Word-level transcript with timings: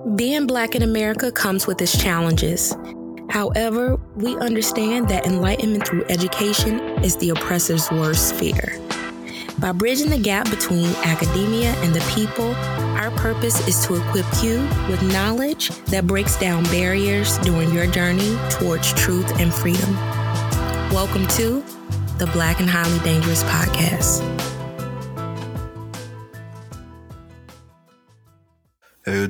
Being 0.00 0.46
Black 0.46 0.74
in 0.74 0.82
America 0.82 1.30
comes 1.30 1.66
with 1.66 1.82
its 1.82 1.96
challenges. 1.96 2.74
However, 3.28 3.96
we 4.16 4.34
understand 4.38 5.10
that 5.10 5.26
enlightenment 5.26 5.86
through 5.86 6.06
education 6.06 6.80
is 7.04 7.18
the 7.18 7.28
oppressor's 7.28 7.90
worst 7.90 8.34
fear. 8.34 8.78
By 9.58 9.72
bridging 9.72 10.08
the 10.08 10.18
gap 10.18 10.48
between 10.48 10.86
academia 11.04 11.74
and 11.82 11.94
the 11.94 12.00
people, 12.14 12.54
our 12.96 13.10
purpose 13.10 13.68
is 13.68 13.86
to 13.86 13.96
equip 13.96 14.24
you 14.42 14.60
with 14.88 15.02
knowledge 15.02 15.68
that 15.88 16.06
breaks 16.06 16.38
down 16.40 16.64
barriers 16.64 17.36
during 17.38 17.70
your 17.70 17.86
journey 17.86 18.38
towards 18.48 18.94
truth 18.94 19.38
and 19.38 19.52
freedom. 19.52 19.94
Welcome 20.94 21.26
to 21.36 21.62
the 22.16 22.30
Black 22.32 22.60
and 22.60 22.70
Highly 22.70 22.98
Dangerous 23.00 23.42
Podcast. 23.44 24.39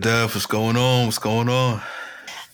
Hey, 0.02 0.22
what's 0.22 0.46
going 0.46 0.76
on? 0.76 1.06
What's 1.06 1.18
going 1.18 1.50
on? 1.50 1.82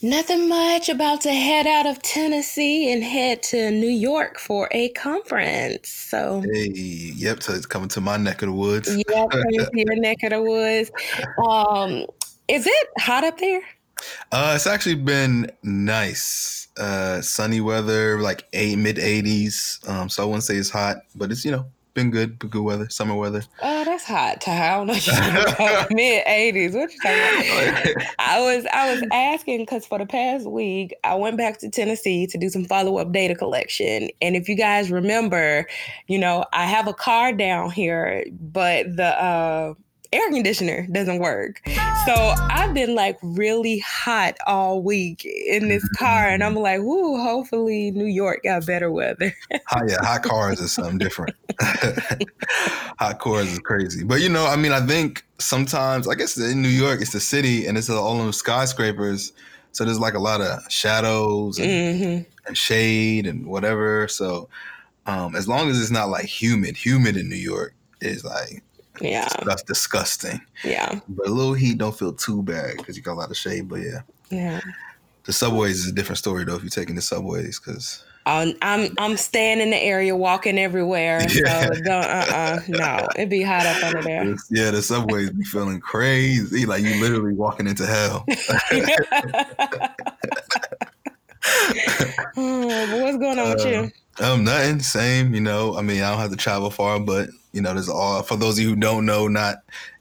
Nothing 0.03 0.49
much. 0.49 0.89
About 0.89 1.21
to 1.21 1.33
head 1.33 1.67
out 1.67 1.87
of 1.87 2.03
Tennessee 2.03 2.93
and 2.93 3.05
head 3.05 3.41
to 3.45 3.71
New 3.71 3.87
York 3.87 4.41
for 4.41 4.69
a 4.73 4.89
conference. 4.91 5.89
So, 5.89 6.43
hey, 6.53 6.71
yep, 6.73 7.45
so 7.45 7.53
it's 7.53 7.67
coming 7.67 7.89
to 7.91 8.01
my 8.01 8.17
neck 8.17 8.43
of 8.43 8.49
the 8.49 8.53
woods. 8.53 8.89
Yep, 8.89 9.31
coming 9.31 9.59
to 9.59 9.71
your 9.75 9.97
neck 10.01 10.25
of 10.25 10.31
the 10.31 10.43
woods. 10.43 10.91
Um, 11.49 12.07
is 12.49 12.67
it 12.67 12.89
hot 12.99 13.23
up 13.23 13.39
there? 13.39 13.63
Uh, 14.33 14.55
it's 14.57 14.67
actually 14.67 14.97
been 14.97 15.49
nice. 15.63 16.67
Uh, 16.77 17.21
sunny 17.21 17.61
weather, 17.61 18.21
like 18.21 18.45
eight 18.55 18.77
mid 18.77 18.97
80s. 18.97 19.89
Um, 19.89 20.09
so 20.09 20.25
I 20.25 20.27
wouldn't 20.27 20.45
say 20.45 20.57
it's 20.57 20.71
hot, 20.71 20.97
but 21.15 21.31
it's 21.31 21.45
you 21.45 21.53
know 21.53 21.67
been 21.97 22.11
good, 22.11 22.39
good 22.39 22.63
weather, 22.63 22.89
summer 22.89 23.17
weather. 23.17 23.43
Oh, 23.61 23.85
that's 23.85 24.05
hot, 24.05 24.41
Ty. 24.41 24.75
I 24.75 24.77
don't 24.77 24.87
know 24.87 25.87
mid 25.91 26.23
eighties. 26.27 26.75
What 26.75 26.93
you 26.93 26.99
talking 27.01 27.97
about? 27.97 28.07
I 28.21 28.41
was 28.41 28.67
I 28.73 28.95
was 28.95 29.03
asking 29.11 29.63
because 29.63 29.85
for 29.85 29.99
the 29.99 30.07
past 30.07 30.47
week 30.47 30.95
I 31.03 31.17
went 31.17 31.37
back 31.37 31.59
to 31.61 31.71
Tennessee 31.71 32.29
to 32.29 32.39
do 32.39 32.49
some 32.49 32.67
follow 32.67 32.99
up 32.99 33.11
data 33.11 33.35
collection, 33.35 34.11
and 34.23 34.37
if 34.37 34.49
you 34.49 34.55
guys 34.55 34.93
remember, 34.93 35.67
you 36.07 36.19
know 36.19 36.45
I 36.53 36.67
have 36.67 36.87
a 36.87 36.95
car 36.95 37.33
down 37.33 37.71
here, 37.71 38.25
but 38.31 38.95
the 38.95 39.21
uh, 39.21 39.75
air 40.17 40.31
conditioner 40.31 40.87
doesn't 40.91 41.19
work. 41.19 41.61
So 42.07 42.15
I've 42.15 42.75
been 42.75 42.95
like 42.95 43.19
really 43.23 43.79
hot 43.81 44.37
all 44.47 44.83
week 44.83 45.25
in 45.25 45.69
this 45.69 45.87
car, 45.97 46.29
and 46.29 46.43
I'm 46.43 46.55
like, 46.55 46.81
"Ooh, 46.81 47.23
hopefully 47.23 47.91
New 47.91 48.07
York 48.07 48.43
got 48.45 48.67
better 48.67 48.91
weather." 48.91 49.35
hot, 49.67 49.85
yeah, 49.89 49.99
hot 50.01 50.23
cars 50.25 50.61
is 50.61 50.73
something 50.73 50.99
different. 50.99 51.37
hot 51.61 53.19
cars 53.19 53.53
is 53.53 53.59
crazy, 53.61 54.05
but 54.05 54.21
you 54.21 54.29
know, 54.29 54.47
I 54.47 54.57
mean, 54.57 54.73
I 54.73 54.85
think 54.85 55.25
sometimes, 55.39 56.09
I 56.09 56.15
guess 56.15 56.37
in 56.37 56.63
New 56.63 56.69
York, 56.69 57.01
it's 57.01 57.13
the 57.13 57.21
city, 57.21 57.67
and 57.67 57.77
it's 57.77 57.91
all 57.91 58.19
those 58.19 58.39
skyscrapers, 58.39 59.33
so 59.73 59.85
there's 59.85 60.01
like 60.01 60.15
a 60.15 60.21
lot 60.21 60.41
of 60.41 60.61
shadows 60.71 61.59
and, 61.59 61.69
mm-hmm. 61.69 62.23
and 62.47 62.57
shade 62.57 63.27
and 63.27 63.47
whatever. 63.47 64.09
So 64.09 64.49
um, 65.07 65.37
as 65.37 65.47
long 65.47 65.69
as 65.69 65.81
it's 65.81 65.91
not 65.91 66.09
like 66.09 66.27
humid, 66.27 66.77
humid 66.77 67.17
in 67.17 67.29
New 67.29 67.37
York 67.37 67.75
is 68.01 68.25
like 68.25 68.63
yeah. 69.01 69.29
That's 69.45 69.63
disgusting. 69.63 70.41
Yeah. 70.65 71.01
But 71.09 71.29
a 71.29 71.31
little 71.31 71.55
heat 71.55 71.79
don't 71.79 71.97
feel 71.97 72.13
too 72.13 72.43
bad 72.43 72.77
because 72.77 72.97
you 72.97 73.03
got 73.03 73.15
a 73.15 73.21
lot 73.21 73.31
of 73.31 73.37
shade. 73.37 73.69
But 73.69 73.81
yeah. 73.81 74.01
Yeah. 74.31 74.61
The 75.25 75.33
subways 75.33 75.81
is 75.81 75.89
a 75.89 75.93
different 75.93 76.19
story 76.19 76.45
though 76.45 76.57
if 76.57 76.63
you're 76.63 76.71
taking 76.71 76.95
the 76.95 77.03
subways 77.03 77.59
because. 77.59 78.05
I'm 78.29 78.55
I'm 78.61 78.89
I'm 78.99 79.17
staying 79.17 79.61
in 79.61 79.71
the 79.71 79.77
area, 79.77 80.17
walking 80.17 80.59
everywhere. 80.59 81.21
Yeah. 81.33 81.67
So 81.67 81.75
don't 81.75 82.05
uh 82.05 82.27
uh 82.35 82.61
no, 82.67 83.09
it'd 83.15 83.31
be 83.31 83.43
hot 83.43 83.67
up 83.67 83.85
under 83.85 84.03
there. 84.03 84.35
Yeah, 84.51 84.73
the 84.73 84.83
subways 84.83 85.31
be 85.31 85.45
feeling 85.45 85.79
crazy, 85.79 86.67
like 86.67 86.83
you 86.83 87.01
literally 87.01 87.35
walking 87.35 87.69
into 87.69 87.87
hell. 87.87 88.27
oh, 92.37 93.03
what's 93.03 93.19
going 93.19 93.39
on 93.39 93.47
uh, 93.47 93.55
with 93.55 93.67
you? 93.67 94.25
Um, 94.25 94.45
nothing. 94.45 94.81
Same. 94.81 95.35
You 95.35 95.41
know, 95.41 95.77
I 95.77 95.83
mean, 95.83 96.03
I 96.03 96.11
don't 96.11 96.21
have 96.21 96.31
to 96.31 96.37
travel 96.37 96.71
far, 96.71 96.99
but 96.99 97.29
you 97.57 97.63
know, 97.63 97.73
there's 97.73 97.89
all 97.89 98.23
for 98.23 98.37
those 98.37 98.59
of 98.59 98.65
you 98.65 98.71
who 98.71 98.77
don't 98.77 99.07
know, 99.07 99.29
not 99.29 99.57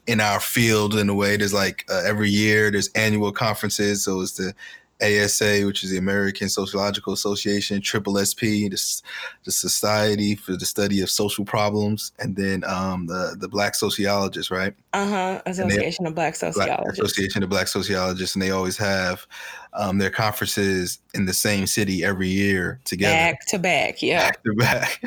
in 0.06 0.20
our 0.20 0.40
field 0.40 0.94
in 0.94 1.08
a 1.08 1.14
way. 1.14 1.38
There's 1.38 1.54
like 1.54 1.86
uh, 1.90 2.02
every 2.04 2.28
year 2.28 2.70
there's 2.70 2.88
annual 2.88 3.32
conferences. 3.32 4.04
So 4.04 4.20
it's 4.20 4.32
the 4.32 4.54
ASA, 5.02 5.62
which 5.66 5.84
is 5.84 5.90
the 5.90 5.98
American 5.98 6.48
Sociological 6.48 7.12
Association, 7.12 7.80
Triple 7.82 8.16
SP, 8.24 8.70
the, 8.70 9.02
the 9.44 9.52
Society 9.52 10.34
for 10.34 10.52
the 10.56 10.64
Study 10.64 11.02
of 11.02 11.10
Social 11.10 11.44
Problems, 11.44 12.12
and 12.18 12.34
then 12.34 12.64
um, 12.64 13.06
the 13.06 13.36
the 13.38 13.48
Black 13.48 13.74
Sociologists, 13.74 14.50
right? 14.50 14.74
Uh 14.92 15.06
huh. 15.06 15.42
Association 15.46 16.04
they, 16.04 16.08
of 16.08 16.14
Black 16.14 16.34
Sociologists. 16.34 16.82
Black 16.84 16.92
Association 16.92 17.42
of 17.42 17.48
Black 17.50 17.68
Sociologists, 17.68 18.34
and 18.34 18.42
they 18.42 18.50
always 18.50 18.78
have 18.78 19.26
um, 19.74 19.98
their 19.98 20.10
conferences 20.10 20.98
in 21.14 21.26
the 21.26 21.34
same 21.34 21.66
city 21.66 22.02
every 22.02 22.28
year 22.28 22.80
together, 22.84 23.14
back 23.14 23.46
to 23.46 23.58
back, 23.58 24.02
yeah, 24.02 24.30
back 24.30 24.42
to 24.44 24.54
back. 24.54 25.02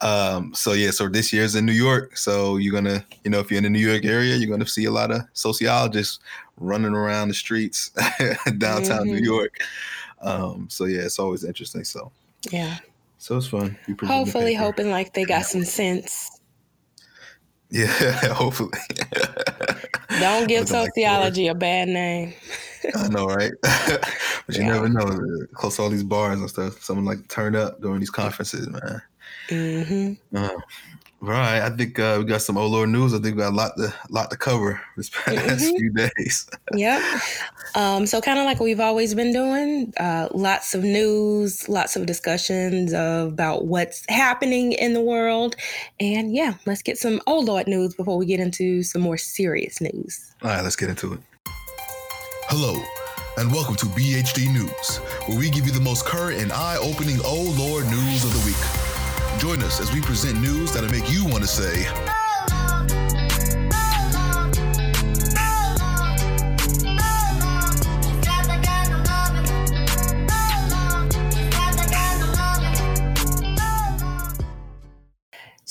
Um, 0.00 0.52
so 0.54 0.72
yeah, 0.72 0.90
so 0.90 1.08
this 1.08 1.32
year's 1.32 1.54
in 1.54 1.64
New 1.64 1.72
York. 1.72 2.16
So 2.16 2.56
you're 2.56 2.74
gonna, 2.74 3.04
you 3.24 3.30
know, 3.30 3.38
if 3.38 3.50
you're 3.50 3.58
in 3.58 3.64
the 3.64 3.70
New 3.70 3.78
York 3.78 4.04
area, 4.04 4.34
you're 4.34 4.50
gonna 4.50 4.66
see 4.66 4.86
a 4.86 4.90
lot 4.90 5.12
of 5.12 5.22
sociologists 5.32 6.18
running 6.58 6.94
around 6.94 7.28
the 7.28 7.34
streets 7.34 7.90
downtown 8.58 9.06
mm-hmm. 9.06 9.14
New 9.14 9.22
York. 9.22 9.60
Um, 10.20 10.68
so 10.70 10.84
yeah, 10.84 11.02
it's 11.02 11.18
always 11.18 11.44
interesting. 11.44 11.84
So 11.84 12.10
yeah, 12.50 12.78
so 13.18 13.36
it's 13.36 13.46
fun. 13.46 13.78
Hopefully, 14.04 14.54
hoping 14.54 14.90
like 14.90 15.12
they 15.12 15.24
got 15.24 15.44
some 15.44 15.64
sense. 15.64 16.38
Yeah, 17.70 17.86
hopefully. 18.32 18.70
Don't 20.20 20.48
give 20.48 20.68
sociology 20.68 21.46
like 21.46 21.56
a 21.56 21.58
bad 21.58 21.88
name. 21.88 22.34
I 22.96 23.08
know, 23.08 23.26
right? 23.26 23.52
but 23.62 24.56
you 24.56 24.62
yeah. 24.62 24.72
never 24.72 24.88
know. 24.88 25.46
Close 25.52 25.76
to 25.76 25.82
all 25.82 25.90
these 25.90 26.02
bars 26.02 26.40
and 26.40 26.48
stuff, 26.48 26.82
someone 26.82 27.04
like 27.04 27.28
turn 27.28 27.54
up 27.54 27.80
during 27.80 28.00
these 28.00 28.10
conferences, 28.10 28.68
man. 28.68 29.02
Mm-hmm. 29.48 30.46
Uh, 31.20 31.26
right. 31.26 31.60
I 31.62 31.70
think 31.70 31.98
uh, 31.98 32.16
we 32.18 32.24
got 32.24 32.42
some 32.42 32.56
old 32.56 32.72
Lord 32.72 32.88
news. 32.90 33.12
I 33.12 33.18
think 33.18 33.36
we 33.36 33.42
got 33.42 33.52
a 33.52 33.56
lot 33.56 33.76
to 33.76 33.92
lot 34.10 34.30
to 34.30 34.36
cover 34.36 34.80
this 34.96 35.10
past 35.24 35.36
mm-hmm. 35.36 35.76
few 35.76 35.90
days. 35.90 36.48
yep. 36.74 37.02
Um, 37.74 38.06
so 38.06 38.20
kind 38.20 38.38
of 38.38 38.44
like 38.44 38.60
we've 38.60 38.80
always 38.80 39.14
been 39.14 39.32
doing, 39.32 39.92
uh, 39.98 40.28
lots 40.32 40.74
of 40.74 40.82
news, 40.82 41.68
lots 41.68 41.96
of 41.96 42.06
discussions 42.06 42.92
about 42.92 43.66
what's 43.66 44.04
happening 44.08 44.72
in 44.72 44.94
the 44.94 45.00
world, 45.00 45.56
and 46.00 46.34
yeah, 46.34 46.54
let's 46.66 46.82
get 46.82 46.98
some 46.98 47.20
old 47.26 47.46
Lord 47.46 47.66
news 47.66 47.94
before 47.94 48.16
we 48.16 48.26
get 48.26 48.40
into 48.40 48.82
some 48.82 49.02
more 49.02 49.18
serious 49.18 49.80
news. 49.80 50.34
All 50.42 50.50
right, 50.50 50.62
let's 50.62 50.76
get 50.76 50.88
into 50.88 51.14
it. 51.14 51.20
Hello, 52.48 52.80
and 53.36 53.52
welcome 53.52 53.76
to 53.76 53.86
BHD 53.86 54.52
News, 54.52 54.96
where 55.26 55.38
we 55.38 55.50
give 55.50 55.66
you 55.66 55.72
the 55.72 55.80
most 55.80 56.06
current 56.06 56.40
and 56.40 56.52
eye 56.52 56.78
opening 56.80 57.18
Oh 57.24 57.54
Lord 57.58 57.84
news 57.86 58.24
of 58.24 58.32
the 58.32 58.46
week. 58.46 58.87
Join 59.38 59.62
us 59.62 59.80
as 59.80 59.92
we 59.92 60.00
present 60.00 60.40
news 60.40 60.72
that'll 60.72 60.90
make 60.90 61.08
you 61.08 61.24
want 61.24 61.44
to 61.44 61.48
say, 61.48 61.86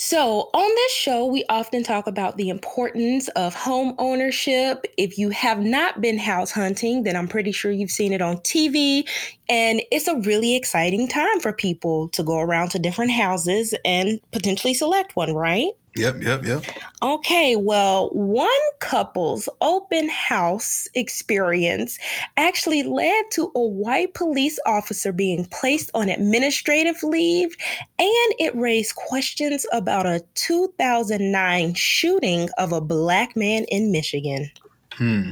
So, 0.09 0.49
on 0.53 0.75
this 0.75 0.93
show, 0.93 1.25
we 1.25 1.43
often 1.49 1.83
talk 1.83 2.07
about 2.07 2.37
the 2.37 2.47
importance 2.47 3.27
of 3.35 3.53
home 3.53 3.93
ownership. 3.97 4.85
If 4.97 5.17
you 5.17 5.31
have 5.31 5.61
not 5.61 5.99
been 5.99 6.17
house 6.17 6.49
hunting, 6.49 7.03
then 7.03 7.17
I'm 7.17 7.27
pretty 7.27 7.51
sure 7.51 7.71
you've 7.71 7.91
seen 7.91 8.13
it 8.13 8.21
on 8.21 8.37
TV. 8.37 9.05
And 9.49 9.81
it's 9.91 10.07
a 10.07 10.15
really 10.19 10.55
exciting 10.55 11.09
time 11.09 11.41
for 11.41 11.51
people 11.51 12.07
to 12.13 12.23
go 12.23 12.39
around 12.39 12.69
to 12.69 12.79
different 12.79 13.11
houses 13.11 13.75
and 13.83 14.21
potentially 14.31 14.73
select 14.73 15.17
one, 15.17 15.33
right? 15.33 15.71
Yep, 15.97 16.21
yep, 16.21 16.45
yep. 16.45 16.63
Okay, 17.01 17.55
well, 17.55 18.09
one 18.09 18.49
couple's 18.79 19.49
open 19.61 20.09
house 20.09 20.87
experience 20.93 21.97
actually 22.37 22.83
led 22.83 23.25
to 23.31 23.51
a 23.55 23.59
white 23.59 24.13
police 24.13 24.59
officer 24.65 25.11
being 25.11 25.45
placed 25.45 25.89
on 25.93 26.09
administrative 26.09 27.01
leave, 27.01 27.55
and 27.97 28.33
it 28.39 28.55
raised 28.55 28.95
questions 28.95 29.65
about 29.73 30.05
a 30.05 30.23
2009 30.35 31.73
shooting 31.73 32.49
of 32.57 32.71
a 32.71 32.81
black 32.81 33.35
man 33.35 33.65
in 33.69 33.91
Michigan. 33.91 34.51
Hmm. 34.93 35.31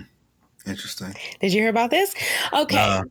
Interesting. 0.65 1.13
Did 1.41 1.53
you 1.53 1.61
hear 1.61 1.69
about 1.69 1.91
this? 1.91 2.15
Okay. 2.51 2.77
Uh, 2.77 3.03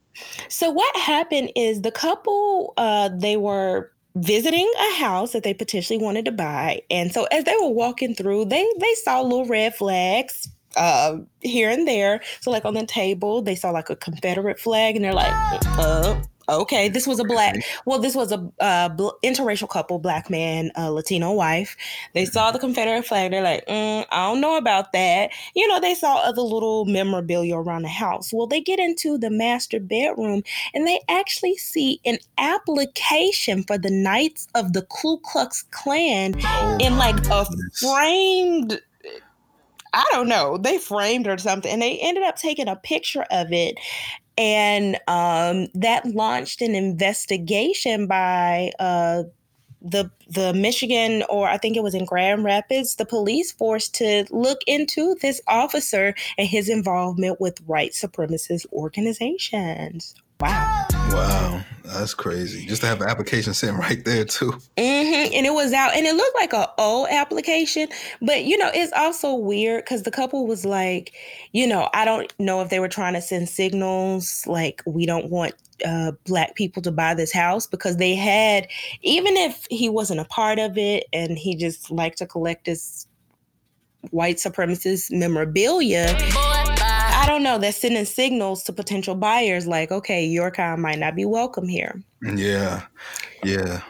so 0.49 0.71
what 0.71 0.95
happened 0.97 1.53
is 1.55 1.83
the 1.83 1.93
couple 1.93 2.75
uh 2.77 3.11
they 3.17 3.37
were 3.37 3.93
visiting 4.17 4.71
a 4.79 4.95
house 4.95 5.33
that 5.33 5.43
they 5.43 5.55
potentially 5.55 5.99
wanted 5.99 6.25
to 6.25 6.33
buy. 6.33 6.83
And 6.91 7.13
so 7.13 7.25
as 7.25 7.45
they 7.45 7.57
were 7.61 7.71
walking 7.71 8.15
through, 8.15 8.47
they 8.47 8.67
they 8.79 8.95
saw 9.03 9.21
little 9.21 9.47
red 9.47 9.75
flags 9.75 10.49
uh 10.77 11.19
here 11.41 11.71
and 11.71 11.87
there. 11.87 12.21
So 12.41 12.51
like 12.51 12.65
on 12.65 12.75
the 12.75 12.87
table, 12.87 13.43
they 13.43 13.55
saw 13.55 13.71
like 13.71 13.91
a 13.91 13.97
Confederate 13.97 14.59
flag 14.59 14.97
and 14.97 15.05
they're 15.05 15.15
like, 15.15 15.33
uh, 15.79 16.21
Okay, 16.49 16.89
this 16.89 17.07
was 17.07 17.19
a 17.19 17.25
black. 17.25 17.57
Well, 17.87 17.99
this 17.99 18.15
was 18.15 18.33
a 18.33 18.51
uh, 18.61 18.89
bl- 18.91 19.11
interracial 19.23 19.69
couple, 19.69 19.99
black 19.99 20.29
man, 20.29 20.71
uh, 20.77 20.91
Latino 20.91 21.33
wife. 21.33 21.77
They 22.13 22.25
saw 22.25 22.51
the 22.51 22.59
Confederate 22.59 23.07
flag. 23.07 23.31
They're 23.31 23.43
like, 23.43 23.67
mm, 23.67 24.05
I 24.11 24.31
don't 24.31 24.41
know 24.41 24.57
about 24.57 24.93
that. 24.93 25.31
You 25.55 25.67
know, 25.69 25.81
they 25.81 25.95
saw 25.95 26.17
other 26.17 26.43
little 26.43 26.85
memorabilia 26.85 27.57
around 27.57 27.83
the 27.83 27.89
house. 27.89 28.33
Well, 28.33 28.47
they 28.47 28.61
get 28.61 28.79
into 28.79 29.17
the 29.17 29.31
master 29.31 29.81
bedroom 29.81 30.43
and 30.75 30.87
they 30.87 31.01
actually 31.09 31.57
see 31.57 32.01
an 32.05 32.19
application 32.39 33.63
for 33.65 33.79
the 33.79 33.91
Knights 33.91 34.49
of 34.55 34.73
the 34.73 34.83
Ku 34.83 35.19
Klux 35.25 35.65
Klan 35.71 36.35
oh, 36.45 36.79
in 36.81 36.97
like 36.97 37.17
a 37.31 37.47
framed 37.79 38.81
I 39.95 40.05
don't 40.11 40.29
know. 40.29 40.59
They 40.59 40.79
framed 40.79 41.29
or 41.29 41.39
something, 41.39 41.71
and 41.71 41.81
they 41.81 41.99
ended 42.01 42.25
up 42.25 42.35
taking 42.35 42.67
a 42.67 42.75
picture 42.75 43.25
of 43.31 43.53
it 43.53 43.79
and 44.37 44.97
um, 45.07 45.69
that 45.75 46.07
launched 46.07 46.61
an 46.63 46.75
investigation 46.75 48.07
by 48.07 48.73
uh, 48.79 49.25
the 49.81 50.11
the 50.29 50.55
Michigan 50.55 51.23
or 51.29 51.47
I 51.47 51.59
think 51.59 51.77
it 51.77 51.83
was 51.83 51.95
in 51.95 52.07
Grand 52.07 52.43
Rapids, 52.45 52.97
the 52.97 53.05
police 53.05 53.53
force 53.53 53.89
to 53.91 54.25
look 54.31 54.61
into 54.67 55.15
this 55.21 55.41
officer 55.47 56.15
and 56.39 56.49
his 56.49 56.69
involvement 56.69 57.41
with 57.41 57.65
white 57.67 57.93
supremacist 57.93 58.67
organizations. 58.73 60.15
Wow. 60.45 60.87
Wow, 61.11 61.65
that's 61.85 62.13
crazy. 62.13 62.67
Just 62.67 62.83
to 62.83 62.87
have 62.87 63.01
an 63.01 63.09
application 63.09 63.55
sent 63.55 63.79
right 63.79 64.05
there 64.05 64.27
too. 64.27 64.53
Mm-hmm. 64.77 65.35
And 65.35 65.47
it 65.47 65.55
was 65.55 65.73
out, 65.73 65.97
and 65.97 66.05
it 66.07 66.15
looked 66.15 66.35
like 66.35 66.53
a 66.53 66.71
old 66.77 67.09
application, 67.09 67.89
but 68.21 68.45
you 68.45 68.59
know, 68.59 68.71
it's 68.75 68.93
also 68.93 69.35
weird 69.35 69.85
because 69.85 70.03
the 70.03 70.11
couple 70.11 70.47
was 70.47 70.67
like, 70.67 71.15
you 71.53 71.67
know, 71.67 71.89
I 71.95 72.05
don't 72.05 72.31
know 72.39 72.61
if 72.61 72.69
they 72.69 72.79
were 72.79 72.89
trying 72.89 73.15
to 73.15 73.23
send 73.23 73.49
signals 73.49 74.47
like 74.47 74.83
we 74.87 75.07
don't 75.07 75.31
want 75.31 75.55
uh, 75.87 76.13
black 76.27 76.57
people 76.57 76.83
to 76.83 76.93
buy 76.93 77.15
this 77.15 77.33
house 77.33 77.67
because 77.67 77.97
they 77.97 78.15
had, 78.15 78.69
even 79.01 79.39
if 79.39 79.67
he 79.71 79.89
wasn't 79.89 80.21
a 80.21 80.27
part 80.27 80.59
of 80.59 80.77
it 80.77 81.05
and 81.15 81.39
he 81.39 81.57
just 81.57 81.91
liked 81.91 82.19
to 82.19 82.27
collect 82.27 82.67
his 82.67 83.07
white 84.11 84.37
supremacist 84.37 85.11
memorabilia. 85.11 86.15
I 87.25 87.27
don't 87.27 87.43
know. 87.43 87.57
They're 87.57 87.73
sending 87.73 88.05
signals 88.05 88.65
to 88.65 88.73
potential 88.75 89.15
buyers 89.15 89.67
like, 89.67 89.91
okay, 89.91 90.27
your 90.27 90.51
kind 90.51 90.83
might 90.83 90.99
not 90.99 91.17
be 91.17 91.25
welcome 91.25 91.67
here. 91.67 92.03
Yeah. 92.23 92.83
Yeah. 93.43 93.81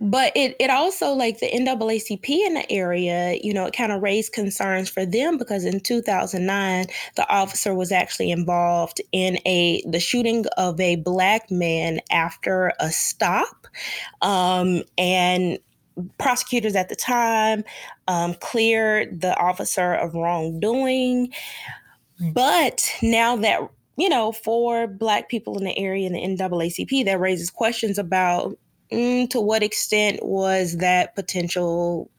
But 0.00 0.30
it, 0.36 0.54
it 0.60 0.70
also 0.70 1.10
like 1.10 1.40
the 1.40 1.50
NAACP 1.50 2.28
in 2.28 2.54
the 2.54 2.70
area, 2.70 3.40
you 3.42 3.52
know, 3.52 3.66
it 3.66 3.74
kind 3.76 3.90
of 3.90 4.02
raised 4.02 4.32
concerns 4.32 4.88
for 4.88 5.04
them 5.04 5.36
because 5.36 5.64
in 5.64 5.80
2009, 5.80 6.86
the 7.16 7.28
officer 7.28 7.74
was 7.74 7.90
actually 7.90 8.30
involved 8.30 9.00
in 9.10 9.40
a 9.46 9.82
the 9.84 9.98
shooting 9.98 10.44
of 10.56 10.78
a 10.78 10.94
black 10.94 11.50
man 11.50 12.00
after 12.12 12.72
a 12.78 12.92
stop, 12.92 13.66
um, 14.22 14.84
and 14.96 15.58
prosecutors 16.18 16.76
at 16.76 16.88
the 16.88 16.96
time 16.96 17.64
um, 18.06 18.34
cleared 18.34 19.22
the 19.22 19.36
officer 19.40 19.94
of 19.94 20.14
wrongdoing. 20.14 21.32
But 22.32 22.88
now 23.02 23.36
that, 23.36 23.60
you 23.96 24.08
know, 24.08 24.32
for 24.32 24.86
Black 24.86 25.28
people 25.28 25.58
in 25.58 25.64
the 25.64 25.78
area 25.78 26.06
in 26.06 26.12
the 26.12 26.20
NAACP, 26.20 27.04
that 27.04 27.20
raises 27.20 27.50
questions 27.50 27.98
about 27.98 28.58
mm, 28.90 29.28
to 29.30 29.40
what 29.40 29.62
extent 29.62 30.20
was 30.22 30.78
that 30.78 31.14
potential 31.14 32.10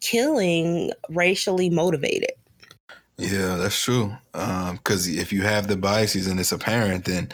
killing 0.00 0.90
racially 1.08 1.70
motivated? 1.70 2.32
Yeah, 3.18 3.56
that's 3.56 3.80
true. 3.80 4.16
Because 4.32 5.08
um, 5.08 5.14
if 5.14 5.32
you 5.32 5.42
have 5.42 5.68
the 5.68 5.76
biases 5.76 6.26
and 6.26 6.40
it's 6.40 6.52
apparent, 6.52 7.04
then 7.04 7.30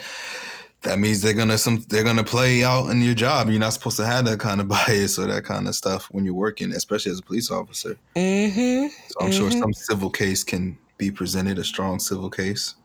that 0.81 0.99
means 0.99 1.21
they're 1.21 1.33
gonna 1.33 1.57
some 1.57 1.83
they're 1.89 2.03
gonna 2.03 2.23
play 2.23 2.63
out 2.63 2.89
in 2.89 3.01
your 3.01 3.15
job. 3.15 3.49
You're 3.49 3.59
not 3.59 3.73
supposed 3.73 3.97
to 3.97 4.05
have 4.05 4.25
that 4.25 4.39
kind 4.39 4.61
of 4.61 4.67
bias 4.69 5.17
or 5.17 5.27
that 5.27 5.43
kind 5.45 5.67
of 5.67 5.75
stuff 5.75 6.05
when 6.11 6.25
you're 6.25 6.33
working, 6.33 6.71
especially 6.71 7.11
as 7.11 7.19
a 7.19 7.23
police 7.23 7.51
officer. 7.51 7.97
Mm-hmm. 8.15 8.87
So 8.87 9.19
I'm 9.19 9.31
mm-hmm. 9.31 9.37
sure 9.37 9.51
some 9.51 9.73
civil 9.73 10.09
case 10.09 10.43
can 10.43 10.77
be 10.99 11.09
presented 11.09 11.57
a 11.57 11.63
strong 11.63 11.97
civil 11.97 12.29
case? 12.29 12.75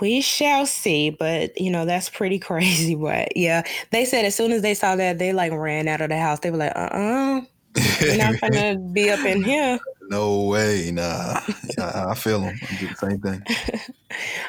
We 0.00 0.22
shall 0.22 0.64
see, 0.64 1.10
but 1.10 1.60
you 1.60 1.70
know 1.70 1.84
that's 1.84 2.08
pretty 2.08 2.38
crazy. 2.48 2.94
But 2.94 3.36
yeah, 3.36 3.64
they 3.90 4.06
said 4.06 4.24
as 4.24 4.34
soon 4.34 4.52
as 4.52 4.62
they 4.62 4.72
saw 4.72 4.96
that, 4.96 5.18
they 5.18 5.34
like 5.34 5.52
ran 5.52 5.88
out 5.88 6.00
of 6.00 6.08
the 6.08 6.18
house. 6.18 6.40
They 6.40 6.50
were 6.50 6.56
like, 6.56 6.72
"Uh, 6.74 6.88
uh-uh, 6.92 7.40
uh, 7.76 8.12
are 8.12 8.16
not 8.16 8.40
gonna 8.40 8.78
be 8.78 9.10
up 9.10 9.20
in 9.26 9.44
here." 9.44 9.78
No 10.08 10.42
way, 10.42 10.90
nah. 10.92 11.40
Yeah, 11.78 12.08
I 12.10 12.14
feel 12.14 12.40
them. 12.40 12.58
I 12.62 12.76
do 12.76 12.88
the 12.88 12.94
same 12.96 13.20
thing. 13.20 13.42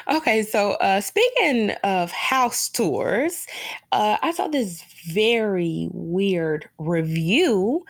okay, 0.16 0.42
so 0.42 0.72
uh, 0.72 1.00
speaking 1.00 1.70
of 1.84 2.10
house 2.10 2.68
tours, 2.68 3.46
uh, 3.92 4.18
I 4.20 4.32
saw 4.32 4.48
this 4.48 4.84
very 5.06 5.88
weird 5.92 6.68
review 6.78 7.84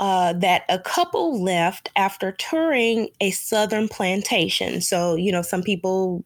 uh, 0.00 0.32
that 0.32 0.64
a 0.70 0.78
couple 0.78 1.42
left 1.42 1.90
after 1.94 2.32
touring 2.32 3.10
a 3.20 3.30
southern 3.30 3.86
plantation. 3.86 4.80
So, 4.80 5.14
you 5.14 5.30
know, 5.30 5.42
some 5.42 5.62
people 5.62 6.24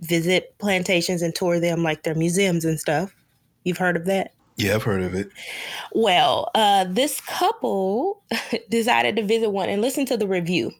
visit 0.00 0.54
plantations 0.58 1.22
and 1.22 1.34
tour 1.34 1.58
them 1.58 1.82
like 1.82 2.02
their 2.02 2.14
museums 2.14 2.64
and 2.64 2.78
stuff. 2.78 3.14
You've 3.64 3.78
heard 3.78 3.96
of 3.96 4.04
that? 4.04 4.34
Yeah, 4.56 4.74
I've 4.74 4.82
heard 4.82 5.02
of 5.02 5.14
it. 5.14 5.28
Well, 5.92 6.50
uh, 6.54 6.84
this 6.88 7.20
couple 7.22 8.22
decided 8.68 9.16
to 9.16 9.22
visit 9.22 9.50
one 9.50 9.68
and 9.68 9.80
listen 9.80 10.04
to 10.06 10.16
the 10.16 10.26
review. 10.26 10.72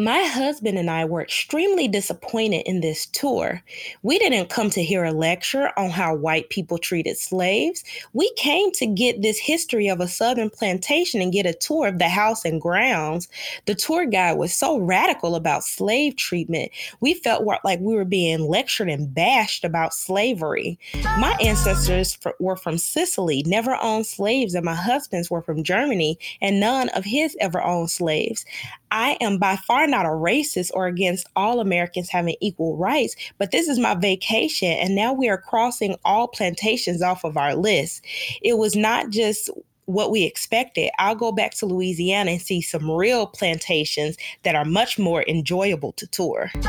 My 0.00 0.24
husband 0.24 0.78
and 0.78 0.88
I 0.88 1.04
were 1.04 1.20
extremely 1.20 1.86
disappointed 1.86 2.62
in 2.62 2.80
this 2.80 3.04
tour. 3.04 3.62
We 4.02 4.18
didn't 4.18 4.48
come 4.48 4.70
to 4.70 4.82
hear 4.82 5.04
a 5.04 5.12
lecture 5.12 5.78
on 5.78 5.90
how 5.90 6.14
white 6.14 6.48
people 6.48 6.78
treated 6.78 7.18
slaves. 7.18 7.84
We 8.14 8.32
came 8.32 8.72
to 8.72 8.86
get 8.86 9.20
this 9.20 9.38
history 9.38 9.88
of 9.88 10.00
a 10.00 10.08
southern 10.08 10.48
plantation 10.48 11.20
and 11.20 11.34
get 11.34 11.44
a 11.44 11.52
tour 11.52 11.86
of 11.86 11.98
the 11.98 12.08
house 12.08 12.46
and 12.46 12.62
grounds. 12.62 13.28
The 13.66 13.74
tour 13.74 14.06
guide 14.06 14.38
was 14.38 14.54
so 14.54 14.78
radical 14.78 15.34
about 15.34 15.64
slave 15.64 16.16
treatment. 16.16 16.72
We 17.00 17.12
felt 17.12 17.44
like 17.62 17.80
we 17.80 17.94
were 17.94 18.06
being 18.06 18.48
lectured 18.48 18.88
and 18.88 19.12
bashed 19.12 19.66
about 19.66 19.92
slavery. 19.92 20.78
My 21.18 21.36
ancestors 21.42 22.18
were 22.38 22.56
from 22.56 22.78
Sicily, 22.78 23.42
never 23.46 23.76
owned 23.82 24.06
slaves, 24.06 24.54
and 24.54 24.64
my 24.64 24.74
husband's 24.74 25.30
were 25.30 25.42
from 25.42 25.62
Germany, 25.62 26.18
and 26.40 26.58
none 26.58 26.88
of 26.90 27.04
his 27.04 27.36
ever 27.38 27.62
owned 27.62 27.90
slaves. 27.90 28.46
I 28.90 29.16
am 29.20 29.38
by 29.38 29.56
far 29.56 29.86
not 29.86 30.06
a 30.06 30.10
racist 30.10 30.70
or 30.74 30.86
against 30.86 31.26
all 31.36 31.60
Americans 31.60 32.10
having 32.10 32.36
equal 32.40 32.76
rights, 32.76 33.16
but 33.38 33.50
this 33.50 33.68
is 33.68 33.78
my 33.78 33.94
vacation. 33.94 34.72
And 34.72 34.94
now 34.94 35.12
we 35.12 35.28
are 35.28 35.38
crossing 35.38 35.96
all 36.04 36.28
plantations 36.28 37.02
off 37.02 37.24
of 37.24 37.36
our 37.36 37.54
list. 37.54 38.04
It 38.42 38.58
was 38.58 38.76
not 38.76 39.10
just 39.10 39.50
what 39.86 40.10
we 40.10 40.24
expected. 40.24 40.90
I'll 40.98 41.14
go 41.14 41.32
back 41.32 41.52
to 41.54 41.66
Louisiana 41.66 42.32
and 42.32 42.42
see 42.42 42.60
some 42.62 42.90
real 42.90 43.26
plantations 43.26 44.16
that 44.44 44.54
are 44.54 44.64
much 44.64 44.98
more 44.98 45.24
enjoyable 45.26 45.92
to 45.92 46.06
tour. 46.06 46.50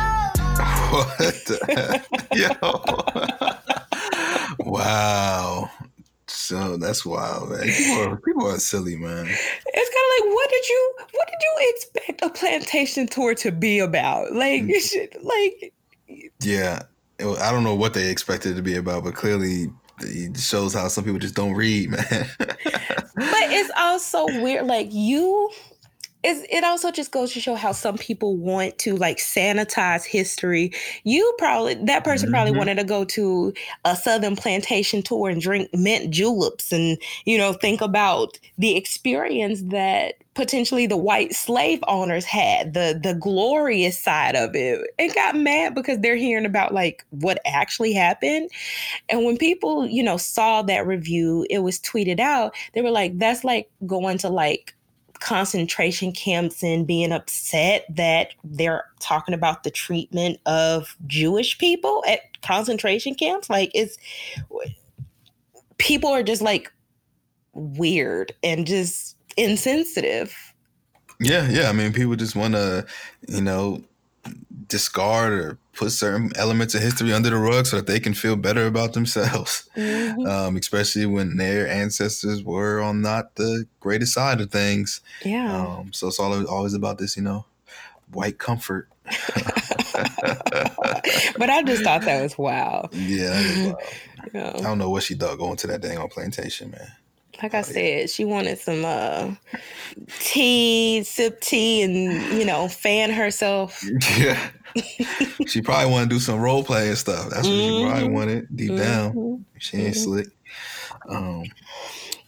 What 0.92 1.50
Yo. 2.36 2.84
wow. 4.70 5.70
So 6.42 6.78
that's 6.78 7.06
wild, 7.06 7.52
man. 7.52 7.62
People 7.78 8.04
are, 8.04 8.18
people 8.18 8.48
are 8.48 8.58
silly, 8.58 8.96
man. 8.96 9.28
It's 9.28 9.90
kind 9.96 10.26
of 10.26 10.26
like, 10.26 10.36
what 10.36 10.50
did 10.50 10.70
you, 10.70 10.94
what 11.12 11.28
did 11.28 11.40
you 11.42 11.74
expect 11.76 12.22
a 12.24 12.30
plantation 12.30 13.08
tour 13.08 13.36
to 13.36 13.52
be 13.52 13.80
about? 13.80 14.34
Like, 14.34 14.64
mm. 14.64 14.70
you 14.70 14.82
should, 14.82 15.16
like. 15.22 15.74
Yeah, 16.42 16.82
I 17.20 17.52
don't 17.52 17.64
know 17.64 17.76
what 17.76 17.94
they 17.94 18.10
expected 18.10 18.54
it 18.54 18.56
to 18.56 18.62
be 18.62 18.76
about, 18.76 19.04
but 19.04 19.14
clearly 19.14 19.68
it 20.02 20.38
shows 20.38 20.74
how 20.74 20.88
some 20.88 21.04
people 21.04 21.20
just 21.20 21.36
don't 21.36 21.54
read, 21.54 21.90
man. 21.92 22.28
but 22.40 22.58
it's 23.16 23.72
also 23.78 24.26
weird, 24.26 24.66
like 24.66 24.88
you 24.92 25.52
it's, 26.24 26.46
it 26.52 26.64
also 26.64 26.92
just 26.92 27.12
goes 27.12 27.34
to 27.34 27.40
show 27.40 27.56
how 27.56 27.72
some 27.72 27.98
people 27.98 28.38
want 28.38 28.78
to 28.80 28.96
like 28.96 29.18
sanitize 29.18 30.06
history. 30.06 30.72
You 31.04 31.34
probably 31.38 31.76
that 31.86 32.04
person 32.04 32.28
mm-hmm. 32.28 32.34
probably 32.34 32.58
wanted 32.58 32.76
to 32.76 32.84
go 32.84 33.04
to 33.06 33.54
a 33.86 33.96
southern 33.96 34.36
plantation 34.36 35.02
tour 35.02 35.30
and 35.30 35.42
drink 35.42 35.70
mint 35.74 36.12
juleps 36.12 36.72
and 36.72 36.98
you 37.26 37.38
know 37.38 37.54
think 37.54 37.82
about 37.82 38.38
the 38.58 38.76
experience 38.78 39.62
that 39.64 40.16
potentially 40.34 40.88
the 40.88 40.98
white 40.98 41.34
slave 41.34 41.84
owners 41.88 42.24
had 42.24 42.74
the 42.74 43.00
the 43.04 43.14
glorious 43.16 44.00
side 44.00 44.36
of 44.36 44.56
it 44.56 44.90
and 44.98 45.14
got 45.14 45.36
mad 45.36 45.76
because 45.76 46.00
they're 46.00 46.16
hearing 46.16 46.46
about 46.46 46.74
like 46.74 47.06
what 47.10 47.38
actually 47.46 47.92
happened 47.92 48.50
and 49.10 49.26
when 49.26 49.38
people 49.38 49.86
you 49.86 50.02
know 50.02 50.16
saw 50.16 50.62
that 50.62 50.88
review 50.88 51.46
it 51.50 51.60
was 51.60 51.80
tweeted 51.80 52.20
out 52.20 52.56
they 52.74 52.82
were 52.82 52.92
like 52.92 53.18
that's 53.20 53.44
like 53.44 53.70
going 53.86 54.18
to 54.18 54.30
like 54.30 54.74
concentration 55.22 56.12
camps 56.12 56.64
and 56.64 56.86
being 56.86 57.12
upset 57.12 57.86
that 57.90 58.34
they're 58.44 58.86
talking 59.00 59.34
about 59.34 59.64
the 59.64 59.72
treatment 59.72 60.40
of 60.46 60.98
Jewish 61.08 61.58
people 61.58 62.04
at 62.08 62.42
concentration 62.42 63.16
camps. 63.16 63.50
Like 63.50 63.72
it's 63.74 63.98
people 65.78 66.10
are 66.10 66.24
just 66.24 66.42
like 66.42 66.72
weird 67.54 68.34
and 68.44 68.66
just 68.68 69.16
insensitive. 69.38 70.36
Yeah, 71.20 71.48
yeah. 71.50 71.70
I 71.70 71.72
mean, 71.72 71.94
people 71.94 72.16
just 72.16 72.36
want 72.36 72.56
to, 72.56 72.86
you 73.28 73.42
know, 73.42 73.84
discard 74.68 75.34
or 75.34 75.58
put 75.82 75.92
certain 75.92 76.32
elements 76.36 76.76
of 76.76 76.82
history 76.84 77.12
under 77.12 77.32
the 77.32 77.38
rug 77.38 77.66
so 77.66 77.78
that 77.78 77.88
they 77.88 78.00
can 78.00 78.14
feel 78.14 78.36
better 78.36 78.68
about 78.68 78.94
themselves. 78.94 79.68
Mm-hmm. 79.76 80.28
Um, 80.28 80.56
especially 80.56 81.08
when 81.08 81.38
their 81.38 81.68
ancestors 81.68 82.44
were 82.44 82.82
on 82.82 83.02
not 83.02 83.34
the 83.34 83.66
greatest 83.80 84.14
side 84.14 84.42
of 84.42 84.52
things. 84.52 85.02
Yeah. 85.26 85.58
Um, 85.58 85.92
so 85.92 86.10
it's 86.10 86.20
all 86.20 86.46
always 86.46 86.76
about 86.76 87.00
this, 87.00 87.18
you 87.18 87.24
know, 87.24 87.46
white 88.12 88.38
comfort. 88.38 88.90
but 89.06 89.16
I 91.50 91.64
just 91.64 91.84
thought 91.84 92.04
that 92.04 92.22
was 92.22 92.38
wow. 92.38 92.88
Yeah, 92.92 93.66
wild. 93.66 93.78
yeah. 94.36 94.54
I 94.58 94.62
don't 94.62 94.78
know 94.78 94.92
what 94.92 95.02
she 95.02 95.16
thought 95.16 95.40
going 95.40 95.58
to 95.58 95.68
that 95.68 95.82
dang 95.82 95.98
on 95.98 96.10
plantation, 96.10 96.70
man 96.70 96.92
like 97.42 97.54
I 97.54 97.62
said, 97.62 98.10
she 98.10 98.26
wanted 98.26 98.60
some 98.60 98.84
uh, 98.86 99.32
tea, 100.20 101.04
sip 101.04 101.42
tea, 101.42 101.82
and 101.82 102.38
you 102.38 102.46
know, 102.46 102.68
fan 102.68 103.12
herself. 103.12 103.84
Yeah, 104.18 104.52
she 105.48 105.62
probably 105.62 105.92
want 105.92 106.10
to 106.10 106.16
do 106.16 106.20
some 106.20 106.40
role 106.40 106.64
play 106.64 106.90
and 106.90 106.98
stuff. 106.98 107.30
That's 107.30 107.48
what 107.48 107.54
mm-hmm. 107.54 107.78
she 107.78 107.84
probably 107.84 108.04
mm-hmm. 108.04 108.14
wanted 108.14 108.56
deep 108.56 108.72
mm-hmm. 108.72 108.78
down. 108.78 109.46
She 109.58 109.78
ain't 109.78 109.96
mm-hmm. 109.96 110.04
slick. 110.04 110.28
Um, 111.10 111.44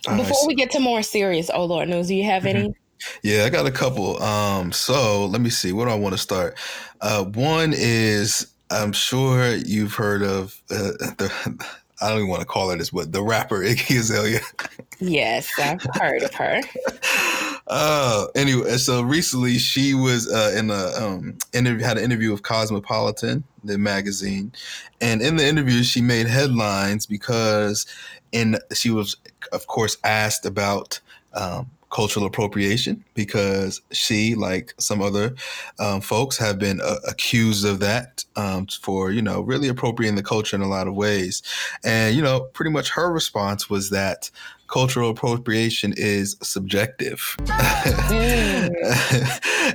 Before 0.03 0.23
right. 0.25 0.47
we 0.47 0.55
get 0.55 0.71
to 0.71 0.79
more 0.79 1.03
serious, 1.03 1.49
oh 1.53 1.65
Lord 1.65 1.89
knows, 1.89 2.07
do 2.07 2.15
you 2.15 2.25
have 2.25 2.45
any? 2.45 2.69
Mm-hmm. 2.69 2.79
Yeah, 3.21 3.43
I 3.45 3.49
got 3.49 3.65
a 3.65 3.71
couple. 3.71 4.21
Um, 4.21 4.71
so 4.71 5.25
let 5.25 5.41
me 5.41 5.49
see. 5.49 5.71
Where 5.73 5.85
do 5.85 5.91
I 5.91 5.95
want 5.95 6.13
to 6.13 6.19
start? 6.19 6.57
Uh, 7.01 7.23
one 7.25 7.73
is 7.75 8.53
I'm 8.69 8.91
sure 8.91 9.55
you've 9.55 9.93
heard 9.93 10.23
of 10.23 10.59
uh, 10.71 10.75
the 11.17 11.31
I 12.03 12.09
don't 12.09 12.17
even 12.19 12.29
want 12.29 12.41
to 12.41 12.47
call 12.47 12.69
her 12.69 12.77
this, 12.77 12.89
but 12.89 13.11
the 13.11 13.23
rapper 13.23 13.59
Iggy 13.63 13.99
Azalea. 13.99 14.41
yes, 14.99 15.49
I've 15.57 15.81
heard 15.95 16.23
of 16.23 16.33
her. 16.35 16.61
Uh, 17.67 18.27
anyway, 18.35 18.75
so 18.77 19.01
recently 19.01 19.57
she 19.57 19.93
was 19.93 20.29
uh, 20.29 20.53
in 20.55 20.69
a 20.69 20.91
um, 20.97 21.37
interview, 21.53 21.83
had 21.85 21.97
an 21.97 22.03
interview 22.03 22.29
with 22.31 22.43
Cosmopolitan, 22.43 23.45
the 23.63 23.77
magazine, 23.77 24.51
and 24.99 25.21
in 25.21 25.37
the 25.37 25.47
interview 25.47 25.81
she 25.81 26.01
made 26.01 26.27
headlines 26.27 27.05
because 27.05 27.85
in 28.33 28.57
she 28.73 28.89
was, 28.89 29.15
of 29.53 29.67
course, 29.67 29.97
asked 30.03 30.45
about 30.45 30.99
um, 31.33 31.69
cultural 31.93 32.25
appropriation 32.25 33.03
because 33.13 33.79
she, 33.91 34.33
like 34.33 34.73
some 34.79 35.01
other 35.01 35.35
um, 35.79 36.01
folks, 36.01 36.37
have 36.37 36.57
been 36.57 36.81
uh, 36.81 36.95
accused 37.07 37.63
of 37.65 37.79
that 37.79 38.25
um, 38.35 38.65
for, 38.65 39.11
you 39.11 39.21
know, 39.21 39.41
really 39.41 39.67
appropriating 39.67 40.15
the 40.15 40.23
culture 40.23 40.55
in 40.55 40.63
a 40.63 40.67
lot 40.67 40.87
of 40.87 40.95
ways. 40.95 41.43
And, 41.83 42.15
you 42.15 42.23
know, 42.23 42.41
pretty 42.53 42.71
much 42.71 42.89
her 42.89 43.11
response 43.11 43.69
was 43.69 43.91
that 43.91 44.31
cultural 44.67 45.11
appropriation 45.11 45.93
is 45.95 46.35
subjective. 46.41 47.37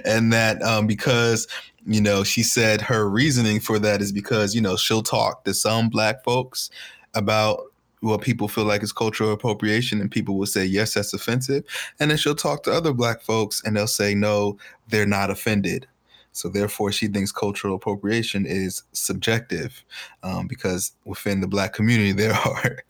And 0.04 0.32
that 0.32 0.62
um, 0.62 0.86
because 0.86 1.46
you 1.86 2.00
know, 2.00 2.22
she 2.22 2.42
said 2.42 2.82
her 2.82 3.08
reasoning 3.08 3.60
for 3.60 3.78
that 3.78 4.02
is 4.02 4.12
because, 4.12 4.54
you 4.54 4.60
know, 4.60 4.76
she'll 4.76 5.02
talk 5.02 5.44
to 5.44 5.54
some 5.54 5.88
black 5.88 6.22
folks 6.22 6.70
about 7.14 7.67
what 8.00 8.20
people 8.20 8.48
feel 8.48 8.64
like 8.64 8.82
it's 8.82 8.92
cultural 8.92 9.32
appropriation 9.32 10.00
and 10.00 10.10
people 10.10 10.36
will 10.36 10.46
say 10.46 10.64
yes 10.64 10.94
that's 10.94 11.12
offensive. 11.12 11.64
And 11.98 12.10
then 12.10 12.18
she'll 12.18 12.34
talk 12.34 12.62
to 12.64 12.72
other 12.72 12.92
black 12.92 13.22
folks 13.22 13.62
and 13.64 13.76
they'll 13.76 13.86
say 13.86 14.14
no 14.14 14.58
they're 14.88 15.06
not 15.06 15.30
offended. 15.30 15.86
So 16.32 16.48
therefore 16.48 16.92
she 16.92 17.08
thinks 17.08 17.32
cultural 17.32 17.74
appropriation 17.74 18.46
is 18.46 18.84
subjective 18.92 19.84
um, 20.22 20.46
because 20.46 20.92
within 21.04 21.40
the 21.40 21.48
black 21.48 21.72
community 21.72 22.12
there 22.22 22.34
are 22.34 22.84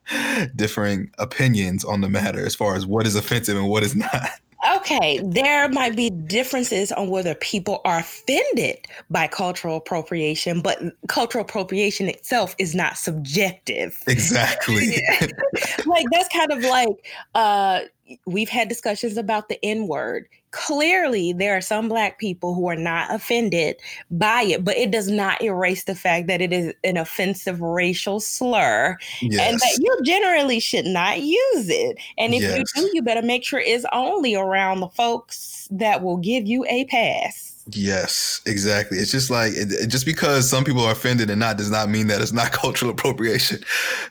differing 0.54 1.10
opinions 1.18 1.84
on 1.84 2.00
the 2.00 2.10
matter 2.10 2.44
as 2.44 2.54
far 2.54 2.76
as 2.76 2.86
what 2.86 3.06
is 3.06 3.16
offensive 3.16 3.56
and 3.56 3.68
what 3.68 3.82
is 3.82 3.96
not 3.96 4.30
Okay, 4.76 5.20
there 5.22 5.68
might 5.68 5.94
be 5.94 6.10
differences 6.10 6.90
on 6.90 7.08
whether 7.08 7.34
people 7.36 7.80
are 7.84 7.98
offended 7.98 8.78
by 9.08 9.28
cultural 9.28 9.76
appropriation, 9.76 10.60
but 10.60 10.80
cultural 11.06 11.44
appropriation 11.44 12.08
itself 12.08 12.56
is 12.58 12.74
not 12.74 12.98
subjective. 12.98 14.02
Exactly. 14.08 14.96
like 15.86 16.06
that's 16.10 16.28
kind 16.30 16.52
of 16.52 16.64
like 16.64 16.88
uh 17.34 17.80
we've 18.26 18.48
had 18.48 18.68
discussions 18.68 19.16
about 19.16 19.48
the 19.48 19.64
N 19.64 19.86
word. 19.86 20.26
Clearly, 20.50 21.32
there 21.32 21.56
are 21.56 21.60
some 21.60 21.88
Black 21.88 22.18
people 22.18 22.54
who 22.54 22.68
are 22.68 22.76
not 22.76 23.14
offended 23.14 23.76
by 24.10 24.42
it, 24.42 24.64
but 24.64 24.76
it 24.76 24.90
does 24.90 25.08
not 25.08 25.42
erase 25.42 25.84
the 25.84 25.94
fact 25.94 26.26
that 26.26 26.40
it 26.40 26.52
is 26.52 26.72
an 26.84 26.96
offensive 26.96 27.60
racial 27.60 28.18
slur 28.18 28.96
yes. 29.20 29.40
and 29.40 29.60
that 29.60 29.78
you 29.78 29.98
generally 30.04 30.58
should 30.58 30.86
not 30.86 31.20
use 31.20 31.68
it. 31.68 31.98
And 32.16 32.34
if 32.34 32.42
yes. 32.42 32.58
you 32.74 32.82
do, 32.82 32.90
you 32.94 33.02
better 33.02 33.22
make 33.22 33.44
sure 33.44 33.60
it's 33.60 33.84
only 33.92 34.34
around 34.34 34.80
the 34.80 34.88
folks 34.88 35.68
that 35.70 36.02
will 36.02 36.16
give 36.16 36.46
you 36.46 36.64
a 36.68 36.86
pass. 36.86 37.57
Yes, 37.70 38.40
exactly. 38.46 38.96
It's 38.96 39.10
just 39.10 39.28
like 39.28 39.52
it, 39.54 39.88
just 39.88 40.06
because 40.06 40.48
some 40.48 40.64
people 40.64 40.82
are 40.82 40.92
offended 40.92 41.28
and 41.28 41.38
not 41.38 41.58
does 41.58 41.70
not 41.70 41.90
mean 41.90 42.06
that 42.06 42.22
it's 42.22 42.32
not 42.32 42.50
cultural 42.52 42.90
appropriation. 42.90 43.58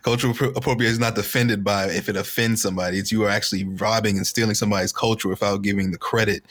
Cultural 0.03 0.35
appropriation 0.55 0.93
is 0.93 0.99
not 0.99 1.15
defended 1.15 1.63
by 1.63 1.85
if 1.85 2.07
it 2.07 2.15
offends 2.15 2.61
somebody. 2.61 2.99
It's 2.99 3.11
you 3.11 3.23
are 3.23 3.29
actually 3.29 3.63
robbing 3.63 4.17
and 4.17 4.27
stealing 4.27 4.53
somebody's 4.53 4.91
culture 4.91 5.27
without 5.27 5.63
giving 5.63 5.91
the 5.91 5.97
credit, 5.97 6.43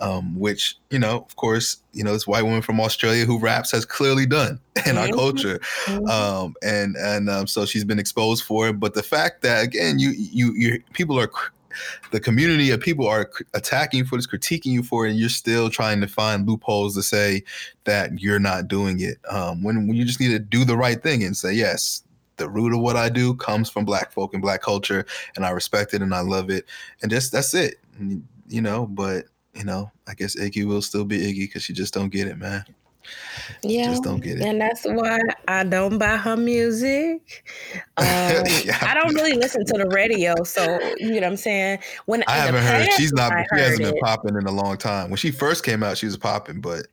um, 0.00 0.38
which 0.38 0.78
you 0.88 0.98
know, 0.98 1.16
of 1.16 1.36
course, 1.36 1.78
you 1.92 2.02
know, 2.02 2.14
this 2.14 2.26
white 2.26 2.44
woman 2.44 2.62
from 2.62 2.80
Australia 2.80 3.26
who 3.26 3.38
raps 3.38 3.70
has 3.72 3.84
clearly 3.84 4.24
done 4.24 4.58
in 4.86 4.96
our 4.96 5.08
mm-hmm. 5.08 5.16
culture, 5.16 5.58
mm-hmm. 5.84 6.06
um, 6.08 6.54
and 6.62 6.96
and 6.96 7.28
um, 7.28 7.46
so 7.46 7.66
she's 7.66 7.84
been 7.84 7.98
exposed 7.98 8.42
for 8.42 8.68
it. 8.68 8.80
But 8.80 8.94
the 8.94 9.02
fact 9.02 9.42
that 9.42 9.62
again, 9.62 9.98
you 9.98 10.12
you 10.16 10.54
you 10.54 10.82
people 10.94 11.20
are 11.20 11.30
the 12.10 12.20
community 12.20 12.70
of 12.70 12.80
people 12.80 13.06
are 13.06 13.30
attacking 13.54 13.98
you 13.98 14.04
for 14.04 14.16
this, 14.16 14.26
critiquing 14.26 14.66
you 14.66 14.82
for 14.82 15.06
it, 15.06 15.10
and 15.10 15.18
you're 15.18 15.28
still 15.28 15.70
trying 15.70 16.00
to 16.00 16.06
find 16.06 16.46
loopholes 16.46 16.94
to 16.96 17.02
say 17.02 17.42
that 17.84 18.20
you're 18.20 18.38
not 18.38 18.68
doing 18.68 19.00
it. 19.00 19.18
Um, 19.28 19.62
when, 19.62 19.86
when 19.86 19.96
you 19.96 20.04
just 20.04 20.20
need 20.20 20.30
to 20.30 20.38
do 20.38 20.64
the 20.64 20.76
right 20.76 21.02
thing 21.02 21.22
and 21.24 21.36
say, 21.36 21.52
yes, 21.52 22.02
the 22.36 22.48
root 22.48 22.74
of 22.74 22.80
what 22.80 22.96
I 22.96 23.08
do 23.08 23.34
comes 23.34 23.70
from 23.70 23.84
black 23.84 24.12
folk 24.12 24.32
and 24.34 24.42
black 24.42 24.62
culture, 24.62 25.06
and 25.36 25.44
I 25.44 25.50
respect 25.50 25.94
it 25.94 26.02
and 26.02 26.14
I 26.14 26.20
love 26.20 26.50
it. 26.50 26.64
And 27.02 27.10
just 27.10 27.32
that's 27.32 27.54
it. 27.54 27.76
You 28.48 28.60
know, 28.60 28.86
but 28.86 29.26
you 29.54 29.64
know, 29.64 29.90
I 30.08 30.14
guess 30.14 30.36
Iggy 30.36 30.66
will 30.66 30.82
still 30.82 31.04
be 31.04 31.18
Iggy 31.18 31.46
because 31.46 31.62
she 31.62 31.72
just 31.72 31.94
don't 31.94 32.10
get 32.10 32.26
it, 32.26 32.36
man. 32.36 32.64
Yeah, 33.62 33.86
just 33.86 34.02
don't 34.02 34.20
get 34.20 34.38
it, 34.38 34.42
and 34.42 34.60
that's 34.60 34.84
why 34.84 35.18
I 35.48 35.64
don't 35.64 35.98
buy 35.98 36.16
her 36.16 36.36
music. 36.36 37.44
Um, 37.96 38.06
yeah. 38.64 38.78
I 38.82 38.94
don't 38.94 39.14
really 39.14 39.34
listen 39.34 39.64
to 39.64 39.78
the 39.78 39.88
radio, 39.88 40.42
so 40.44 40.62
you 40.98 41.08
know 41.08 41.14
what 41.14 41.24
I'm 41.24 41.36
saying. 41.36 41.78
When 42.06 42.24
I 42.26 42.36
haven't 42.36 42.62
heard, 42.62 42.92
she's 42.92 43.12
not. 43.12 43.32
she 43.54 43.60
hasn't 43.60 43.82
it. 43.82 43.92
been 43.92 44.00
popping 44.00 44.36
in 44.36 44.46
a 44.46 44.52
long 44.52 44.76
time. 44.76 45.10
When 45.10 45.16
she 45.16 45.30
first 45.30 45.64
came 45.64 45.82
out, 45.82 45.98
she 45.98 46.06
was 46.06 46.16
popping, 46.16 46.60
but 46.60 46.86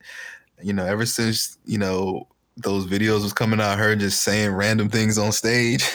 you 0.62 0.72
know, 0.72 0.86
ever 0.86 1.06
since 1.06 1.58
you 1.66 1.78
know 1.78 2.26
those 2.56 2.86
videos 2.86 3.22
was 3.22 3.32
coming 3.32 3.60
out, 3.60 3.78
her 3.78 3.96
just 3.96 4.22
saying 4.22 4.50
random 4.52 4.88
things 4.88 5.16
on 5.18 5.32
stage. 5.32 5.92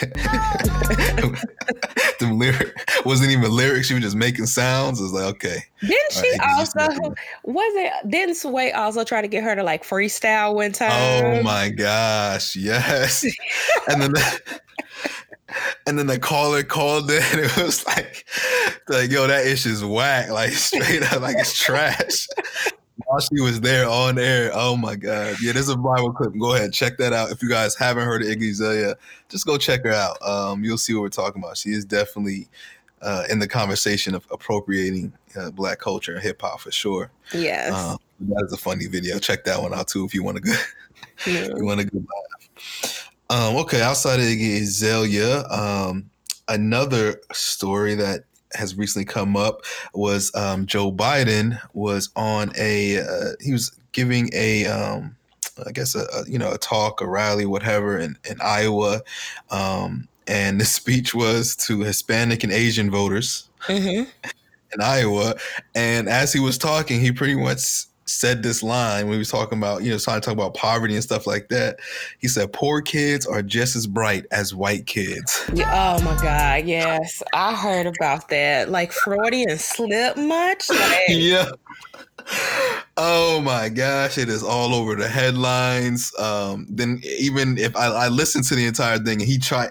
the 2.18 2.30
lyric 2.32 2.74
wasn't 3.04 3.30
even 3.30 3.50
lyrics; 3.50 3.86
she 3.86 3.94
was 3.94 4.02
just 4.02 4.16
making 4.16 4.46
sounds. 4.46 5.00
It 5.00 5.04
was 5.04 5.12
like, 5.12 5.24
okay. 5.36 5.58
Didn't 5.80 6.12
she 6.12 6.30
right, 6.38 6.50
also 6.56 7.14
was 7.44 7.72
it? 7.76 7.92
Didn't 8.10 8.34
Sway 8.34 8.72
also 8.72 9.04
try 9.04 9.22
to 9.22 9.28
get 9.28 9.44
her 9.44 9.54
to 9.54 9.62
like 9.62 9.84
freestyle 9.84 10.54
one 10.54 10.70
oh 10.70 10.72
time? 10.72 11.24
Oh 11.24 11.42
my 11.42 11.68
gosh, 11.70 12.56
yes. 12.56 13.24
and 13.88 14.02
then. 14.02 14.12
The, 14.12 14.60
and 15.86 15.98
then 15.98 16.06
the 16.06 16.18
caller 16.18 16.62
called 16.62 17.10
in. 17.10 17.22
It 17.32 17.56
was 17.56 17.86
like, 17.86 18.26
like, 18.88 19.10
yo, 19.10 19.26
that 19.26 19.46
ish 19.46 19.64
is 19.64 19.82
whack. 19.82 20.28
Like 20.28 20.52
straight 20.52 21.02
up, 21.10 21.22
like 21.22 21.36
it's 21.38 21.58
trash 21.58 22.28
while 23.04 23.20
she 23.20 23.40
was 23.40 23.60
there 23.60 23.88
on 23.88 24.18
air. 24.18 24.50
Oh 24.52 24.76
my 24.76 24.96
god! 24.96 25.36
Yeah, 25.40 25.52
there's 25.52 25.68
a 25.68 25.76
Bible 25.76 26.12
clip. 26.12 26.32
Go 26.38 26.54
ahead, 26.54 26.72
check 26.72 26.98
that 26.98 27.12
out. 27.12 27.30
If 27.30 27.42
you 27.42 27.48
guys 27.48 27.74
haven't 27.74 28.04
heard 28.04 28.22
of 28.22 28.28
Iggy 28.28 28.50
Azalea, 28.50 28.96
just 29.28 29.46
go 29.46 29.56
check 29.56 29.84
her 29.84 29.92
out. 29.92 30.20
Um, 30.22 30.64
you'll 30.64 30.78
see 30.78 30.94
what 30.94 31.02
we're 31.02 31.08
talking 31.08 31.42
about. 31.42 31.56
She 31.56 31.70
is 31.70 31.84
definitely 31.84 32.48
uh, 33.02 33.24
in 33.30 33.38
the 33.38 33.48
conversation 33.48 34.14
of 34.14 34.26
appropriating 34.30 35.12
uh, 35.36 35.50
black 35.50 35.78
culture 35.78 36.14
and 36.14 36.22
hip 36.22 36.40
hop 36.40 36.60
for 36.60 36.72
sure. 36.72 37.10
Yes, 37.32 37.72
um, 37.72 37.98
that 38.20 38.44
is 38.46 38.52
a 38.52 38.58
funny 38.58 38.86
video. 38.86 39.18
Check 39.18 39.44
that 39.44 39.60
one 39.60 39.72
out 39.72 39.88
too 39.88 40.04
if 40.04 40.14
you 40.14 40.24
want 40.24 40.38
a 40.38 40.40
good, 40.40 40.58
yeah. 41.26 41.48
you 41.56 41.64
want 41.64 41.80
a 41.80 41.84
good 41.84 42.04
laugh. 42.04 43.10
Um, 43.30 43.56
okay, 43.56 43.82
outside 43.82 44.20
of 44.20 44.26
Iggy 44.26 44.62
Azalea, 44.62 45.46
um, 45.48 46.10
another 46.48 47.20
story 47.32 47.94
that 47.94 48.24
has 48.54 48.76
recently 48.76 49.04
come 49.04 49.36
up 49.36 49.62
was 49.94 50.34
um, 50.34 50.66
Joe 50.66 50.92
Biden 50.92 51.60
was 51.74 52.10
on 52.16 52.52
a 52.56 53.00
uh, 53.00 53.32
he 53.40 53.52
was 53.52 53.76
giving 53.92 54.30
a 54.32 54.66
um, 54.66 55.16
I 55.66 55.72
guess 55.72 55.94
a, 55.94 56.04
a, 56.14 56.28
you 56.28 56.38
know 56.38 56.52
a 56.52 56.58
talk 56.58 57.00
a 57.00 57.06
rally 57.06 57.46
whatever 57.46 57.98
in, 57.98 58.16
in 58.28 58.38
Iowa 58.40 59.02
um, 59.50 60.08
and 60.26 60.60
the 60.60 60.64
speech 60.78 61.14
was 61.14 61.56
to 61.56 61.80
Hispanic 61.80 62.44
and 62.44 62.52
Asian 62.52 62.90
voters 62.90 63.48
mm-hmm. 63.66 64.08
in 64.72 64.80
Iowa 64.80 65.34
and 65.74 66.08
as 66.08 66.32
he 66.32 66.40
was 66.40 66.58
talking 66.58 67.00
he 67.00 67.12
pretty 67.12 67.36
much 67.36 67.87
said 68.08 68.42
this 68.42 68.62
line 68.62 69.06
when 69.06 69.14
he 69.14 69.18
was 69.18 69.30
talking 69.30 69.58
about, 69.58 69.82
you 69.82 69.90
know, 69.90 69.98
trying 69.98 70.20
to 70.20 70.24
talk 70.24 70.34
about 70.34 70.54
poverty 70.54 70.94
and 70.94 71.02
stuff 71.02 71.26
like 71.26 71.48
that. 71.48 71.78
He 72.18 72.28
said, 72.28 72.52
"Poor 72.52 72.80
kids 72.80 73.26
are 73.26 73.42
just 73.42 73.76
as 73.76 73.86
bright 73.86 74.26
as 74.30 74.54
white 74.54 74.86
kids." 74.86 75.44
Oh 75.50 76.00
my 76.02 76.18
God, 76.22 76.66
yes, 76.66 77.22
I 77.32 77.54
heard 77.54 77.86
about 77.86 78.28
that. 78.30 78.70
Like 78.70 78.92
Freudian 78.92 79.58
slip 79.58 80.16
much. 80.16 80.68
Like, 80.70 81.02
yeah. 81.08 81.50
Oh 82.96 83.40
my 83.40 83.68
gosh, 83.68 84.18
it 84.18 84.28
is 84.28 84.42
all 84.42 84.74
over 84.74 84.94
the 84.94 85.08
headlines. 85.08 86.12
Um, 86.18 86.66
then 86.68 87.00
even 87.04 87.56
if 87.56 87.74
I, 87.76 87.86
I 87.86 88.08
listened 88.08 88.44
to 88.46 88.54
the 88.54 88.66
entire 88.66 88.98
thing 88.98 89.20
and 89.20 89.28
he 89.28 89.38
tried 89.38 89.70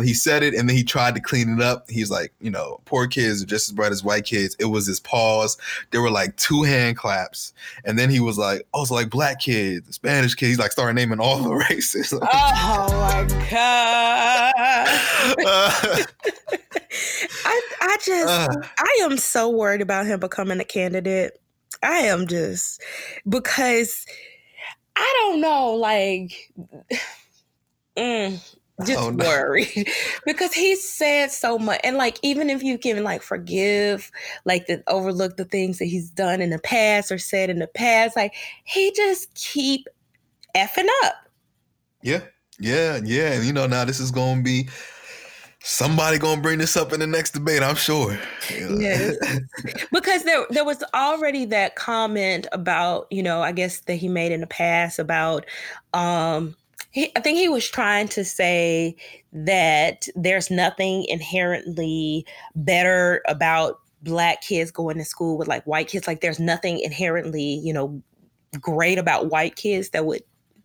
he 0.00 0.14
said 0.14 0.42
it 0.42 0.54
and 0.54 0.68
then 0.68 0.76
he 0.76 0.84
tried 0.84 1.14
to 1.14 1.20
clean 1.20 1.50
it 1.50 1.60
up. 1.60 1.90
He's 1.90 2.10
like, 2.10 2.32
you 2.40 2.50
know, 2.50 2.80
poor 2.84 3.06
kids 3.06 3.42
are 3.42 3.46
just 3.46 3.68
as 3.68 3.74
bright 3.74 3.92
as 3.92 4.02
white 4.02 4.24
kids. 4.24 4.56
It 4.58 4.66
was 4.66 4.86
his 4.86 5.00
pause. 5.00 5.56
There 5.90 6.00
were 6.00 6.10
like 6.10 6.36
two 6.36 6.62
hand 6.62 6.96
claps. 6.96 7.52
And 7.84 7.98
then 7.98 8.10
he 8.10 8.20
was 8.20 8.38
like, 8.38 8.66
also 8.72 8.94
like 8.94 9.10
black 9.10 9.40
kids, 9.40 9.94
Spanish 9.94 10.34
kids. 10.34 10.50
He's 10.50 10.58
like 10.58 10.72
started 10.72 10.94
naming 10.94 11.20
all 11.20 11.38
the 11.42 11.54
races. 11.70 12.12
oh 12.22 12.22
my 12.22 13.26
God. 13.50 14.52
Uh, 15.44 16.04
I 17.44 17.60
I 17.80 17.96
just 18.04 18.28
uh, 18.28 18.48
I 18.78 18.98
am 19.02 19.16
so 19.16 19.48
worried 19.50 19.80
about 19.80 20.06
him 20.06 20.20
becoming 20.20 20.60
a 20.60 20.64
candidate. 20.64 21.38
I 21.82 21.98
am 22.00 22.26
just 22.26 22.82
because 23.28 24.06
I 24.96 25.14
don't 25.20 25.40
know, 25.40 25.74
like 25.74 26.52
mm, 27.96 28.56
just 28.86 28.98
oh, 28.98 29.10
no. 29.10 29.24
worried 29.28 29.88
because 30.24 30.52
he 30.52 30.74
said 30.76 31.30
so 31.30 31.58
much 31.58 31.80
and 31.84 31.96
like 31.96 32.18
even 32.22 32.50
if 32.50 32.62
you 32.62 32.78
can 32.78 33.04
like 33.04 33.22
forgive 33.22 34.10
like 34.44 34.66
the 34.66 34.82
overlook 34.86 35.36
the 35.36 35.44
things 35.44 35.78
that 35.78 35.84
he's 35.84 36.10
done 36.10 36.40
in 36.40 36.50
the 36.50 36.58
past 36.58 37.12
or 37.12 37.18
said 37.18 37.50
in 37.50 37.58
the 37.58 37.66
past 37.66 38.16
like 38.16 38.34
he 38.64 38.90
just 38.92 39.32
keep 39.34 39.88
effing 40.56 40.88
up. 41.04 41.14
Yeah 42.02 42.20
yeah 42.58 43.00
yeah 43.04 43.32
and 43.32 43.44
you 43.44 43.52
know 43.52 43.66
now 43.66 43.84
this 43.84 43.98
is 43.98 44.10
gonna 44.10 44.42
be 44.42 44.68
somebody 45.60 46.18
gonna 46.18 46.40
bring 46.40 46.58
this 46.58 46.76
up 46.76 46.92
in 46.92 47.00
the 47.00 47.06
next 47.06 47.32
debate 47.32 47.62
i'm 47.62 47.76
sure. 47.76 48.18
Yes. 48.50 49.16
Because 49.92 50.24
there 50.24 50.44
there 50.50 50.64
was 50.64 50.82
already 50.94 51.44
that 51.46 51.76
comment 51.76 52.46
about 52.52 53.06
you 53.10 53.22
know 53.22 53.42
i 53.42 53.52
guess 53.52 53.80
that 53.80 53.94
he 53.94 54.08
made 54.08 54.32
in 54.32 54.40
the 54.40 54.46
past 54.46 54.98
about 54.98 55.46
um 55.94 56.56
he, 56.92 57.10
I 57.16 57.20
think 57.20 57.38
he 57.38 57.48
was 57.48 57.68
trying 57.68 58.08
to 58.08 58.24
say 58.24 58.94
that 59.32 60.06
there's 60.14 60.50
nothing 60.50 61.04
inherently 61.08 62.26
better 62.54 63.22
about 63.26 63.80
black 64.02 64.42
kids 64.42 64.70
going 64.70 64.98
to 64.98 65.04
school 65.04 65.38
with 65.38 65.48
like 65.48 65.64
white 65.64 65.88
kids. 65.88 66.06
Like 66.06 66.20
there's 66.20 66.40
nothing 66.40 66.78
inherently, 66.80 67.60
you 67.64 67.72
know, 67.72 68.02
great 68.60 68.98
about 68.98 69.30
white 69.30 69.56
kids 69.56 69.90
that 69.90 70.04
would 70.04 70.22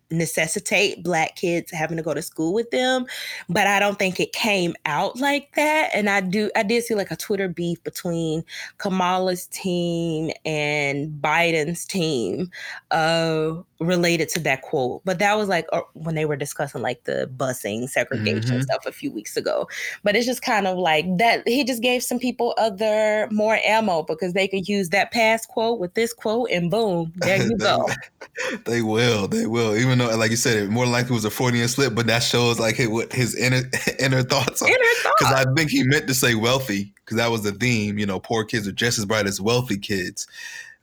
necessitate 0.10 1.04
black 1.04 1.36
kids 1.36 1.72
having 1.72 1.98
to 1.98 2.04
go 2.04 2.14
to 2.14 2.22
school 2.22 2.54
with 2.54 2.70
them 2.72 3.06
but 3.50 3.68
i 3.68 3.80
don't 3.80 4.00
think 4.00 4.20
it 4.20 4.32
came 4.32 4.74
out 4.86 5.20
like 5.20 5.54
that 5.56 5.90
and 5.94 6.10
i 6.10 6.22
do 6.22 6.50
i 6.56 6.64
did 6.64 6.84
see 6.84 6.96
like 6.96 7.12
a 7.12 7.16
twitter 7.16 7.50
beef 7.50 7.84
between 7.84 8.44
kamala's 8.78 9.48
team 9.48 10.32
and 10.46 11.22
biden's 11.22 11.86
team 11.86 12.50
uh 12.92 13.54
related 13.80 14.30
to 14.30 14.40
that 14.40 14.62
quote 14.62 15.02
but 15.06 15.20
that 15.20 15.36
was 15.36 15.50
like 15.50 15.68
uh, 15.72 15.82
when 15.94 16.16
they 16.16 16.26
were 16.26 16.36
discussing 16.36 16.82
like 16.82 17.04
the 17.04 17.30
busing 17.38 17.88
segregation 17.88 18.52
mm-hmm. 18.52 18.62
stuff 18.62 18.86
a 18.86 18.92
few 18.92 19.12
weeks 19.12 19.38
ago 19.38 19.68
but 20.04 20.16
it's 20.16 20.26
just 20.26 20.42
kind 20.42 20.68
of 20.68 20.78
like 20.78 21.06
that 21.18 21.48
he 21.48 21.64
just 21.64 21.82
gave 21.82 22.02
some 22.02 22.18
people 22.18 22.54
other 22.58 23.28
more 23.30 23.60
ammo 23.66 24.04
because 24.04 24.34
they 24.34 24.48
could 24.48 24.68
use 24.68 24.90
that 24.90 25.12
past 25.12 25.48
quote 25.50 25.80
with 25.80 25.94
this 25.94 26.14
quote 26.14 26.50
and 26.50 26.72
boom 26.72 27.12
there 27.18 27.44
you 27.44 27.58
go 27.60 27.88
they 28.66 28.82
will 28.82 29.28
they 29.28 29.46
will 29.46 29.76
even 29.76 29.97
though 29.98 30.16
like 30.18 30.32
you 30.32 30.38
said 30.38 30.58
it 30.58 30.70
more 30.70 30.86
likely 30.86 31.13
was 31.13 31.25
a 31.25 31.30
Freudian 31.30 31.68
slip 31.68 31.96
but 31.96 32.08
that 32.08 32.24
shows 32.24 32.60
like 32.60 32.77
what 32.80 33.12
his 33.13 33.36
inner 33.36 33.62
inner 34.00 34.24
thoughts 34.24 34.62
are. 34.62 34.68
Because 34.68 35.34
i 35.34 35.46
think 35.56 35.70
he 35.70 35.84
meant 35.84 36.08
to 36.08 36.13
say 36.13 36.36
wealthy 36.36 36.92
because 36.96 37.18
that 37.18 37.32
was 37.32 37.44
the 37.44 37.51
theme 37.51 37.98
you 37.98 38.06
know 38.06 38.20
poor 38.20 38.44
kids 38.44 38.68
are 38.68 38.74
just 38.74 38.98
as 38.98 39.06
bright 39.06 39.27
as 39.27 39.42
wealthy 39.42 39.77
kids 39.77 40.27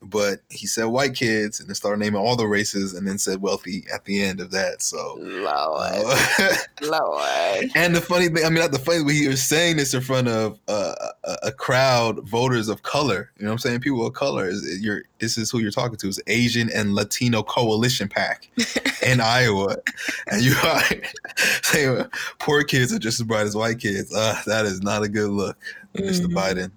but 0.05 0.41
he 0.51 0.67
said 0.67 0.85
white 0.85 1.15
kids 1.15 1.61
and 1.61 1.69
then 1.69 1.75
started 1.75 1.99
naming 1.99 2.21
all 2.21 2.37
the 2.37 2.47
races 2.47 2.95
and 2.95 3.07
then 3.07 3.19
said 3.19 3.41
wealthy 3.41 3.85
at 3.93 4.05
the 4.05 4.23
end 4.23 4.41
of 4.41 4.51
that. 4.51 4.83
So 4.83 5.17
Lord, 5.19 5.47
uh, 6.39 6.57
Lord. 6.83 7.71
And 7.75 7.95
the 7.95 8.01
funny 8.01 8.29
thing, 8.29 8.45
I 8.45 8.51
mean, 8.51 8.61
not 8.61 8.73
the 8.73 8.79
funny, 8.79 9.03
but 9.03 9.15
he 9.15 9.29
was 9.29 9.43
saying 9.43 9.77
this 9.77 9.95
in 9.95 10.01
front 10.01 10.29
of 10.29 10.59
uh, 10.69 10.95
a, 11.25 11.37
a, 11.45 11.53
crowd, 11.53 12.29
voters 12.29 12.69
of 12.69 12.83
color. 12.83 13.31
You 13.39 13.45
know 13.45 13.51
what 13.51 13.55
I'm 13.55 13.59
saying? 13.59 13.81
People 13.81 14.07
of 14.07 14.13
color. 14.15 14.49
Is 14.49 14.81
you're 14.81 15.03
this 15.19 15.39
is 15.39 15.51
who 15.51 15.59
you're 15.59 15.71
talking 15.71 15.97
to. 15.97 16.09
Is 16.09 16.21
Asian 16.27 16.71
and 16.71 16.95
Latino 16.95 17.43
Coalition 17.43 18.09
PAC 18.09 18.49
in 19.07 19.21
Iowa, 19.21 19.77
and 20.31 20.43
you 20.43 20.55
are 20.63 20.83
saying 21.63 22.07
poor 22.39 22.63
kids 22.63 22.93
are 22.93 22.99
just 22.99 23.21
as 23.21 23.27
bright 23.27 23.47
as 23.47 23.57
white 23.57 23.79
kids. 23.79 24.15
Uh, 24.15 24.41
that 24.47 24.67
is 24.67 24.83
not 24.83 25.03
a 25.03 25.09
good 25.09 25.31
look, 25.31 25.59
mm-hmm. 25.95 26.09
Mr. 26.09 26.27
Biden. 26.27 26.71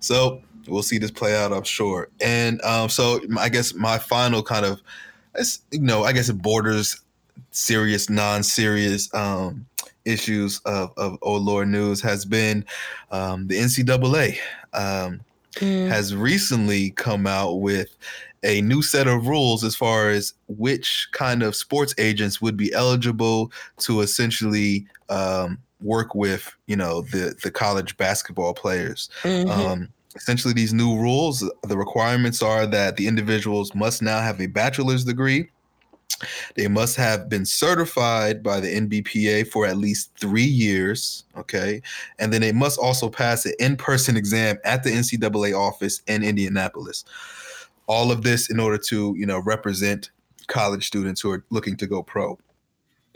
So 0.00 0.42
we'll 0.66 0.82
see 0.82 0.98
this 0.98 1.10
play 1.10 1.36
out, 1.36 1.52
I'm 1.52 1.62
sure. 1.64 2.08
And 2.20 2.60
um, 2.62 2.88
so 2.88 3.20
I 3.38 3.48
guess 3.48 3.74
my 3.74 3.98
final 3.98 4.42
kind 4.42 4.66
of, 4.66 4.80
you 5.70 5.80
know, 5.80 6.04
I 6.04 6.12
guess 6.12 6.28
it 6.28 6.40
borders 6.40 7.00
serious, 7.50 8.10
non-serious 8.10 9.12
um, 9.14 9.66
issues 10.04 10.60
of, 10.64 10.92
of 10.96 11.18
Oh 11.22 11.36
Lord 11.36 11.68
News 11.68 12.00
has 12.02 12.24
been 12.24 12.64
um, 13.10 13.46
the 13.46 13.56
NCAA 13.56 14.38
um, 14.72 15.20
mm. 15.54 15.88
has 15.88 16.14
recently 16.14 16.90
come 16.90 17.26
out 17.26 17.60
with 17.60 17.96
a 18.44 18.60
new 18.62 18.82
set 18.82 19.06
of 19.06 19.28
rules 19.28 19.62
as 19.62 19.76
far 19.76 20.10
as 20.10 20.34
which 20.48 21.08
kind 21.12 21.42
of 21.42 21.54
sports 21.54 21.94
agents 21.98 22.42
would 22.42 22.56
be 22.56 22.72
eligible 22.72 23.52
to 23.78 24.00
essentially 24.00 24.84
um, 25.08 25.58
work 25.80 26.14
with, 26.14 26.54
you 26.66 26.76
know, 26.76 27.02
the 27.02 27.36
the 27.42 27.50
college 27.50 27.96
basketball 27.96 28.54
players. 28.54 29.08
Mm-hmm. 29.22 29.84
Essentially 30.14 30.52
these 30.52 30.72
new 30.72 30.96
rules 30.98 31.48
the 31.62 31.76
requirements 31.76 32.42
are 32.42 32.66
that 32.66 32.96
the 32.96 33.06
individuals 33.06 33.74
must 33.74 34.02
now 34.02 34.20
have 34.20 34.40
a 34.40 34.46
bachelor's 34.46 35.04
degree 35.04 35.48
they 36.56 36.68
must 36.68 36.96
have 36.96 37.28
been 37.28 37.44
certified 37.44 38.42
by 38.42 38.60
the 38.60 38.68
NBPA 38.68 39.48
for 39.48 39.66
at 39.66 39.76
least 39.76 40.10
three 40.18 40.42
years. 40.42 41.24
Okay. 41.36 41.82
And 42.18 42.32
then 42.32 42.40
they 42.40 42.52
must 42.52 42.78
also 42.78 43.08
pass 43.08 43.44
an 43.46 43.54
in 43.58 43.76
person 43.76 44.16
exam 44.16 44.58
at 44.64 44.82
the 44.82 44.90
NCAA 44.90 45.58
office 45.58 46.02
in 46.06 46.22
Indianapolis. 46.22 47.04
All 47.86 48.10
of 48.10 48.22
this 48.22 48.50
in 48.50 48.60
order 48.60 48.78
to, 48.78 49.14
you 49.16 49.26
know, 49.26 49.40
represent 49.40 50.10
college 50.46 50.86
students 50.86 51.20
who 51.20 51.30
are 51.30 51.44
looking 51.50 51.76
to 51.76 51.86
go 51.86 52.02
pro. 52.02 52.38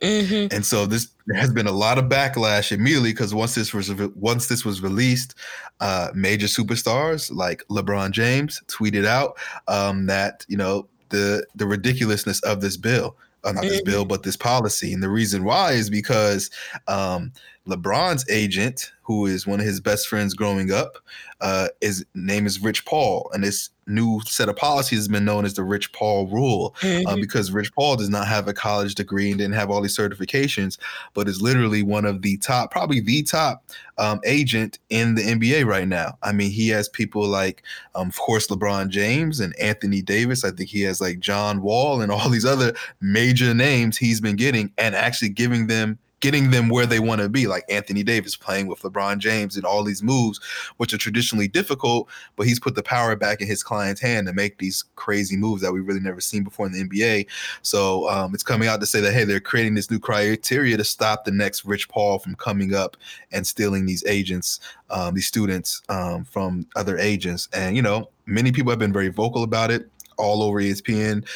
Mm-hmm. 0.03 0.55
And 0.55 0.65
so 0.65 0.87
this 0.87 1.09
there 1.27 1.41
has 1.41 1.53
been 1.53 1.67
a 1.67 1.73
lot 1.73 1.99
of 1.99 2.05
backlash 2.05 2.71
immediately 2.71 3.13
because 3.13 3.35
once 3.35 3.55
this 3.55 3.73
was 3.73 3.91
once 4.15 4.49
this 4.49 4.65
was 4.65 4.83
released, 4.83 5.35
uh, 5.81 6.11
major 6.15 6.47
superstars 6.47 7.35
like 7.35 7.65
LeBron 7.69 8.11
James 8.11 8.63
tweeted 8.69 9.07
out 9.07 9.39
um, 9.69 10.07
that 10.07 10.45
you 10.49 10.57
know 10.57 10.87
the 11.09 11.47
the 11.55 11.67
ridiculousness 11.67 12.41
of 12.43 12.61
this 12.61 12.77
bill, 12.77 13.17
uh, 13.45 13.53
not 13.53 13.65
mm-hmm. 13.65 13.71
this 13.71 13.83
bill, 13.83 14.05
but 14.05 14.23
this 14.23 14.37
policy, 14.37 14.93
and 14.93 15.03
the 15.03 15.09
reason 15.09 15.45
why 15.45 15.73
is 15.73 15.89
because 15.89 16.51
um, 16.89 17.33
LeBron's 17.67 18.29
agent, 18.31 18.93
who 19.07 19.27
is 19.27 19.47
one 19.47 19.61
of 19.61 19.67
his 19.67 19.81
best 19.81 20.09
friends 20.09 20.35
growing 20.35 20.73
up, 20.73 20.99
uh, 21.41 21.69
his 21.81 22.05
name 22.15 22.45
is 22.45 22.61
Rich 22.61 22.85
Paul, 22.87 23.31
and 23.33 23.45
this 23.45 23.71
new 23.87 24.21
set 24.27 24.49
of 24.49 24.57
policies 24.57 24.99
has 24.99 25.07
been 25.07 25.25
known 25.25 25.45
as 25.45 25.55
the 25.55 25.63
Rich 25.63 25.93
Paul 25.93 26.27
rule 26.27 26.75
uh, 26.83 26.87
mm-hmm. 26.87 27.07
uh, 27.07 27.17
because 27.17 27.53
Rich 27.53 27.73
Paul 27.73 27.95
does 27.95 28.11
not 28.11 28.27
have 28.27 28.49
a 28.49 28.53
college 28.53 28.97
degree 28.97 29.31
and 29.31 29.39
didn't 29.39 29.55
have 29.55 29.71
all 29.71 29.81
these 29.81 29.97
certifications, 29.97 30.77
but 31.15 31.29
is 31.29 31.41
literally 31.41 31.85
one 31.85 32.05
of 32.05 32.23
the 32.23 32.37
top, 32.39 32.73
probably 32.73 32.99
the 32.99 33.23
top 33.23 33.63
um, 33.99 34.19
agent 34.25 34.81
in 34.91 35.15
the 35.15 35.23
NBA 35.23 35.67
right 35.67 35.87
now. 35.87 36.19
I 36.25 36.33
mean, 36.33 36.51
he 36.51 36.69
has 36.71 36.89
people 36.89 37.27
like, 37.27 37.63
um, 37.95 38.09
of 38.09 38.19
course, 38.19 38.49
LeBron 38.49 38.89
James 38.89 39.39
and 39.39 39.57
Anthony 39.61 40.03
Davis. 40.03 40.45
I 40.45 40.51
think 40.51 40.69
he 40.69 40.81
has 40.83 41.01
like 41.01 41.21
John 41.21 41.63
Wall 41.63 42.01
and 42.01 42.11
all 42.11 42.29
these 42.29 42.45
other 42.45 42.75
major 43.01 43.55
names 43.55 43.97
he's 43.97 44.21
been 44.21 44.37
getting 44.37 44.73
and 44.79 44.97
actually 44.97 45.29
giving 45.29 45.69
them 45.69 45.99
getting 46.21 46.51
them 46.51 46.69
where 46.69 46.87
they 46.87 46.99
want 46.99 47.21
to 47.21 47.29
be, 47.29 47.47
like 47.47 47.65
Anthony 47.69 48.03
Davis 48.03 48.37
playing 48.37 48.67
with 48.67 48.81
LeBron 48.81 49.19
James 49.19 49.57
and 49.57 49.67
all 49.67 49.85
these 49.85 50.03
moves, 50.03 50.41
which 50.79 50.95
are 50.95 50.99
traditionally 50.99 51.49
difficult, 51.49 52.09
but 52.37 52.47
he's 52.47 52.59
put 52.59 52.75
the 52.75 52.83
power 52.83 53.15
back 53.17 53.41
in 53.41 53.47
his 53.47 53.63
client's 53.63 54.01
hand 54.01 54.27
to 54.27 54.33
make 54.33 54.59
these 54.59 54.85
crazy 54.97 55.37
moves 55.37 55.63
that 55.63 55.73
we've 55.73 55.87
really 55.87 56.01
never 56.01 56.21
seen 56.21 56.43
before 56.43 56.67
in 56.67 56.73
the 56.73 56.83
NBA. 56.85 57.27
So 57.63 58.09
um, 58.09 58.33
it's 58.35 58.43
coming 58.43 58.69
out 58.69 58.81
to 58.81 58.87
say 58.87 59.01
that, 59.01 59.13
hey, 59.13 59.25
they're 59.25 59.41
creating 59.41 59.75
this 59.75 59.91
new 59.91 59.99
criteria 59.99 60.77
to 60.77 60.85
stop 60.85 61.25
the 61.25 61.33
next 61.33 61.65
Rich 61.65 61.89
Paul 61.89 62.19
from 62.19 62.35
coming 62.37 62.75
up 62.75 62.97
and 63.33 63.47
stealing 63.47 63.85
these 63.85 64.05
agents, 64.07 64.61
um, 64.91 65.15
these 65.15 65.27
students 65.27 65.83
um, 65.89 66.25
from 66.25 66.67
other 66.77 66.97
agents. 66.99 67.49
And, 67.53 67.77
you 67.77 67.83
know, 67.83 68.09
many 68.25 68.53
people 68.53 68.71
have 68.71 68.79
been 68.79 68.93
very 68.93 69.09
vocal 69.09 69.43
about 69.43 69.71
it 69.71 69.91
all 70.17 70.43
over 70.43 70.61
ESPN 70.61 71.27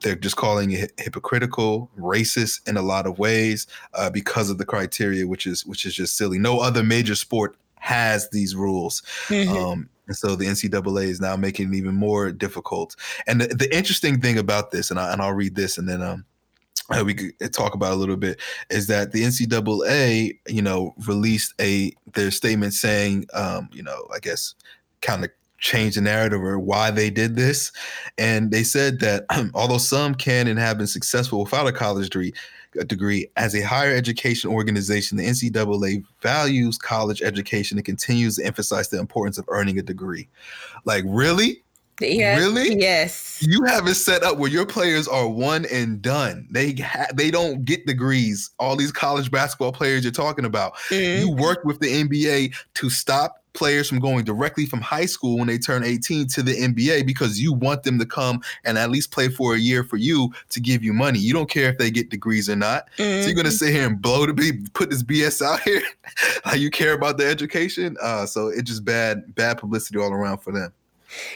they're 0.00 0.16
just 0.16 0.36
calling 0.36 0.70
it 0.70 0.92
hypocritical, 0.98 1.90
racist 1.98 2.66
in 2.68 2.76
a 2.76 2.82
lot 2.82 3.06
of 3.06 3.18
ways 3.18 3.66
uh, 3.94 4.10
because 4.10 4.50
of 4.50 4.58
the 4.58 4.64
criteria, 4.64 5.26
which 5.26 5.46
is 5.46 5.66
which 5.66 5.84
is 5.84 5.94
just 5.94 6.16
silly. 6.16 6.38
No 6.38 6.60
other 6.60 6.82
major 6.82 7.14
sport 7.14 7.56
has 7.76 8.28
these 8.30 8.54
rules. 8.54 9.02
Mm-hmm. 9.28 9.56
Um, 9.56 9.88
and 10.06 10.16
so 10.16 10.34
the 10.36 10.46
NCAA 10.46 11.04
is 11.04 11.20
now 11.20 11.36
making 11.36 11.72
it 11.72 11.76
even 11.76 11.94
more 11.94 12.32
difficult. 12.32 12.96
And 13.26 13.40
the, 13.40 13.48
the 13.48 13.76
interesting 13.76 14.20
thing 14.20 14.38
about 14.38 14.70
this, 14.70 14.90
and, 14.90 14.98
I, 14.98 15.12
and 15.12 15.20
I'll 15.20 15.34
read 15.34 15.54
this 15.54 15.76
and 15.76 15.88
then 15.88 16.02
um, 16.02 16.24
uh, 16.90 17.04
we 17.04 17.14
could 17.14 17.52
talk 17.52 17.74
about 17.74 17.92
a 17.92 17.96
little 17.96 18.16
bit, 18.16 18.40
is 18.70 18.86
that 18.86 19.12
the 19.12 19.22
NCAA, 19.22 20.38
you 20.48 20.62
know, 20.62 20.94
released 21.06 21.54
a 21.60 21.92
their 22.14 22.30
statement 22.30 22.72
saying, 22.72 23.26
um, 23.34 23.68
you 23.72 23.82
know, 23.82 24.06
I 24.14 24.18
guess 24.18 24.54
kind 25.02 25.24
of 25.24 25.30
change 25.58 25.96
the 25.96 26.00
narrative 26.00 26.42
or 26.42 26.58
why 26.58 26.90
they 26.90 27.10
did 27.10 27.36
this. 27.36 27.72
And 28.16 28.50
they 28.50 28.62
said 28.62 29.00
that 29.00 29.24
although 29.54 29.78
some 29.78 30.14
can 30.14 30.46
and 30.46 30.58
have 30.58 30.78
been 30.78 30.86
successful 30.86 31.42
without 31.42 31.66
a 31.66 31.72
college 31.72 32.10
degree, 32.10 32.32
a 32.78 32.84
degree 32.84 33.28
as 33.36 33.54
a 33.54 33.62
higher 33.62 33.94
education 33.94 34.50
organization, 34.50 35.18
the 35.18 35.26
NCAA 35.26 36.04
values 36.22 36.78
college 36.78 37.22
education 37.22 37.78
and 37.78 37.84
continues 37.84 38.36
to 38.36 38.44
emphasize 38.44 38.88
the 38.88 38.98
importance 38.98 39.38
of 39.38 39.44
earning 39.48 39.78
a 39.78 39.82
degree. 39.82 40.28
Like, 40.84 41.04
really? 41.06 41.62
Yeah, 42.00 42.36
really? 42.36 42.78
Yes. 42.78 43.42
You 43.42 43.64
have 43.64 43.88
it 43.88 43.94
set 43.94 44.22
up 44.22 44.38
where 44.38 44.50
your 44.50 44.66
players 44.66 45.08
are 45.08 45.28
one 45.28 45.66
and 45.72 46.00
done. 46.00 46.46
They 46.48 46.74
ha- 46.74 47.08
they 47.12 47.30
don't 47.32 47.64
get 47.64 47.86
degrees. 47.86 48.50
All 48.60 48.76
these 48.76 48.92
college 48.92 49.32
basketball 49.32 49.72
players 49.72 50.04
you're 50.04 50.12
talking 50.12 50.44
about. 50.44 50.76
Mm-hmm. 50.90 51.26
You 51.26 51.32
work 51.34 51.64
with 51.64 51.80
the 51.80 52.04
NBA 52.04 52.54
to 52.74 52.90
stop 52.90 53.42
players 53.52 53.88
from 53.88 53.98
going 53.98 54.24
directly 54.24 54.66
from 54.66 54.80
high 54.80 55.06
school 55.06 55.38
when 55.38 55.48
they 55.48 55.58
turn 55.58 55.84
18 55.84 56.28
to 56.28 56.42
the 56.42 56.54
NBA 56.54 57.06
because 57.06 57.40
you 57.40 57.52
want 57.52 57.82
them 57.82 57.98
to 57.98 58.06
come 58.06 58.40
and 58.64 58.78
at 58.78 58.90
least 58.90 59.10
play 59.10 59.28
for 59.28 59.54
a 59.54 59.58
year 59.58 59.82
for 59.82 59.96
you 59.96 60.32
to 60.50 60.60
give 60.60 60.82
you 60.82 60.92
money. 60.92 61.18
You 61.18 61.32
don't 61.32 61.50
care 61.50 61.68
if 61.70 61.78
they 61.78 61.90
get 61.90 62.10
degrees 62.10 62.48
or 62.48 62.56
not. 62.56 62.88
Mm-hmm. 62.96 63.22
So 63.22 63.26
you're 63.26 63.34
gonna 63.34 63.48
mm-hmm. 63.48 63.56
sit 63.56 63.72
here 63.72 63.86
and 63.86 64.00
blow 64.00 64.26
to 64.26 64.32
be 64.32 64.52
put 64.74 64.90
this 64.90 65.02
BS 65.02 65.42
out 65.42 65.60
here. 65.64 65.82
like 66.46 66.60
you 66.60 66.70
care 66.70 66.92
about 66.92 67.18
the 67.18 67.26
education. 67.26 67.96
Uh, 68.00 68.26
so 68.26 68.48
it's 68.48 68.68
just 68.68 68.84
bad 68.84 69.34
bad 69.34 69.58
publicity 69.58 69.98
all 69.98 70.12
around 70.12 70.38
for 70.38 70.52
them. 70.52 70.72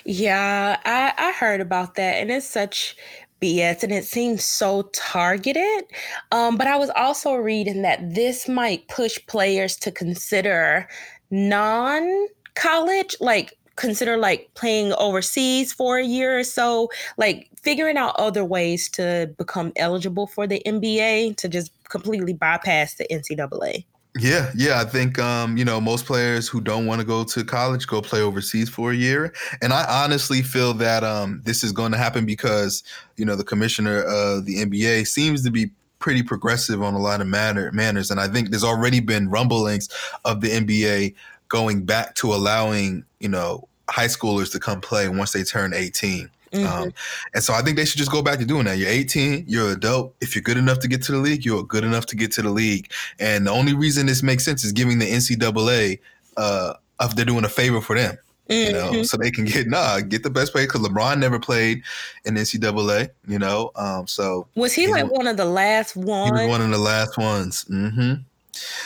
Yeah, 0.05 0.79
I, 0.85 1.15
I 1.17 1.33
heard 1.33 1.61
about 1.61 1.95
that, 1.95 2.17
and 2.17 2.31
it's 2.31 2.47
such 2.47 2.95
BS, 3.41 3.83
and 3.83 3.93
it 3.93 4.05
seems 4.05 4.45
so 4.45 4.83
targeted. 4.95 5.85
Um, 6.31 6.57
but 6.57 6.67
I 6.67 6.77
was 6.77 6.91
also 6.91 7.35
reading 7.35 7.83
that 7.83 8.15
this 8.15 8.49
might 8.49 8.87
push 8.89 9.19
players 9.27 9.77
to 9.79 9.91
consider 9.91 10.89
non 11.33 12.29
college, 12.55 13.17
like 13.21 13.59
consider 13.77 14.17
like 14.17 14.51
playing 14.55 14.93
overseas 14.93 15.73
for 15.73 15.99
a 15.99 16.05
year 16.05 16.39
or 16.39 16.45
so, 16.45 16.89
like 17.17 17.49
figuring 17.63 17.97
out 17.97 18.15
other 18.17 18.45
ways 18.45 18.89
to 18.91 19.35
become 19.39 19.73
eligible 19.77 20.29
for 20.29 20.47
the 20.47 20.63
NBA 20.65 21.37
to 21.39 21.49
just 21.49 21.73
completely 21.89 22.35
bypass 22.35 22.95
the 22.95 23.07
NCAA. 23.11 23.85
Yeah, 24.19 24.51
yeah. 24.55 24.79
I 24.79 24.85
think 24.85 25.19
um, 25.19 25.57
you 25.57 25.65
know 25.65 25.81
most 25.81 26.05
players 26.05 26.47
who 26.47 26.61
don't 26.61 26.85
want 26.85 27.01
to 27.01 27.07
go 27.07 27.25
to 27.25 27.45
college 27.45 27.87
go 27.87 28.03
play 28.03 28.21
overseas 28.21 28.69
for 28.69 28.93
a 28.93 28.95
year, 28.95 29.33
and 29.63 29.73
I 29.73 29.87
honestly 30.05 30.43
feel 30.43 30.75
that 30.75 31.03
um, 31.03 31.41
this 31.45 31.65
is 31.65 31.73
going 31.73 31.93
to 31.93 31.99
happen 31.99 32.27
because 32.27 32.83
you 33.17 33.25
know 33.25 33.37
the 33.37 33.45
commissioner 33.45 34.03
of 34.03 34.45
the 34.45 34.57
NBA 34.57 35.07
seems 35.07 35.43
to 35.45 35.51
be 35.51 35.71
pretty 36.03 36.23
progressive 36.23 36.83
on 36.83 36.93
a 36.93 36.99
lot 36.99 37.23
of 37.23 37.27
matter 37.27 37.73
manners, 37.73 38.11
and 38.11 38.21
I 38.21 38.29
think 38.29 38.51
there's 38.51 38.65
already 38.65 39.01
been 39.01 39.31
rumblings 39.31 39.89
of 40.27 40.43
the 40.43 40.51
NBA 40.51 41.15
going 41.49 41.85
back 41.85 42.15
to 42.17 42.35
allowing 42.35 43.05
you 43.21 43.29
know 43.29 43.69
high 43.89 44.07
schoolers 44.07 44.53
to 44.53 44.59
come 44.59 44.81
play 44.81 45.09
once 45.09 45.33
they 45.33 45.45
turn 45.45 45.73
18. 45.73 46.29
Mm-hmm. 46.53 46.67
Um, 46.67 46.93
and 47.35 47.43
so 47.43 47.55
I 47.55 47.63
think 47.63 47.77
they 47.77 47.85
should 47.85 47.99
just 47.99 48.11
go 48.11 48.21
back 48.23 48.39
to 48.39 48.45
doing 48.45 48.67
that. 48.67 48.77
You're 48.77 48.91
18, 48.91 49.47
you're 49.49 49.69
an 49.69 49.73
adult. 49.73 50.15
If 50.21 50.35
you're 50.35 50.43
good 50.43 50.59
enough 50.59 50.81
to 50.81 50.89
get 50.89 51.03
to 51.05 51.13
the 51.13 51.19
league, 51.19 51.45
you're 51.45 51.63
good 51.63 51.85
enough 51.85 52.07
to 52.07 52.17
get 52.17 52.33
to 52.33 52.43
the 52.43 52.51
league. 52.51 52.91
And 53.19 53.47
the 53.47 53.51
only 53.51 53.73
reason 53.73 54.07
this 54.07 54.23
makes 54.23 54.45
sense 54.45 54.63
is 54.63 54.73
giving 54.73 54.99
the 54.99 55.07
NCAA, 55.07 56.01
uh, 56.37 56.75
if 57.01 57.17
they're 57.17 57.25
doing 57.25 57.45
a 57.45 57.49
favor 57.49 57.81
for 57.81 57.97
them. 57.97 58.19
Mm-hmm. 58.49 58.67
You 58.67 58.73
know, 58.73 58.91
mm-hmm. 58.91 59.03
so 59.05 59.17
they 59.17 59.31
can 59.31 59.45
get 59.45 59.69
nah, 59.69 60.01
get 60.01 60.23
the 60.23 60.31
best 60.31 60.53
player 60.53 60.67
because 60.67 60.81
LeBron 60.81 61.19
never 61.19 61.39
played 61.39 61.83
in 62.25 62.35
NCAA. 62.35 63.11
You 63.27 63.39
know, 63.39 63.71
um, 63.77 64.07
so 64.07 64.47
was 64.55 64.73
he, 64.73 64.87
he 64.87 64.89
like 64.89 65.05
was, 65.05 65.13
one 65.13 65.27
of 65.27 65.37
the 65.37 65.45
last 65.45 65.97
ones? 65.97 66.39
He 66.39 66.47
was 66.47 66.49
one 66.49 66.61
of 66.61 66.71
the 66.71 66.79
last 66.79 67.17
ones. 67.17 67.65
Mm-hmm. 67.67 68.23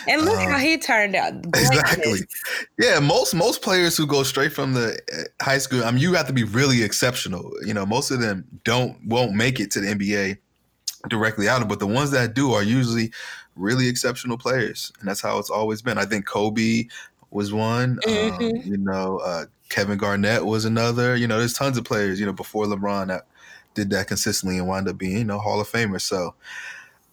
And 0.09 0.23
look 0.23 0.39
um, 0.39 0.49
how 0.49 0.59
he 0.59 0.79
turned 0.79 1.17
out. 1.17 1.35
Exactly. 1.47 2.21
Yeah, 2.79 3.01
most 3.01 3.35
most 3.35 3.63
players 3.63 3.97
who 3.97 4.07
go 4.07 4.23
straight 4.23 4.53
from 4.53 4.75
the 4.75 4.99
uh, 5.13 5.45
high 5.45 5.59
school, 5.59 5.85
I 5.85 5.91
mean, 5.91 6.01
you 6.01 6.15
have 6.15 6.27
to 6.29 6.33
be 6.33 6.45
really 6.45 6.83
exceptional. 6.83 7.53
You 7.65 7.75
know, 7.75 7.85
most 7.85 8.11
of 8.11 8.21
them 8.21 8.45
don't 8.65 8.97
won't 9.07 9.33
make 9.33 9.59
it 9.59 9.71
to 9.73 9.81
the 9.81 9.89
NBA 9.89 10.39
directly 11.09 11.49
out 11.49 11.63
of, 11.63 11.69
but 11.69 11.79
the 11.79 11.87
ones 11.87 12.11
that 12.13 12.35
do 12.35 12.53
are 12.53 12.63
usually 12.63 13.13
really 13.57 13.89
exceptional 13.89 14.39
players, 14.39 14.93
and 15.01 15.09
that's 15.09 15.21
how 15.21 15.39
it's 15.39 15.51
always 15.51 15.83
been. 15.83 15.99
I 15.99 16.05
think 16.05 16.27
Kobe 16.27 16.85
was 17.31 17.53
one. 17.53 17.99
Um, 18.07 18.13
mm-hmm. 18.13 18.45
Um, 18.45 18.63
you 18.65 18.77
know, 18.77 19.19
uh, 19.19 19.47
Kevin 19.69 19.99
Garnett 19.99 20.45
was 20.45 20.65
another. 20.65 21.17
You 21.17 21.27
know, 21.27 21.39
there's 21.39 21.55
tons 21.55 21.79
of 21.79 21.85
players. 21.85 22.21
You 22.21 22.27
know, 22.27 22.33
before 22.33 22.67
LeBron 22.67 23.09
that 23.09 23.27
did 23.75 23.91
that 23.91 24.09
consistently 24.09 24.59
and 24.59 24.67
wound 24.67 24.89
up 24.89 24.99
being 24.99 25.19
you 25.19 25.25
know 25.25 25.39
Hall 25.39 25.61
of 25.61 25.69
Famer. 25.69 26.01
So. 26.01 26.35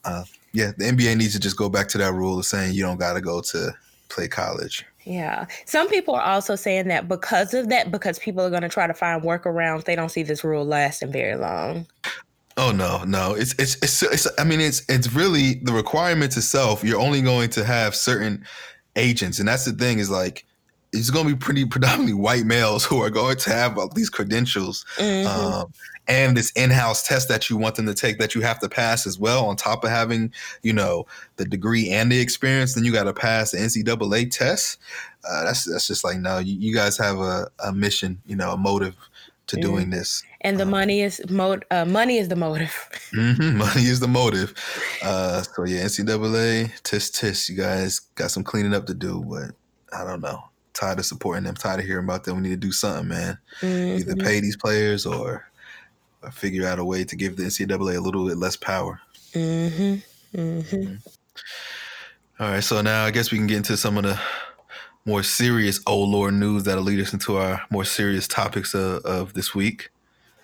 Uh, 0.06 0.26
yeah, 0.54 0.72
the 0.78 0.86
NBA 0.86 1.18
needs 1.18 1.34
to 1.34 1.40
just 1.40 1.58
go 1.58 1.68
back 1.68 1.88
to 1.90 1.98
that 1.98 2.14
rule 2.14 2.38
of 2.38 2.46
saying 2.46 2.76
you 2.76 2.84
don't 2.84 3.00
got 3.00 3.14
to 3.14 3.22
go 3.22 3.42
to 3.42 3.74
play 4.10 4.28
college. 4.28 4.86
Yeah. 5.04 5.48
Some 5.66 5.90
people 5.90 6.16
are 6.16 6.22
also 6.22 6.56
saying 6.56 6.88
that 6.88 7.10
because 7.10 7.54
of 7.54 7.70
that, 7.70 7.92
because 7.92 8.20
people 8.20 8.44
are 8.44 8.50
going 8.50 8.62
to 8.62 8.70
try 8.70 8.88
to 8.88 8.94
find 8.94 9.22
workarounds, 9.24 9.86
they 9.86 9.96
don't 9.96 10.10
see 10.10 10.24
this 10.24 10.44
rule 10.44 10.66
lasting 10.66 11.12
very 11.12 11.36
long. 11.36 11.88
Oh 12.56 12.72
no, 12.72 13.04
no. 13.04 13.34
It's, 13.34 13.54
it's 13.54 13.76
it's 13.82 14.04
it's 14.04 14.28
I 14.40 14.44
mean 14.44 14.62
it's 14.62 14.84
it's 14.88 15.12
really 15.12 15.56
the 15.56 15.74
requirements 15.74 16.38
itself. 16.38 16.84
You're 16.84 17.00
only 17.00 17.22
going 17.22 17.50
to 17.52 17.66
have 17.66 17.96
certain 17.96 18.46
agents 18.96 19.40
and 19.40 19.48
that's 19.48 19.66
the 19.66 19.72
thing 19.72 20.00
is 20.00 20.10
like 20.10 20.46
it's 20.94 21.10
going 21.10 21.28
to 21.28 21.34
be 21.34 21.40
pretty 21.40 21.66
predominantly 21.66 22.14
white 22.14 22.46
males 22.46 22.86
who 22.86 23.02
are 23.02 23.10
going 23.10 23.36
to 23.38 23.50
have 23.50 23.78
all 23.78 23.90
these 23.90 24.10
credentials. 24.10 24.86
Mm-hmm. 24.98 25.28
Um, 25.28 25.74
and 26.08 26.36
this 26.36 26.52
in-house 26.52 27.08
test 27.08 27.30
that 27.30 27.50
you 27.50 27.58
want 27.58 27.76
them 27.76 27.86
to 27.86 27.94
take 27.94 28.20
that 28.20 28.36
you 28.36 28.42
have 28.42 28.60
to 28.60 28.70
pass 28.70 29.08
as 29.08 29.18
well 29.18 29.46
on 29.46 29.56
top 29.56 29.84
of 29.84 29.90
having 29.90 30.34
you 30.62 30.74
know 30.74 31.06
the 31.38 31.46
degree 31.46 31.90
and 31.90 32.12
the 32.12 32.20
experience 32.20 32.74
then 32.74 32.84
you 32.84 32.92
got 32.92 33.04
to 33.04 33.14
pass 33.14 33.52
the 33.52 33.58
ncaa 33.58 34.30
test 34.30 34.80
uh, 35.30 35.46
that's 35.46 35.64
that's 35.64 35.88
just 35.88 36.04
like 36.04 36.18
no 36.18 36.40
you, 36.40 36.56
you 36.60 36.76
guys 36.76 36.98
have 36.98 37.20
a, 37.20 37.50
a 37.64 37.72
mission 37.72 38.22
you 38.26 38.36
know 38.36 38.52
a 38.52 38.58
motive 38.58 38.96
to 39.48 39.56
mm-hmm. 39.56 39.62
doing 39.62 39.90
this 39.92 40.24
and 40.44 40.58
the 40.60 40.64
um, 40.64 40.70
money 40.70 41.02
is 41.02 41.22
mo- 41.30 41.60
uh, 41.72 41.86
money 41.86 42.18
is 42.18 42.28
the 42.28 42.36
motive 42.36 42.72
mm-hmm, 43.14 43.58
money 43.58 43.84
is 43.84 44.00
the 44.00 44.08
motive 44.08 44.54
uh, 45.04 45.42
so 45.42 45.66
yeah 45.66 45.86
ncaa 45.86 46.84
test 46.84 47.16
test 47.16 47.50
you 47.50 47.56
guys 47.56 48.00
got 48.16 48.32
some 48.32 48.44
cleaning 48.44 48.74
up 48.74 48.86
to 48.86 48.94
do 48.94 49.24
but 49.30 49.52
i 49.98 50.04
don't 50.04 50.22
know 50.22 50.40
tired 50.74 50.98
of 51.00 51.06
supporting 51.06 51.44
them 51.44 51.56
tired 51.56 51.80
of 51.80 51.86
hearing 51.86 52.06
about 52.06 52.24
them 52.24 52.38
we 52.38 52.44
need 52.44 52.62
to 52.62 52.68
do 52.68 52.72
something 52.72 53.08
man 53.08 53.38
mm-hmm. 53.62 54.00
either 54.00 54.16
pay 54.16 54.40
these 54.40 54.58
players 54.58 55.06
or 55.06 55.46
figure 56.32 56.68
out 56.68 56.80
a 56.80 56.86
way 56.86 57.04
to 57.04 57.16
give 57.16 57.36
the 57.38 57.44
NCAA 57.44 57.98
a 57.98 58.00
little 58.00 58.28
bit 58.28 58.38
less 58.38 58.56
power. 58.56 59.00
Mm-hmm. 59.34 60.38
Mm-hmm. 60.40 60.76
mm-hmm. 60.76 60.96
All 62.40 62.50
right, 62.50 62.64
so 62.64 62.82
now 62.82 63.06
I 63.06 63.12
guess 63.12 63.32
we 63.32 63.38
can 63.38 63.48
get 63.48 63.58
into 63.58 63.78
some 63.78 63.98
of 63.98 64.04
the 64.04 64.20
more 65.06 65.24
serious 65.24 65.80
old 65.86 66.10
lord 66.10 66.34
news 66.34 66.64
that'll 66.64 66.84
lead 66.84 67.00
us 67.00 67.14
into 67.14 67.38
our 67.38 67.62
more 67.70 67.86
serious 67.86 68.28
topics 68.28 68.74
of, 68.74 69.06
of 69.06 69.34
this 69.34 69.54
week. 69.54 69.90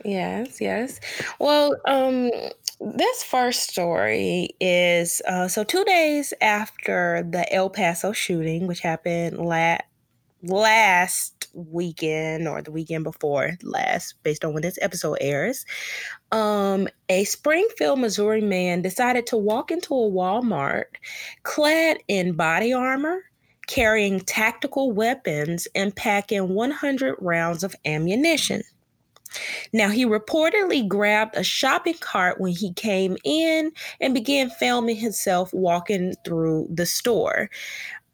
Yes, 0.05 0.61
yes. 0.61 0.99
Well, 1.39 1.75
um, 1.85 2.31
this 2.79 3.23
first 3.23 3.69
story 3.69 4.55
is 4.59 5.21
uh, 5.27 5.47
so 5.47 5.63
two 5.63 5.83
days 5.83 6.33
after 6.41 7.27
the 7.29 7.51
El 7.53 7.69
Paso 7.69 8.11
shooting, 8.13 8.67
which 8.67 8.79
happened 8.79 9.37
last 9.37 9.83
last 10.43 11.47
weekend 11.53 12.47
or 12.47 12.61
the 12.61 12.71
weekend 12.71 13.03
before 13.03 13.57
last, 13.61 14.15
based 14.23 14.45
on 14.45 14.53
when 14.53 14.61
this 14.61 14.79
episode 14.81 15.17
airs, 15.19 15.65
um, 16.31 16.87
a 17.09 17.25
Springfield, 17.25 17.99
Missouri 17.99 18.39
man 18.39 18.81
decided 18.81 19.27
to 19.27 19.37
walk 19.37 19.71
into 19.71 19.93
a 19.93 20.09
Walmart 20.09 20.85
clad 21.43 21.97
in 22.07 22.33
body 22.33 22.71
armor, 22.71 23.19
carrying 23.67 24.21
tactical 24.21 24.91
weapons, 24.91 25.67
and 25.75 25.95
packing 25.95 26.53
100 26.53 27.15
rounds 27.19 27.63
of 27.63 27.75
ammunition. 27.85 28.61
Now, 29.73 29.89
he 29.89 30.05
reportedly 30.05 30.87
grabbed 30.87 31.35
a 31.35 31.43
shopping 31.43 31.97
cart 31.99 32.39
when 32.39 32.53
he 32.53 32.73
came 32.73 33.17
in 33.23 33.71
and 34.01 34.13
began 34.13 34.49
filming 34.49 34.95
himself 34.95 35.53
walking 35.53 36.15
through 36.25 36.67
the 36.71 36.85
store. 36.85 37.49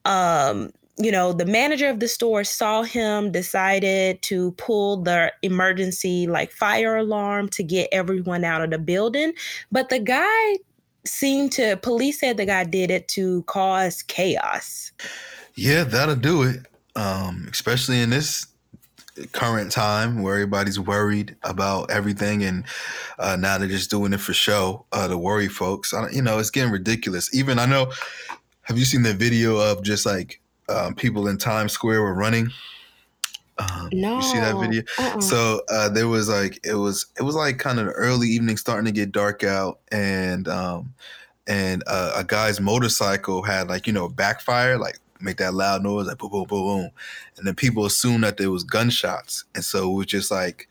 Um, 0.06 0.72
you 0.98 1.12
know, 1.12 1.34
the 1.34 1.46
manager 1.46 1.90
of 1.90 2.00
the 2.00 2.08
store 2.08 2.44
saw 2.44 2.84
him, 2.84 3.32
decided 3.32 4.22
to 4.24 4.52
pull 4.54 4.98
the 5.04 5.32
emergency 5.42 6.26
like 6.28 6.52
fire 6.52 6.96
alarm 6.96 7.50
to 7.50 7.64
get 7.64 7.90
everyone 7.92 8.44
out 8.44 8.62
of 8.62 8.70
the 8.70 8.80
building. 8.80 9.34
But 9.72 9.90
the 9.90 10.00
guy 10.00 10.58
seemed 11.06 11.52
to, 11.54 11.78
police 11.78 12.20
said 12.20 12.38
the 12.38 12.46
guy 12.46 12.64
did 12.64 12.92
it 12.92 13.08
to 13.10 13.44
cause 13.44 14.04
chaos. 14.04 14.92
Yeah, 15.56 15.84
that'll 15.84 16.16
do 16.16 16.44
it. 16.44 16.66
Um, 16.96 17.50
especially 17.52 18.00
in 18.00 18.10
this 18.10 18.48
current 19.32 19.72
time 19.72 20.22
where 20.22 20.36
everybody's 20.36 20.80
worried 20.80 21.36
about 21.44 21.90
everything 21.90 22.44
and 22.44 22.66
uh, 23.20 23.36
now 23.36 23.58
they're 23.58 23.68
just 23.68 23.90
doing 23.90 24.14
it 24.14 24.20
for 24.20 24.34
show 24.34 24.86
uh, 24.92 25.08
to 25.08 25.18
worry 25.18 25.48
folks. 25.48 25.94
I, 25.94 26.10
you 26.10 26.22
know, 26.22 26.40
it's 26.40 26.50
getting 26.50 26.72
ridiculous. 26.72 27.34
Even 27.34 27.60
I 27.60 27.66
know, 27.66 27.92
have 28.64 28.78
you 28.78 28.86
seen 28.86 29.04
the 29.04 29.14
video 29.14 29.58
of 29.58 29.84
just 29.84 30.06
like 30.06 30.42
um, 30.70 30.96
people 30.96 31.28
in 31.28 31.38
Times 31.38 31.74
Square 31.74 32.02
were 32.02 32.14
running. 32.14 32.52
Um, 33.58 33.90
no. 33.94 34.18
You 34.18 34.22
see 34.22 34.40
that 34.40 34.60
video? 34.60 34.84
Uh-uh. 34.98 35.22
So 35.22 35.62
uh, 35.70 35.90
there 35.90 36.08
was 36.08 36.28
like 36.28 36.60
it 36.66 36.76
was 36.76 37.06
it 37.18 37.24
was 37.24 37.36
like 37.36 37.58
kind 37.58 37.80
of 37.80 37.92
early 37.96 38.28
evening, 38.28 38.58
starting 38.58 38.86
to 38.86 38.92
get 38.92 39.12
dark 39.12 39.44
out, 39.44 39.80
and 39.92 40.48
um, 40.48 40.94
and 41.48 41.84
uh, 41.88 42.14
a 42.16 42.24
guy's 42.24 42.60
motorcycle 42.60 43.44
had 43.44 43.70
like 43.70 43.88
you 43.88 43.94
know 43.94 44.10
backfire, 44.10 44.78
like 44.78 45.00
make 45.20 45.38
that 45.38 45.54
loud 45.54 45.84
noise, 45.84 46.08
like 46.08 46.18
boom, 46.18 46.30
boom, 46.30 46.46
boom, 46.46 46.66
boom, 46.66 46.90
and 47.38 47.48
then 47.48 47.56
people 47.56 47.86
assumed 47.86 48.24
that 48.24 48.38
there 48.38 48.52
was 48.52 48.64
gunshots, 48.64 49.46
and 49.56 49.64
so 49.64 49.92
it 49.92 49.96
was 49.96 50.06
just 50.08 50.32
like 50.32 50.68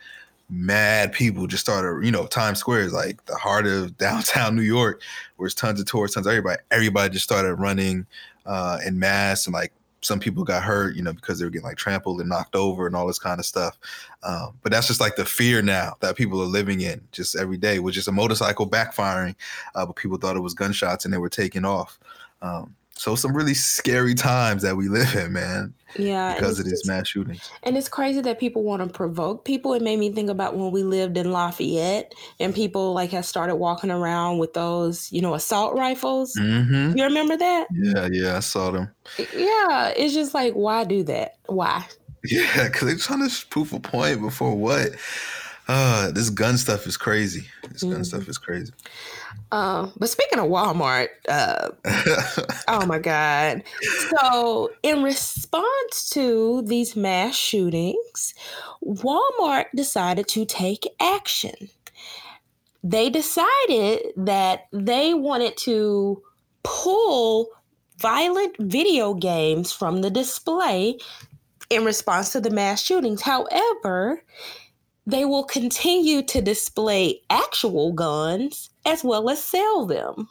mad 0.51 1.13
people 1.13 1.47
just 1.47 1.63
started, 1.63 2.05
you 2.05 2.13
know, 2.13 2.27
Times 2.27 2.59
Square 2.59 2.83
is 2.83 2.93
like 2.93 3.25
the 3.27 3.35
heart 3.37 3.67
of 3.67 3.97
downtown 3.99 4.57
New 4.57 4.63
York, 4.63 5.01
where 5.37 5.47
it's 5.47 5.55
tons 5.55 5.81
of 5.81 5.87
tourists, 5.87 6.15
tons 6.15 6.27
of 6.27 6.31
everybody. 6.31 6.61
Everybody 6.71 7.13
just 7.13 7.25
started 7.25 7.55
running 7.55 8.07
uh, 8.47 8.79
in 8.85 8.99
mass, 8.99 9.47
and 9.47 9.55
like 9.55 9.73
some 10.05 10.21
people 10.21 10.45
got 10.45 10.63
hurt, 10.63 10.97
you 10.97 11.03
know, 11.03 11.13
because 11.13 11.39
they 11.39 11.47
were 11.47 11.51
getting 11.51 11.67
like 11.67 11.79
trampled 11.79 12.21
and 12.21 12.29
knocked 12.29 12.55
over 12.55 12.87
and 12.87 12.95
all 12.95 13.07
this 13.07 13.19
kind 13.19 13.41
of 13.41 13.47
stuff. 13.47 13.79
Um, 14.23 14.55
but 14.63 14.71
that's 14.71 14.87
just 14.87 15.01
like 15.01 15.17
the 15.17 15.25
fear 15.25 15.63
now 15.63 15.97
that 16.01 16.17
people 16.17 16.41
are 16.43 16.47
living 16.47 16.83
in 16.83 17.01
just 17.11 17.37
every 17.37 17.57
day, 17.57 17.79
which 17.79 17.97
is 17.97 18.07
a 18.07 18.13
motorcycle 18.13 18.69
backfiring, 18.69 19.35
uh, 19.75 19.87
but 19.87 19.97
people 19.97 20.19
thought 20.19 20.37
it 20.37 20.41
was 20.41 20.55
gunshots 20.55 21.05
and 21.05 21.15
they 21.15 21.19
were 21.19 21.31
taking 21.31 21.65
off. 21.65 21.99
Um, 22.43 22.75
so 22.97 23.17
some 23.17 23.37
really 23.37 23.55
scary 23.55 24.15
times 24.15 24.63
that 24.63 24.77
we 24.77 24.89
live 24.89 25.15
in, 25.15 25.33
man. 25.33 25.75
Yeah, 25.97 26.35
because 26.35 26.59
of 26.59 26.65
these 26.65 26.87
mass 26.87 27.09
shootings. 27.09 27.51
And 27.63 27.77
it's 27.77 27.89
crazy 27.89 28.21
that 28.21 28.41
people 28.41 28.63
want 28.63 28.83
to 28.83 28.89
provoke 28.89 29.45
people. 29.45 29.75
It 29.75 29.83
made 29.83 29.99
me 29.99 30.11
think 30.13 30.31
about 30.31 30.57
when 30.57 30.71
we 30.71 30.83
lived 30.83 31.17
in 31.17 31.31
Lafayette 31.31 32.15
and 32.41 32.55
people 32.55 32.93
like 32.93 33.11
had 33.11 33.25
started 33.25 33.57
walking 33.57 33.91
around 33.91 34.39
with 34.39 34.55
those, 34.55 35.11
you 35.13 35.21
know, 35.21 35.35
assault 35.35 35.75
rifles. 35.77 36.35
Mm-hmm. 36.37 36.97
You 36.97 37.05
remember 37.05 37.37
that? 37.37 37.67
Yeah, 37.73 38.09
yeah, 38.11 38.37
I 38.37 38.41
saw 38.41 38.71
them. 38.71 38.91
Yeah, 39.19 39.93
it's 39.97 40.15
just 40.15 40.35
like, 40.35 40.55
why 40.55 40.85
do 40.85 41.03
that? 41.05 41.37
Why? 41.47 41.85
Yeah, 42.27 42.69
because 42.69 42.89
they're 42.89 42.97
trying 42.97 43.29
to 43.29 43.47
prove 43.49 43.75
a 43.75 43.81
point 43.81 44.23
before 44.23 44.57
what? 44.57 44.93
Uh, 45.67 46.11
this 46.11 46.31
gun 46.31 46.59
stuff 46.59 46.87
is 46.87 46.97
crazy. 46.97 47.49
This 47.71 47.83
mm-hmm. 47.83 47.95
gun 47.95 48.05
stuff 48.05 48.29
is 48.29 48.39
crazy. 48.39 48.73
Uh, 49.51 49.89
but 49.97 50.09
speaking 50.09 50.39
of 50.39 50.47
Walmart, 50.47 51.09
uh, 51.29 51.71
oh 52.69 52.87
my 52.87 52.99
God. 52.99 53.63
So, 54.11 54.71
in 54.83 55.03
response 55.03 56.11
to 56.11 56.63
these 56.63 56.97
mass 56.97 57.35
shootings, 57.35 58.35
Walmart 58.85 59.67
decided 59.75 60.29
to 60.29 60.45
take 60.45 60.87
action. 61.01 61.69
They 62.83 63.09
decided 63.09 64.13
that 64.17 64.67
they 64.73 65.15
wanted 65.15 65.57
to 65.59 66.23
pull 66.63 67.49
violent 67.99 68.57
video 68.59 69.15
games 69.15 69.73
from 69.73 70.03
the 70.03 70.11
display 70.11 70.99
in 71.71 71.85
response 71.85 72.33
to 72.33 72.41
the 72.41 72.51
mass 72.51 72.83
shootings. 72.83 73.23
However, 73.23 74.23
they 75.07 75.25
will 75.25 75.45
continue 75.45 76.23
to 76.23 76.41
display 76.41 77.21
actual 77.31 77.93
guns 77.93 78.71
as 78.87 79.05
well 79.05 79.29
as 79.31 79.43
sell 79.43 79.87
them. 79.87 80.29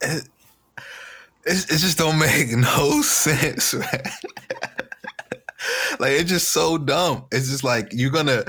It, 0.00 0.28
it, 1.44 1.64
it 1.70 1.78
just 1.78 1.98
don't 1.98 2.18
make 2.18 2.50
no 2.56 3.02
sense, 3.02 3.74
like 5.98 6.12
it's 6.12 6.30
just 6.30 6.50
so 6.50 6.78
dumb. 6.78 7.24
It's 7.32 7.48
just 7.48 7.64
like 7.64 7.88
you're 7.92 8.10
gonna 8.10 8.44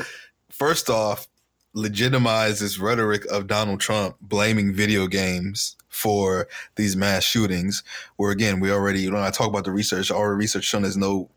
first 0.49 0.89
off 0.89 1.27
legitimize 1.73 2.59
this 2.59 2.79
rhetoric 2.79 3.25
of 3.31 3.47
Donald 3.47 3.79
Trump 3.79 4.17
blaming 4.21 4.73
video 4.73 5.07
games 5.07 5.75
for 5.87 6.47
these 6.75 6.95
mass 6.95 7.23
shootings, 7.23 7.83
where 8.17 8.31
again, 8.31 8.59
we 8.59 8.71
already, 8.71 9.01
you 9.01 9.11
know, 9.11 9.21
I 9.21 9.31
talk 9.31 9.49
about 9.49 9.65
the 9.65 9.71
research, 9.71 10.11
our 10.11 10.33
research 10.35 10.63
shown 10.63 10.83
there's 10.83 10.97
no 10.97 11.29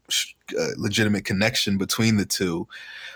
uh, 0.59 0.69
legitimate 0.77 1.25
connection 1.25 1.79
between 1.79 2.17
the 2.17 2.27
two. 2.27 2.69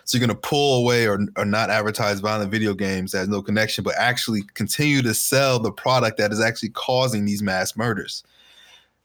So 0.07 0.17
you're 0.17 0.27
going 0.27 0.41
to 0.41 0.49
pull 0.49 0.83
away 0.83 1.09
or, 1.09 1.19
or 1.37 1.45
not 1.45 1.69
advertise 1.69 2.21
violent 2.21 2.53
video 2.53 2.75
games 2.75 3.11
that 3.11 3.19
has 3.19 3.29
no 3.29 3.43
connection, 3.43 3.83
but 3.83 3.97
actually 3.99 4.43
continue 4.55 5.03
to 5.03 5.13
sell 5.13 5.59
the 5.59 5.73
product 5.73 6.17
that 6.19 6.33
is 6.33 6.41
actually 6.41 6.71
causing 6.71 7.25
these 7.25 7.43
mass 7.43 7.77
murders. 7.77 8.23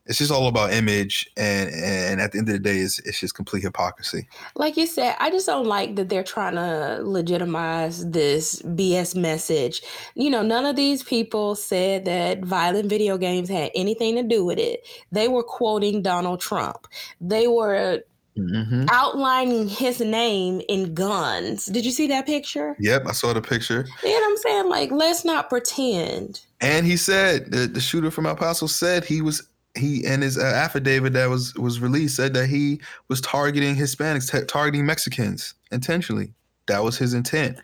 It's 0.06 0.18
just 0.18 0.32
all 0.32 0.48
about 0.48 0.74
image 0.74 1.30
and 1.38 1.70
and 1.70 2.20
at 2.20 2.32
the 2.32 2.40
end 2.40 2.50
of 2.50 2.54
the 2.54 2.60
day 2.60 2.78
it's, 2.78 2.98
it's 3.00 3.20
just 3.20 3.36
complete 3.36 3.62
hypocrisy. 3.62 4.28
Like 4.56 4.76
you 4.76 4.88
said 4.88 5.16
i 5.20 5.30
just 5.30 5.46
don't 5.46 5.68
like 5.68 5.96
that 5.96 6.10
they're 6.10 6.24
trying 6.24 6.56
to 6.56 7.00
legitimize 7.04 8.10
this 8.10 8.62
bs 8.64 9.16
message. 9.16 9.84
You 10.16 10.32
know 10.32 10.42
none 10.42 10.66
of 10.66 10.76
these 10.76 11.04
people 11.04 11.54
said 11.54 12.06
that 12.06 12.44
violent 12.44 12.90
video 12.90 13.18
games 13.18 13.48
had 13.48 13.72
anything 13.76 14.16
to 14.16 14.24
do 14.24 14.44
with 14.44 14.58
it. 14.58 14.88
They 15.12 15.28
were 15.28 15.44
quoting 15.44 16.02
donald 16.02 16.42
trump. 16.42 16.88
They 17.22 17.48
were 17.48 18.02
Mm-hmm. 18.38 18.86
outlining 18.90 19.68
his 19.68 20.00
name 20.00 20.62
in 20.70 20.94
guns. 20.94 21.66
Did 21.66 21.84
you 21.86 21.92
see 21.92 22.08
that 22.08 22.26
picture? 22.26 22.78
Yep, 22.80 23.04
I 23.08 23.12
saw 23.12 23.34
the 23.34 23.42
picture. 23.42 23.86
You 24.04 24.10
know 24.10 24.20
what 24.20 24.30
I'm 24.30 24.38
saying? 24.38 24.70
Like, 24.70 24.92
let's 24.92 25.26
not 25.26 25.50
pretend. 25.50 26.42
And 26.62 26.86
he 26.86 26.96
said 26.96 27.52
the, 27.52 27.68
the 27.68 27.82
shooter 27.82 28.10
from 28.10 28.26
El 28.26 28.38
Paso 28.38 28.68
said 28.68 29.04
he 29.04 29.22
was 29.22 29.46
he 29.76 30.06
and 30.06 30.24
his 30.24 30.38
uh, 30.38 30.44
affidavit 30.44 31.14
that 31.14 31.30
was 31.30 31.54
was 31.56 31.82
released 31.82 32.16
said 32.16 32.34
that 32.34 32.48
he 32.48 32.80
was 33.10 33.20
targeting 33.20 33.76
Hispanics, 33.76 34.32
t- 34.32 34.46
targeting 34.46 34.86
Mexicans 34.86 35.54
intentionally. 35.72 36.34
That 36.68 36.84
was 36.84 36.98
his 36.98 37.14
intent. 37.14 37.58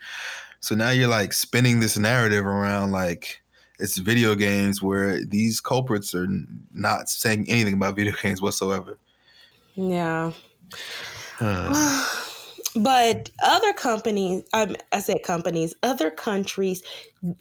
So 0.60 0.74
now 0.74 0.90
you're 0.90 1.08
like 1.08 1.32
spinning 1.32 1.80
this 1.80 1.96
narrative 1.96 2.44
around 2.44 2.92
like 2.92 3.40
it's 3.78 3.96
video 3.98 4.34
games 4.34 4.82
where 4.82 5.24
these 5.24 5.60
culprits 5.60 6.14
are 6.14 6.28
not 6.74 7.08
saying 7.08 7.46
anything 7.48 7.74
about 7.74 7.96
video 7.96 8.12
games 8.22 8.42
whatsoever. 8.42 8.98
Yeah. 9.76 10.32
Uh. 11.40 12.04
But 12.76 13.30
other 13.42 13.72
companies, 13.72 14.44
um, 14.52 14.76
I 14.92 15.00
said 15.00 15.22
companies, 15.24 15.74
other 15.82 16.10
countries 16.10 16.82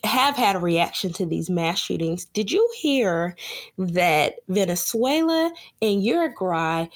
have 0.03 0.35
had 0.35 0.55
a 0.55 0.59
reaction 0.59 1.13
to 1.13 1.25
these 1.25 1.49
mass 1.49 1.77
shootings. 1.77 2.25
Did 2.25 2.51
you 2.51 2.67
hear 2.79 3.35
that 3.77 4.35
Venezuela 4.47 5.51
and 5.81 6.01
Uruguay 6.01 6.87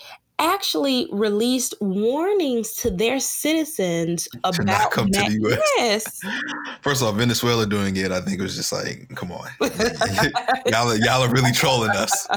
actually 0.41 1.07
released 1.11 1.75
warnings 1.79 2.73
to 2.73 2.89
their 2.89 3.19
citizens 3.19 4.27
about 4.43 4.53
to 4.55 4.63
not 4.63 4.91
come 4.91 5.09
to 5.11 5.19
the 5.19 5.39
U.S. 5.41 5.61
Yes. 5.77 6.19
First 6.81 7.03
off, 7.03 7.15
Venezuela 7.15 7.65
doing 7.65 7.95
it, 7.95 8.11
I 8.11 8.21
think 8.21 8.39
it 8.39 8.43
was 8.43 8.55
just 8.55 8.71
like, 8.71 9.07
come 9.15 9.31
on, 9.31 9.47
y'all, 10.65 10.89
are, 10.89 10.97
y'all 10.97 11.23
are 11.23 11.31
really 11.31 11.51
trolling 11.51 11.91
us. 11.91 12.27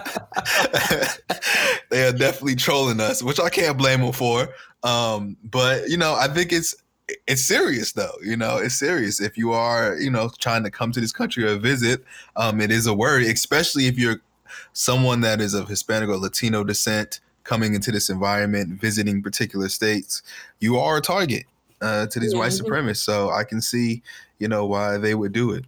they 1.91 2.07
are 2.07 2.13
definitely 2.13 2.57
trolling 2.57 3.01
us, 3.01 3.23
which 3.23 3.41
I 3.41 3.49
can't 3.49 3.79
blame 3.79 4.01
them 4.01 4.13
for. 4.13 4.49
Um, 4.83 5.37
but 5.43 5.89
you 5.89 5.97
know, 5.97 6.15
I 6.15 6.29
think 6.29 6.53
it's 6.53 6.75
it's 7.27 7.43
serious 7.43 7.93
though. 7.93 8.15
You 8.23 8.37
know, 8.37 8.59
it's 8.59 8.75
serious. 8.75 9.21
If 9.21 9.39
you 9.39 9.53
are, 9.53 9.97
you 9.97 10.11
know, 10.11 10.31
trying 10.39 10.65
to 10.65 10.71
come 10.71 10.93
to 10.93 11.01
this 11.01 11.13
country 11.13 11.45
or 11.45 11.57
visit, 11.57 12.05
um, 12.37 12.61
it 12.61 12.71
is 12.71 12.87
a 12.87 12.95
worry, 12.95 13.29
especially 13.29 13.87
if 13.87 13.99
you're 13.99 14.21
someone 14.73 15.21
that 15.23 15.41
is 15.41 15.55
of 15.55 15.69
Hispanic 15.69 16.09
or 16.09 16.17
Latino 16.17 16.65
descent 16.65 17.21
coming 17.45 17.75
into 17.75 17.93
this 17.93 18.11
environment, 18.11 18.81
visiting 18.81 19.23
particular 19.23 19.69
states. 19.69 20.23
You 20.61 20.79
are 20.79 20.97
a 20.97 21.01
target 21.01 21.45
uh, 21.81 22.07
to 22.07 22.19
these 22.19 22.33
yeah, 22.33 22.41
white 22.41 22.53
supremacists. 22.53 23.05
So 23.05 23.31
I 23.31 23.45
can 23.45 23.61
see, 23.61 24.03
you 24.39 24.49
know, 24.49 24.67
why 24.67 24.99
they 24.99 25.15
would 25.15 25.33
do 25.33 25.53
it. 25.53 25.65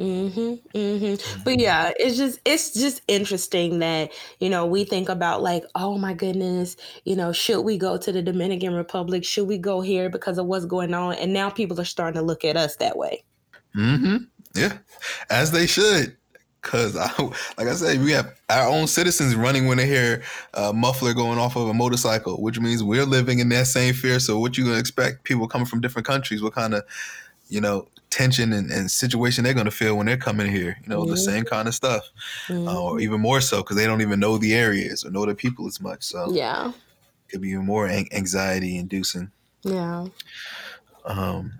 Mm-hmm, 0.00 0.78
mm-hmm. 0.78 1.42
But 1.44 1.58
yeah, 1.58 1.92
it's 1.98 2.16
just 2.16 2.40
it's 2.46 2.72
just 2.72 3.02
interesting 3.06 3.80
that 3.80 4.10
you 4.38 4.48
know 4.48 4.64
we 4.64 4.84
think 4.84 5.10
about 5.10 5.42
like, 5.42 5.62
oh 5.74 5.98
my 5.98 6.14
goodness, 6.14 6.76
you 7.04 7.14
know, 7.14 7.32
should 7.32 7.60
we 7.60 7.76
go 7.76 7.98
to 7.98 8.10
the 8.10 8.22
Dominican 8.22 8.72
Republic? 8.72 9.26
Should 9.26 9.46
we 9.46 9.58
go 9.58 9.82
here 9.82 10.08
because 10.08 10.38
of 10.38 10.46
what's 10.46 10.64
going 10.64 10.94
on? 10.94 11.16
And 11.16 11.34
now 11.34 11.50
people 11.50 11.78
are 11.78 11.84
starting 11.84 12.18
to 12.18 12.24
look 12.24 12.46
at 12.46 12.56
us 12.56 12.76
that 12.76 12.96
way. 12.96 13.22
Mm-hmm. 13.76 14.24
Yeah, 14.54 14.78
as 15.28 15.52
they 15.52 15.66
should. 15.66 16.16
Cause 16.62 16.96
I, 16.96 17.10
like 17.58 17.68
I 17.68 17.74
said, 17.74 18.02
we 18.02 18.12
have 18.12 18.34
our 18.48 18.68
own 18.68 18.86
citizens 18.86 19.34
running 19.34 19.66
when 19.66 19.78
they 19.78 19.86
hear 19.86 20.22
a 20.54 20.72
muffler 20.72 21.14
going 21.14 21.38
off 21.38 21.56
of 21.56 21.68
a 21.68 21.74
motorcycle, 21.74 22.40
which 22.42 22.60
means 22.60 22.82
we're 22.82 23.06
living 23.06 23.38
in 23.38 23.48
that 23.50 23.66
same 23.66 23.94
fear. 23.94 24.20
So 24.20 24.38
what 24.38 24.58
you 24.58 24.64
gonna 24.64 24.78
expect? 24.78 25.24
People 25.24 25.48
coming 25.48 25.66
from 25.66 25.80
different 25.80 26.06
countries, 26.06 26.42
what 26.42 26.52
kind 26.52 26.74
of, 26.74 26.84
you 27.48 27.60
know, 27.60 27.88
tension 28.10 28.52
and, 28.52 28.70
and 28.70 28.90
situation 28.90 29.44
they're 29.44 29.54
going 29.54 29.66
to 29.66 29.70
feel 29.70 29.96
when 29.96 30.06
they're 30.06 30.16
coming 30.16 30.50
here. 30.50 30.76
You 30.82 30.88
know, 30.88 31.02
mm-hmm. 31.02 31.12
the 31.12 31.16
same 31.16 31.44
kind 31.44 31.68
of 31.68 31.74
stuff, 31.74 32.04
mm-hmm. 32.48 32.68
uh, 32.68 32.80
or 32.80 33.00
even 33.00 33.20
more 33.20 33.40
so 33.40 33.58
because 33.58 33.76
they 33.76 33.86
don't 33.86 34.02
even 34.02 34.20
know 34.20 34.36
the 34.36 34.54
areas 34.54 35.04
or 35.04 35.10
know 35.10 35.24
the 35.24 35.34
people 35.34 35.66
as 35.66 35.80
much. 35.80 36.02
So 36.02 36.30
yeah, 36.32 36.68
it 36.68 37.30
could 37.30 37.40
be 37.40 37.50
even 37.50 37.64
more 37.64 37.88
anxiety 37.88 38.76
inducing. 38.76 39.30
Yeah. 39.62 40.06
Um. 41.04 41.59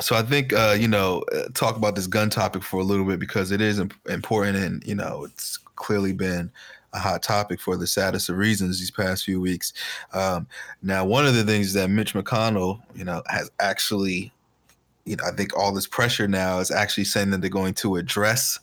So 0.00 0.14
I 0.14 0.22
think 0.22 0.52
uh, 0.52 0.76
you 0.78 0.88
know 0.88 1.24
uh, 1.34 1.48
talk 1.54 1.76
about 1.76 1.94
this 1.94 2.06
gun 2.06 2.30
topic 2.30 2.62
for 2.62 2.80
a 2.80 2.84
little 2.84 3.04
bit 3.04 3.18
because 3.18 3.50
it 3.50 3.60
is 3.60 3.80
important 4.08 4.56
and 4.58 4.84
you 4.86 4.94
know 4.94 5.24
it's 5.24 5.58
clearly 5.76 6.12
been 6.12 6.50
a 6.92 6.98
hot 6.98 7.22
topic 7.22 7.60
for 7.60 7.76
the 7.76 7.86
saddest 7.86 8.28
of 8.28 8.36
reasons 8.36 8.78
these 8.78 8.90
past 8.90 9.24
few 9.24 9.40
weeks. 9.40 9.72
Um, 10.12 10.46
now, 10.82 11.04
one 11.04 11.26
of 11.26 11.34
the 11.34 11.44
things 11.44 11.72
that 11.74 11.90
Mitch 11.90 12.14
McConnell, 12.14 12.80
you 12.94 13.04
know, 13.04 13.22
has 13.28 13.50
actually 13.60 14.32
you 15.06 15.14
know, 15.16 15.24
I 15.24 15.30
think 15.30 15.56
all 15.56 15.72
this 15.72 15.86
pressure 15.86 16.26
now 16.26 16.58
is 16.58 16.70
actually 16.70 17.04
saying 17.04 17.30
that 17.30 17.40
they're 17.40 17.48
going 17.48 17.74
to 17.74 17.96
address 17.96 18.58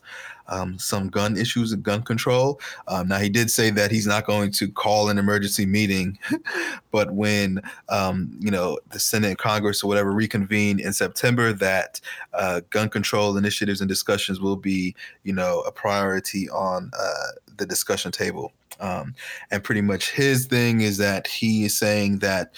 um, 0.47 0.77
some 0.79 1.09
gun 1.09 1.37
issues 1.37 1.71
and 1.71 1.83
gun 1.83 2.01
control. 2.03 2.59
Um, 2.87 3.07
now, 3.07 3.19
he 3.19 3.29
did 3.29 3.49
say 3.49 3.69
that 3.71 3.91
he's 3.91 4.07
not 4.07 4.25
going 4.25 4.51
to 4.53 4.71
call 4.71 5.09
an 5.09 5.17
emergency 5.17 5.65
meeting, 5.65 6.17
but 6.91 7.11
when 7.11 7.61
um, 7.89 8.35
you 8.39 8.51
know 8.51 8.79
the 8.91 8.99
Senate 8.99 9.29
and 9.29 9.37
Congress 9.37 9.83
or 9.83 9.87
whatever 9.87 10.11
reconvene 10.11 10.79
in 10.79 10.93
September, 10.93 11.53
that 11.53 11.99
uh, 12.33 12.61
gun 12.69 12.89
control 12.89 13.37
initiatives 13.37 13.81
and 13.81 13.87
discussions 13.87 14.39
will 14.39 14.57
be, 14.57 14.95
you 15.23 15.33
know, 15.33 15.61
a 15.61 15.71
priority 15.71 16.49
on 16.49 16.91
uh, 16.97 17.31
the 17.57 17.65
discussion 17.65 18.11
table. 18.11 18.51
Um, 18.79 19.15
and 19.51 19.63
pretty 19.63 19.81
much 19.81 20.11
his 20.11 20.45
thing 20.45 20.81
is 20.81 20.97
that 20.97 21.27
he 21.27 21.65
is 21.65 21.77
saying 21.77 22.19
that 22.19 22.53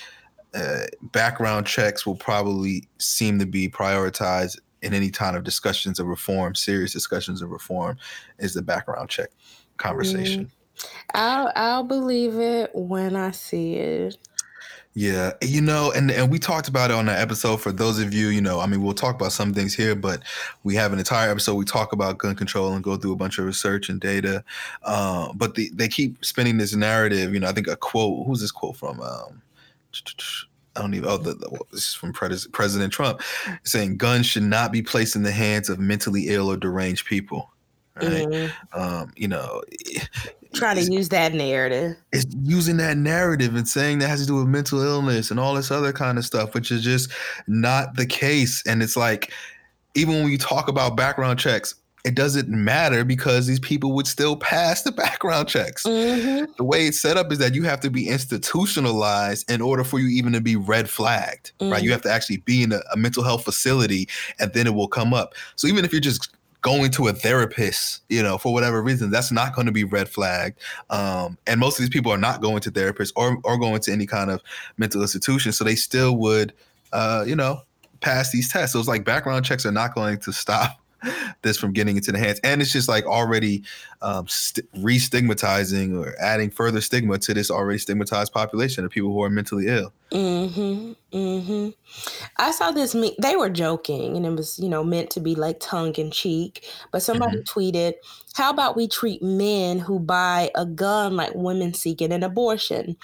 uh, 0.55 0.85
background 1.01 1.67
checks 1.67 2.05
will 2.05 2.15
probably 2.15 2.87
seem 2.97 3.39
to 3.39 3.45
be 3.45 3.67
prioritized 3.67 4.59
in 4.85 4.93
any 4.93 5.09
kind 5.09 5.35
of 5.35 5.43
discussions 5.43 5.99
of 5.99 6.07
reform, 6.07 6.55
serious 6.55 6.93
discussions 6.93 7.41
of 7.41 7.49
reform, 7.49 7.97
is 8.39 8.53
the 8.53 8.61
background 8.61 9.09
check 9.09 9.29
conversation. 9.77 10.45
Mm, 10.45 10.87
I'll 11.13 11.51
I'll 11.55 11.83
believe 11.83 12.35
it 12.35 12.71
when 12.73 13.15
I 13.15 13.31
see 13.31 13.75
it. 13.75 14.17
Yeah, 14.97 15.33
you 15.41 15.59
know, 15.59 15.91
and 15.91 16.09
and 16.09 16.31
we 16.31 16.39
talked 16.39 16.69
about 16.69 16.89
it 16.89 16.93
on 16.93 17.07
that 17.07 17.19
episode. 17.19 17.57
For 17.57 17.73
those 17.73 17.99
of 17.99 18.13
you, 18.13 18.27
you 18.27 18.39
know, 18.39 18.61
I 18.61 18.65
mean, 18.65 18.81
we'll 18.81 18.93
talk 18.93 19.15
about 19.15 19.33
some 19.33 19.53
things 19.53 19.73
here, 19.73 19.93
but 19.93 20.23
we 20.63 20.73
have 20.75 20.93
an 20.93 20.99
entire 20.99 21.29
episode. 21.29 21.55
We 21.55 21.65
talk 21.65 21.91
about 21.91 22.17
gun 22.17 22.35
control 22.35 22.71
and 22.71 22.81
go 22.81 22.95
through 22.95 23.11
a 23.11 23.17
bunch 23.17 23.37
of 23.37 23.45
research 23.45 23.89
and 23.89 23.99
data. 23.99 24.41
Uh, 24.83 25.33
but 25.33 25.55
the, 25.55 25.69
they 25.73 25.89
keep 25.89 26.23
spinning 26.23 26.57
this 26.59 26.73
narrative. 26.73 27.33
You 27.33 27.41
know, 27.41 27.49
I 27.49 27.51
think 27.51 27.67
a 27.67 27.75
quote. 27.75 28.25
Who's 28.25 28.39
this 28.39 28.51
quote 28.51 28.77
from? 28.77 29.01
Um, 29.01 29.41
I 30.75 30.81
don't 30.81 30.93
even. 30.93 31.09
Oh, 31.09 31.17
the, 31.17 31.33
the, 31.33 31.59
this 31.71 31.89
is 31.89 31.93
from 31.93 32.13
President 32.13 32.91
Trump 32.91 33.21
saying 33.63 33.97
guns 33.97 34.25
should 34.25 34.43
not 34.43 34.71
be 34.71 34.81
placed 34.81 35.15
in 35.15 35.23
the 35.23 35.31
hands 35.31 35.69
of 35.69 35.79
mentally 35.79 36.29
ill 36.29 36.51
or 36.51 36.57
deranged 36.57 37.05
people. 37.05 37.51
Right? 37.95 38.27
Mm-hmm. 38.27 38.79
Um, 38.79 39.13
you 39.15 39.29
know, 39.29 39.61
trying 40.53 40.75
to 40.75 40.91
use 40.91 41.07
that 41.09 41.33
narrative. 41.33 41.95
It's 42.11 42.25
using 42.43 42.75
that 42.77 42.97
narrative 42.97 43.55
and 43.55 43.65
saying 43.67 43.99
that 43.99 44.09
has 44.09 44.19
to 44.21 44.27
do 44.27 44.35
with 44.35 44.47
mental 44.47 44.81
illness 44.81 45.31
and 45.31 45.39
all 45.39 45.53
this 45.53 45.71
other 45.71 45.93
kind 45.93 46.17
of 46.17 46.25
stuff, 46.25 46.53
which 46.53 46.71
is 46.71 46.83
just 46.83 47.09
not 47.47 47.95
the 47.95 48.05
case. 48.05 48.61
And 48.67 48.83
it's 48.83 48.97
like, 48.97 49.31
even 49.93 50.15
when 50.15 50.29
you 50.29 50.37
talk 50.37 50.67
about 50.67 50.97
background 50.97 51.39
checks, 51.39 51.75
it 52.05 52.13
doesn't 52.13 52.47
matter 52.47 53.03
because 53.03 53.47
these 53.47 53.59
people 53.59 53.93
would 53.93 54.05
still 54.05 54.37
pass 54.37 54.83
the 54.83 54.91
background 55.03 55.49
checks. 55.49 55.83
Mm-hmm. 55.83 56.53
The 56.55 56.63
way 56.63 56.85
it's 56.85 57.01
set 57.01 57.17
up 57.17 57.31
is 57.31 57.39
that 57.39 57.55
you 57.55 57.63
have 57.63 57.79
to 57.81 57.89
be 57.89 58.07
institutionalized 58.07 59.49
in 59.51 59.59
order 59.59 59.83
for 59.83 59.99
you 59.99 60.07
even 60.09 60.31
to 60.33 60.41
be 60.41 60.55
red 60.55 60.87
flagged, 60.87 61.51
mm-hmm. 61.59 61.71
right? 61.71 61.81
You 61.81 61.89
mm-hmm. 61.89 61.93
have 61.93 62.01
to 62.03 62.11
actually 62.11 62.37
be 62.37 62.61
in 62.61 62.71
a, 62.71 62.81
a 62.93 62.97
mental 62.97 63.23
health 63.23 63.43
facility 63.43 64.07
and 64.39 64.53
then 64.53 64.67
it 64.67 64.75
will 64.75 64.87
come 64.87 65.13
up. 65.13 65.33
So 65.55 65.67
even 65.67 65.83
if 65.83 65.91
you're 65.91 65.99
just 65.99 66.31
going 66.61 66.91
to 66.91 67.07
a 67.07 67.13
therapist, 67.13 68.03
you 68.09 68.21
know, 68.21 68.37
for 68.37 68.53
whatever 68.53 68.83
reason, 68.83 69.09
that's 69.09 69.31
not 69.31 69.55
going 69.55 69.65
to 69.65 69.73
be 69.73 69.83
red 69.83 70.07
flagged. 70.07 70.59
Um, 70.91 71.39
and 71.47 71.59
most 71.59 71.79
of 71.79 71.83
these 71.83 71.89
people 71.89 72.11
are 72.11 72.17
not 72.19 72.39
going 72.39 72.59
to 72.61 72.71
therapists 72.71 73.13
or, 73.15 73.39
or 73.43 73.57
going 73.57 73.81
to 73.81 73.91
any 73.91 74.05
kind 74.05 74.29
of 74.29 74.43
mental 74.77 75.01
institution. 75.01 75.51
So 75.53 75.63
they 75.63 75.75
still 75.75 76.17
would, 76.17 76.53
uh, 76.93 77.23
you 77.27 77.35
know, 77.35 77.61
pass 78.01 78.31
these 78.31 78.51
tests. 78.51 78.73
So 78.73 78.79
it's 78.79 78.87
like 78.87 79.05
background 79.05 79.43
checks 79.43 79.65
are 79.65 79.71
not 79.71 79.95
going 79.95 80.19
to 80.19 80.31
stop 80.33 80.79
this 81.41 81.57
from 81.57 81.73
getting 81.73 81.95
into 81.97 82.11
the 82.11 82.19
hands. 82.19 82.39
And 82.43 82.61
it's 82.61 82.71
just 82.71 82.87
like 82.87 83.05
already 83.05 83.63
um, 84.01 84.27
st- 84.27 84.67
re 84.77 84.99
stigmatizing 84.99 85.97
or 85.97 86.15
adding 86.19 86.49
further 86.49 86.81
stigma 86.81 87.17
to 87.19 87.33
this 87.33 87.49
already 87.49 87.79
stigmatized 87.79 88.33
population 88.33 88.85
of 88.85 88.91
people 88.91 89.11
who 89.11 89.23
are 89.23 89.29
mentally 89.29 89.67
ill. 89.67 89.93
Mm-hmm. 90.11 90.93
Mm-hmm. 91.17 91.69
I 92.37 92.51
saw 92.51 92.71
this. 92.71 92.93
Me- 92.93 93.15
they 93.21 93.35
were 93.35 93.49
joking, 93.49 94.15
and 94.15 94.25
it 94.25 94.31
was 94.31 94.59
you 94.59 94.69
know 94.69 94.83
meant 94.83 95.09
to 95.11 95.19
be 95.19 95.35
like 95.35 95.59
tongue 95.59 95.93
in 95.95 96.11
cheek. 96.11 96.65
But 96.91 97.01
somebody 97.01 97.37
mm-hmm. 97.37 97.59
tweeted, 97.59 97.93
"How 98.33 98.51
about 98.51 98.75
we 98.75 98.87
treat 98.87 99.23
men 99.23 99.79
who 99.79 99.99
buy 99.99 100.51
a 100.55 100.65
gun 100.65 101.15
like 101.15 101.33
women 101.33 101.73
seeking 101.73 102.11
an 102.11 102.23
abortion?" 102.23 102.97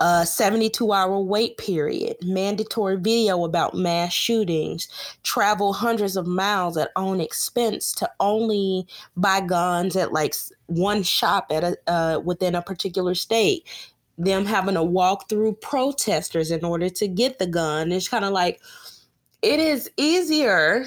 A 0.00 0.26
72 0.26 0.92
hour 0.92 1.18
wait 1.20 1.56
period, 1.58 2.16
mandatory 2.22 2.96
video 2.96 3.44
about 3.44 3.74
mass 3.74 4.12
shootings, 4.12 4.88
travel 5.22 5.72
hundreds 5.72 6.16
of 6.16 6.26
miles 6.26 6.76
at 6.76 6.90
own 6.96 7.20
expense 7.20 7.92
to 7.92 8.10
only 8.20 8.86
buy 9.16 9.40
guns 9.40 9.96
at 9.96 10.12
like 10.12 10.34
one 10.66 11.02
shop 11.02 11.46
at 11.50 11.64
a 11.64 11.76
uh, 11.86 12.20
within 12.24 12.54
a 12.54 12.62
particular 12.62 13.14
state, 13.14 13.66
them 14.18 14.44
having 14.44 14.74
to 14.74 14.82
walk 14.82 15.28
through 15.28 15.54
protesters 15.54 16.50
in 16.50 16.64
order 16.64 16.90
to 16.90 17.08
get 17.08 17.38
the 17.38 17.46
gun. 17.46 17.92
It's 17.92 18.08
kind 18.08 18.24
of 18.24 18.32
like 18.32 18.60
it 19.42 19.60
is 19.60 19.90
easier 19.96 20.86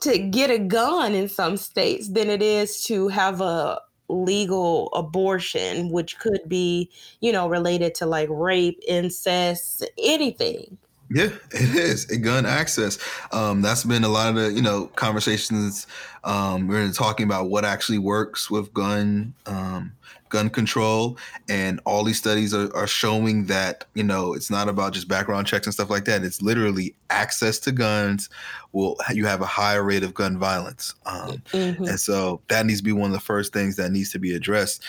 to 0.00 0.18
get 0.18 0.50
a 0.50 0.58
gun 0.58 1.14
in 1.14 1.28
some 1.28 1.56
states 1.56 2.10
than 2.10 2.28
it 2.28 2.42
is 2.42 2.84
to 2.84 3.08
have 3.08 3.40
a 3.40 3.80
legal 4.08 4.92
abortion, 4.94 5.90
which 5.90 6.18
could 6.18 6.40
be, 6.46 6.90
you 7.20 7.32
know, 7.32 7.48
related 7.48 7.94
to 7.96 8.06
like 8.06 8.28
rape, 8.30 8.80
incest, 8.86 9.88
anything. 9.98 10.78
Yeah, 11.10 11.30
it 11.50 11.74
is 11.74 12.10
a 12.10 12.16
gun 12.16 12.46
access. 12.46 12.98
Um, 13.32 13.62
that's 13.62 13.84
been 13.84 14.04
a 14.04 14.08
lot 14.08 14.30
of 14.30 14.34
the 14.36 14.52
you 14.52 14.62
know 14.62 14.86
conversations. 14.96 15.86
Um, 16.22 16.68
we're 16.68 16.90
talking 16.92 17.24
about 17.24 17.50
what 17.50 17.64
actually 17.64 17.98
works 17.98 18.50
with 18.50 18.72
gun 18.72 19.34
um, 19.46 19.92
gun 20.34 20.50
control, 20.50 21.16
and 21.48 21.80
all 21.86 22.02
these 22.02 22.18
studies 22.18 22.52
are, 22.52 22.74
are 22.74 22.88
showing 22.88 23.46
that 23.46 23.84
you 23.94 24.02
know 24.02 24.34
it's 24.34 24.50
not 24.50 24.68
about 24.68 24.92
just 24.92 25.06
background 25.06 25.46
checks 25.46 25.66
and 25.66 25.72
stuff 25.72 25.90
like 25.90 26.04
that. 26.06 26.24
It's 26.24 26.42
literally 26.42 26.94
access 27.10 27.60
to 27.60 27.72
guns 27.72 28.28
will 28.72 28.96
you 29.12 29.24
have 29.24 29.40
a 29.40 29.46
higher 29.46 29.84
rate 29.84 30.02
of 30.02 30.12
gun 30.12 30.36
violence, 30.36 30.94
um, 31.06 31.42
mm-hmm. 31.52 31.84
and 31.84 32.00
so 32.00 32.40
that 32.48 32.66
needs 32.66 32.80
to 32.80 32.84
be 32.84 32.92
one 32.92 33.10
of 33.10 33.14
the 33.14 33.20
first 33.20 33.52
things 33.52 33.76
that 33.76 33.92
needs 33.92 34.10
to 34.10 34.18
be 34.18 34.34
addressed. 34.34 34.82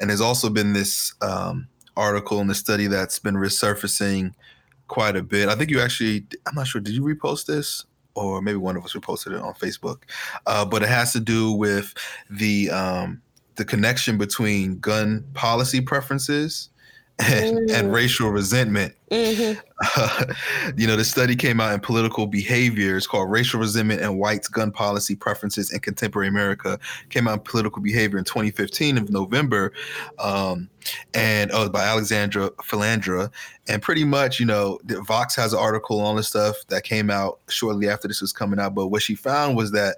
And 0.00 0.10
there's 0.10 0.20
also 0.20 0.50
been 0.50 0.72
this 0.72 1.14
um, 1.22 1.68
article 1.96 2.40
in 2.40 2.48
the 2.48 2.54
study 2.54 2.88
that's 2.88 3.18
been 3.18 3.36
resurfacing 3.36 4.34
quite 4.88 5.16
a 5.16 5.22
bit. 5.22 5.48
I 5.48 5.54
think 5.54 5.70
you 5.70 5.80
actually, 5.80 6.26
I'm 6.46 6.54
not 6.54 6.66
sure, 6.66 6.80
did 6.80 6.94
you 6.94 7.02
repost 7.02 7.46
this? 7.46 7.84
Or 8.14 8.42
maybe 8.42 8.56
one 8.56 8.76
of 8.76 8.84
us 8.84 8.94
reposted 8.94 9.36
it 9.36 9.40
on 9.40 9.54
Facebook. 9.54 10.02
Uh, 10.44 10.64
but 10.64 10.82
it 10.82 10.88
has 10.88 11.12
to 11.12 11.20
do 11.20 11.52
with 11.52 11.94
the 12.28 12.68
um, 12.70 13.22
the 13.58 13.64
connection 13.64 14.16
between 14.16 14.78
gun 14.78 15.24
policy 15.34 15.82
preferences 15.82 16.70
and, 17.18 17.68
mm. 17.68 17.74
and 17.74 17.92
racial 17.92 18.30
resentment. 18.30 18.94
Mm-hmm. 19.10 19.58
Uh, 19.96 20.24
you 20.76 20.86
know, 20.86 20.94
the 20.94 21.04
study 21.04 21.34
came 21.34 21.60
out 21.60 21.74
in 21.74 21.80
political 21.80 22.26
behavior. 22.26 22.96
It's 22.96 23.06
called 23.06 23.30
Racial 23.30 23.58
Resentment 23.58 24.00
and 24.00 24.18
Whites 24.18 24.46
Gun 24.48 24.70
Policy 24.70 25.16
Preferences 25.16 25.72
in 25.72 25.80
Contemporary 25.80 26.28
America. 26.28 26.78
Came 27.08 27.26
out 27.26 27.34
in 27.34 27.40
political 27.40 27.82
behavior 27.82 28.18
in 28.18 28.24
2015 28.24 28.98
of 28.98 29.10
November. 29.10 29.72
Um, 30.18 30.68
and 31.12 31.50
oh, 31.52 31.68
by 31.68 31.84
Alexandra 31.84 32.50
Filindra. 32.50 33.30
And 33.66 33.82
pretty 33.82 34.04
much, 34.04 34.38
you 34.38 34.46
know, 34.46 34.78
Vox 34.84 35.34
has 35.36 35.52
an 35.52 35.58
article 35.58 36.00
on 36.00 36.16
this 36.16 36.28
stuff 36.28 36.56
that 36.68 36.84
came 36.84 37.10
out 37.10 37.40
shortly 37.48 37.88
after 37.88 38.06
this 38.06 38.20
was 38.20 38.32
coming 38.32 38.60
out. 38.60 38.74
But 38.74 38.88
what 38.88 39.02
she 39.02 39.14
found 39.14 39.56
was 39.56 39.72
that 39.72 39.96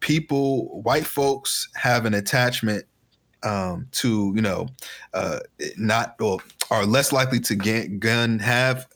people, 0.00 0.82
white 0.82 1.06
folks, 1.06 1.68
have 1.74 2.06
an 2.06 2.14
attachment 2.14 2.84
um, 3.42 3.86
to 3.92 4.32
you 4.34 4.42
know 4.42 4.68
uh, 5.14 5.40
not 5.76 6.16
or 6.20 6.40
are 6.70 6.84
less 6.84 7.12
likely 7.12 7.40
to 7.40 7.54
get 7.54 8.00
gun 8.00 8.38
have 8.38 8.86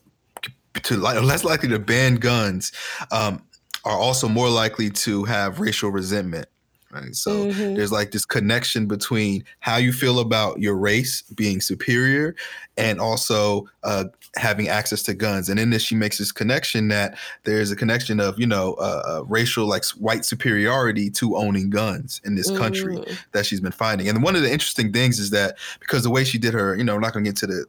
to 0.83 0.97
less 0.97 1.43
likely 1.43 1.69
to 1.69 1.79
ban 1.79 2.15
guns 2.15 2.71
um, 3.11 3.41
are 3.85 3.97
also 3.97 4.27
more 4.27 4.49
likely 4.49 4.89
to 4.89 5.23
have 5.23 5.59
racial 5.59 5.89
resentment 5.89 6.47
right 6.95 7.15
so 7.15 7.45
mm-hmm. 7.45 7.75
there's 7.75 7.91
like 7.91 8.11
this 8.11 8.25
connection 8.25 8.87
between 8.87 9.43
how 9.59 9.77
you 9.77 9.93
feel 9.93 10.19
about 10.19 10.59
your 10.59 10.75
race 10.75 11.21
being 11.35 11.61
superior 11.61 12.35
and 12.77 12.99
also 12.99 13.67
uh, 13.83 14.05
having 14.37 14.67
access 14.67 15.01
to 15.03 15.13
guns. 15.13 15.49
And 15.49 15.59
in 15.59 15.69
this, 15.69 15.81
she 15.81 15.95
makes 15.95 16.17
this 16.17 16.31
connection 16.31 16.89
that 16.89 17.17
there's 17.43 17.71
a 17.71 17.75
connection 17.75 18.19
of, 18.19 18.39
you 18.39 18.47
know, 18.47 18.73
uh, 18.73 19.01
uh, 19.07 19.23
racial, 19.25 19.65
like 19.65 19.85
white 19.97 20.25
superiority 20.25 21.09
to 21.11 21.37
owning 21.37 21.69
guns 21.69 22.21
in 22.25 22.35
this 22.35 22.55
country 22.57 22.97
mm. 22.97 23.17
that 23.31 23.45
she's 23.45 23.61
been 23.61 23.71
finding. 23.71 24.09
And 24.09 24.21
one 24.23 24.35
of 24.35 24.41
the 24.41 24.51
interesting 24.51 24.91
things 24.91 25.19
is 25.19 25.29
that 25.29 25.57
because 25.79 26.03
the 26.03 26.09
way 26.09 26.23
she 26.23 26.37
did 26.37 26.53
her, 26.53 26.75
you 26.75 26.83
know, 26.83 26.95
we're 26.95 27.01
not 27.01 27.13
going 27.13 27.23
to 27.23 27.31
get 27.31 27.37
to 27.37 27.47
the 27.47 27.65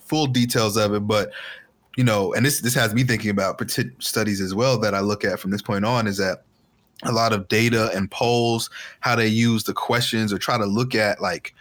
full 0.00 0.26
details 0.26 0.76
of 0.76 0.94
it, 0.94 1.00
but 1.00 1.30
you 1.96 2.04
know, 2.04 2.32
and 2.32 2.46
this 2.46 2.60
this 2.60 2.74
has 2.74 2.94
me 2.94 3.02
thinking 3.02 3.30
about 3.30 3.60
studies 3.98 4.40
as 4.40 4.54
well 4.54 4.78
that 4.78 4.94
I 4.94 5.00
look 5.00 5.24
at 5.24 5.40
from 5.40 5.50
this 5.50 5.62
point 5.62 5.84
on 5.84 6.06
is 6.06 6.16
that 6.18 6.44
a 7.04 7.12
lot 7.12 7.32
of 7.32 7.48
data 7.48 7.90
and 7.94 8.10
polls, 8.10 8.70
how 9.00 9.14
they 9.14 9.28
use 9.28 9.64
the 9.64 9.72
questions 9.72 10.32
or 10.32 10.38
try 10.38 10.58
to 10.58 10.66
look 10.66 10.94
at 10.94 11.20
like 11.20 11.54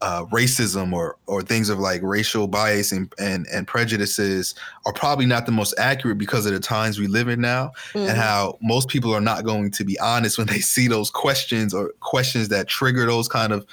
uh, 0.00 0.24
racism 0.26 0.92
or 0.92 1.16
or 1.26 1.42
things 1.42 1.68
of 1.68 1.80
like 1.80 2.00
racial 2.02 2.46
bias 2.46 2.92
and, 2.92 3.12
and 3.18 3.46
and 3.52 3.66
prejudices 3.66 4.54
are 4.86 4.92
probably 4.92 5.26
not 5.26 5.44
the 5.44 5.50
most 5.50 5.74
accurate 5.76 6.18
because 6.18 6.46
of 6.46 6.52
the 6.52 6.60
times 6.60 7.00
we 7.00 7.08
live 7.08 7.28
in 7.28 7.40
now 7.40 7.72
mm-hmm. 7.92 8.08
and 8.08 8.16
how 8.16 8.56
most 8.62 8.88
people 8.88 9.12
are 9.12 9.20
not 9.20 9.44
going 9.44 9.72
to 9.72 9.84
be 9.84 9.98
honest 9.98 10.38
when 10.38 10.46
they 10.46 10.60
see 10.60 10.86
those 10.86 11.10
questions 11.10 11.74
or 11.74 11.92
questions 11.98 12.48
that 12.48 12.68
trigger 12.68 13.06
those 13.06 13.26
kind 13.26 13.52
of 13.52 13.66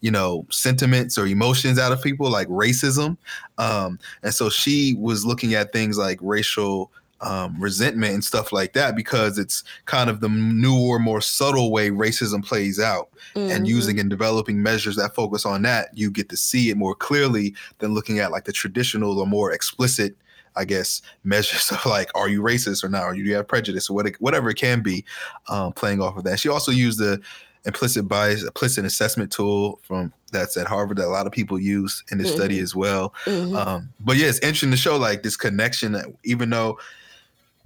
you 0.00 0.10
know 0.10 0.44
sentiments 0.50 1.16
or 1.16 1.26
emotions 1.26 1.78
out 1.78 1.92
of 1.92 2.02
people 2.02 2.28
like 2.28 2.48
racism 2.48 3.16
um, 3.58 4.00
and 4.24 4.34
so 4.34 4.50
she 4.50 4.96
was 4.98 5.24
looking 5.24 5.54
at 5.54 5.72
things 5.72 5.96
like 5.96 6.18
racial 6.20 6.90
um, 7.20 7.56
resentment 7.58 8.14
and 8.14 8.24
stuff 8.24 8.52
like 8.52 8.72
that 8.74 8.94
because 8.94 9.38
it's 9.38 9.64
kind 9.86 10.08
of 10.08 10.20
the 10.20 10.28
newer, 10.28 10.98
more 10.98 11.20
subtle 11.20 11.70
way 11.70 11.90
racism 11.90 12.44
plays 12.44 12.78
out. 12.78 13.08
Mm-hmm. 13.34 13.50
And 13.50 13.68
using 13.68 13.98
and 13.98 14.08
developing 14.08 14.62
measures 14.62 14.96
that 14.96 15.14
focus 15.14 15.44
on 15.44 15.62
that, 15.62 15.88
you 15.94 16.10
get 16.10 16.28
to 16.30 16.36
see 16.36 16.70
it 16.70 16.76
more 16.76 16.94
clearly 16.94 17.54
than 17.78 17.94
looking 17.94 18.18
at 18.20 18.30
like 18.30 18.44
the 18.44 18.52
traditional 18.52 19.18
or 19.18 19.26
more 19.26 19.52
explicit, 19.52 20.16
I 20.56 20.64
guess, 20.64 21.02
measures 21.24 21.70
of 21.70 21.84
like, 21.86 22.10
are 22.14 22.28
you 22.28 22.42
racist 22.42 22.84
or 22.84 22.88
not? 22.88 23.04
Or 23.04 23.14
do 23.14 23.20
you 23.20 23.34
have 23.34 23.48
prejudice 23.48 23.90
or 23.90 23.94
what, 23.94 24.08
whatever 24.20 24.50
it 24.50 24.56
can 24.56 24.82
be, 24.82 25.04
um, 25.48 25.72
playing 25.72 26.00
off 26.00 26.16
of 26.16 26.24
that. 26.24 26.40
She 26.40 26.48
also 26.48 26.72
used 26.72 26.98
the 26.98 27.20
implicit 27.64 28.08
bias, 28.08 28.44
implicit 28.44 28.84
assessment 28.84 29.32
tool 29.32 29.80
from 29.82 30.12
that's 30.32 30.56
at 30.56 30.66
Harvard 30.66 30.98
that 30.98 31.06
a 31.06 31.08
lot 31.08 31.26
of 31.26 31.32
people 31.32 31.58
use 31.58 32.04
in 32.10 32.18
this 32.18 32.28
mm-hmm. 32.28 32.36
study 32.36 32.58
as 32.60 32.74
well. 32.74 33.14
Mm-hmm. 33.24 33.56
Um, 33.56 33.88
but 34.00 34.16
yeah, 34.16 34.26
it's 34.26 34.38
interesting 34.38 34.70
to 34.70 34.76
show 34.76 34.96
like 34.96 35.22
this 35.22 35.36
connection 35.36 35.92
that 35.92 36.06
even 36.24 36.50
though 36.50 36.78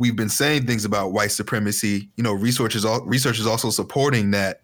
we've 0.03 0.17
been 0.17 0.29
saying 0.29 0.67
things 0.67 0.85
about 0.85 1.13
white 1.13 1.31
supremacy, 1.31 2.11
you 2.17 2.25
know, 2.25 2.33
researchers 2.33 2.85
research 3.05 3.39
is 3.39 3.47
also 3.47 3.71
supporting 3.71 4.33
that 4.33 4.63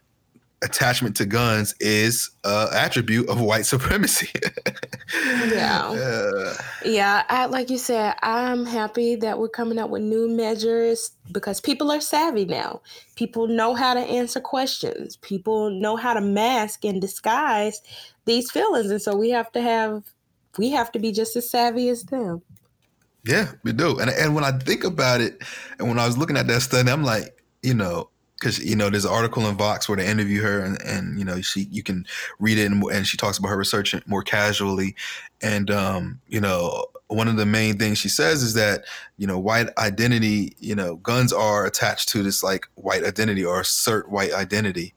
attachment 0.62 1.14
to 1.14 1.24
guns 1.24 1.76
is 1.78 2.28
a 2.42 2.66
attribute 2.72 3.28
of 3.28 3.40
white 3.40 3.64
supremacy. 3.64 4.28
yeah. 5.46 5.86
Uh, 5.86 6.54
yeah, 6.84 7.22
I, 7.28 7.46
like 7.46 7.70
you 7.70 7.78
said, 7.78 8.16
I'm 8.20 8.66
happy 8.66 9.14
that 9.14 9.38
we're 9.38 9.48
coming 9.48 9.78
up 9.78 9.90
with 9.90 10.02
new 10.02 10.28
measures 10.28 11.12
because 11.30 11.60
people 11.60 11.92
are 11.92 12.00
savvy 12.00 12.44
now. 12.44 12.82
People 13.14 13.46
know 13.46 13.74
how 13.74 13.94
to 13.94 14.00
answer 14.00 14.40
questions. 14.40 15.18
People 15.18 15.70
know 15.70 15.94
how 15.94 16.14
to 16.14 16.20
mask 16.20 16.84
and 16.84 17.00
disguise 17.00 17.80
these 18.24 18.50
feelings 18.50 18.90
and 18.90 19.00
so 19.00 19.16
we 19.16 19.30
have 19.30 19.52
to 19.52 19.62
have 19.62 20.02
we 20.58 20.70
have 20.70 20.90
to 20.90 20.98
be 20.98 21.12
just 21.12 21.36
as 21.36 21.48
savvy 21.48 21.88
as 21.88 22.02
them. 22.02 22.42
Yeah, 23.28 23.52
we 23.62 23.74
do. 23.74 23.98
And 23.98 24.08
and 24.08 24.34
when 24.34 24.42
I 24.42 24.52
think 24.52 24.84
about 24.84 25.20
it 25.20 25.42
and 25.78 25.86
when 25.86 25.98
I 25.98 26.06
was 26.06 26.16
looking 26.16 26.38
at 26.38 26.46
that 26.46 26.62
study, 26.62 26.90
I'm 26.90 27.04
like, 27.04 27.44
you 27.62 27.74
know, 27.74 28.08
because 28.40 28.58
you 28.64 28.74
know 28.74 28.88
there's 28.88 29.04
an 29.04 29.12
article 29.12 29.46
in 29.46 29.54
Vox 29.54 29.86
where 29.86 29.96
they 29.98 30.06
interview 30.06 30.40
her 30.40 30.60
and, 30.60 30.80
and 30.80 31.18
you 31.18 31.26
know 31.26 31.42
she 31.42 31.68
you 31.70 31.82
can 31.82 32.06
read 32.38 32.56
it 32.56 32.64
and, 32.64 32.82
and, 32.84 33.06
she 33.06 33.18
talks 33.18 33.36
about 33.36 33.48
her 33.48 33.56
research 33.58 33.94
more 34.06 34.22
casually 34.22 34.96
and 35.42 35.70
um, 35.70 36.20
you 36.28 36.40
know 36.40 36.86
one 37.08 37.28
of 37.28 37.36
the 37.36 37.44
main 37.44 37.76
things 37.76 37.98
she 37.98 38.08
says 38.08 38.42
is 38.42 38.54
that 38.54 38.84
you 39.18 39.26
know 39.26 39.38
white 39.38 39.68
identity 39.76 40.54
you 40.58 40.74
know 40.74 40.96
guns 40.96 41.30
are 41.30 41.66
attached 41.66 42.08
to 42.08 42.22
this 42.22 42.42
like 42.42 42.66
white 42.76 43.04
identity 43.04 43.44
or 43.44 43.60
assert 43.60 44.08
white 44.08 44.32
identity 44.32 44.94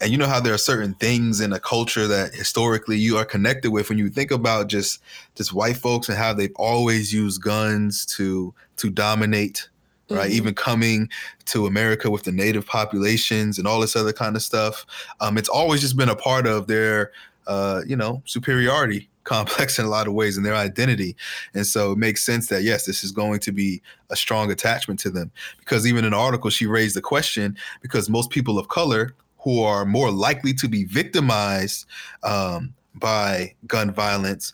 and 0.00 0.10
you 0.10 0.18
know 0.18 0.26
how 0.26 0.40
there 0.40 0.52
are 0.52 0.58
certain 0.58 0.94
things 0.94 1.40
in 1.40 1.52
a 1.52 1.60
culture 1.60 2.06
that 2.06 2.34
historically 2.34 2.98
you 2.98 3.16
are 3.16 3.24
connected 3.24 3.70
with 3.70 3.88
when 3.88 3.98
you 3.98 4.08
think 4.08 4.30
about 4.30 4.68
just 4.68 5.02
just 5.34 5.52
white 5.52 5.76
folks 5.76 6.08
and 6.08 6.18
how 6.18 6.32
they've 6.32 6.54
always 6.56 7.12
used 7.12 7.42
guns 7.42 8.04
to 8.06 8.54
to 8.76 8.90
dominate 8.90 9.68
right? 10.10 10.28
Mm-hmm. 10.28 10.36
Even 10.36 10.54
coming 10.54 11.08
to 11.46 11.66
America 11.66 12.10
with 12.10 12.24
the 12.24 12.32
native 12.32 12.66
populations 12.66 13.58
and 13.58 13.66
all 13.66 13.80
this 13.80 13.96
other 13.96 14.12
kind 14.12 14.36
of 14.36 14.42
stuff. 14.42 14.86
Um, 15.20 15.38
it's 15.38 15.48
always 15.48 15.80
just 15.80 15.96
been 15.96 16.08
a 16.08 16.16
part 16.16 16.46
of 16.46 16.66
their, 16.66 17.12
uh, 17.46 17.82
you 17.86 17.96
know, 17.96 18.22
superiority 18.24 19.08
complex 19.24 19.78
in 19.78 19.84
a 19.84 19.88
lot 19.88 20.06
of 20.06 20.12
ways 20.12 20.36
and 20.36 20.46
their 20.46 20.54
identity. 20.54 21.16
And 21.52 21.66
so 21.66 21.92
it 21.92 21.98
makes 21.98 22.24
sense 22.24 22.46
that, 22.46 22.62
yes, 22.62 22.86
this 22.86 23.02
is 23.02 23.10
going 23.10 23.40
to 23.40 23.50
be 23.50 23.82
a 24.08 24.16
strong 24.16 24.52
attachment 24.52 25.00
to 25.00 25.10
them. 25.10 25.32
Because 25.58 25.86
even 25.86 26.04
in 26.04 26.12
the 26.12 26.16
article, 26.16 26.50
she 26.50 26.66
raised 26.66 26.94
the 26.94 27.02
question 27.02 27.56
because 27.82 28.08
most 28.08 28.30
people 28.30 28.56
of 28.58 28.68
color 28.68 29.14
who 29.46 29.62
are 29.62 29.84
more 29.84 30.10
likely 30.10 30.52
to 30.52 30.66
be 30.66 30.82
victimized 30.82 31.86
um, 32.24 32.74
by 32.96 33.54
gun 33.68 33.92
violence 33.92 34.52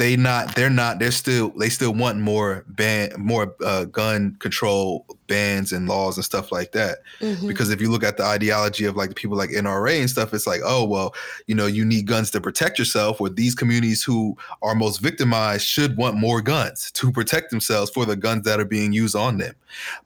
they 0.00 0.16
not 0.16 0.54
they're 0.56 0.70
not 0.70 0.98
they're 0.98 1.10
still 1.10 1.50
they 1.50 1.68
still 1.68 1.92
want 1.92 2.18
more 2.18 2.64
ban 2.68 3.12
more 3.18 3.54
uh, 3.62 3.84
gun 3.84 4.34
control 4.38 5.04
bans 5.26 5.72
and 5.72 5.86
laws 5.86 6.16
and 6.16 6.24
stuff 6.24 6.50
like 6.50 6.72
that. 6.72 7.00
Mm-hmm. 7.20 7.46
because 7.46 7.68
if 7.68 7.82
you 7.82 7.90
look 7.90 8.02
at 8.02 8.16
the 8.16 8.24
ideology 8.24 8.86
of 8.86 8.96
like 8.96 9.10
the 9.10 9.14
people 9.14 9.36
like 9.36 9.50
NRA 9.50 10.00
and 10.00 10.08
stuff 10.08 10.32
it's 10.32 10.46
like 10.46 10.62
oh 10.64 10.86
well 10.86 11.14
you 11.46 11.54
know 11.54 11.66
you 11.66 11.84
need 11.84 12.06
guns 12.06 12.30
to 12.30 12.40
protect 12.40 12.78
yourself 12.78 13.20
or 13.20 13.28
these 13.28 13.54
communities 13.54 14.02
who 14.02 14.38
are 14.62 14.74
most 14.74 15.00
victimized 15.02 15.66
should 15.66 15.98
want 15.98 16.16
more 16.16 16.40
guns 16.40 16.90
to 16.92 17.12
protect 17.12 17.50
themselves 17.50 17.90
for 17.90 18.06
the 18.06 18.16
guns 18.16 18.46
that 18.46 18.58
are 18.58 18.64
being 18.64 18.94
used 18.94 19.14
on 19.14 19.36
them. 19.36 19.54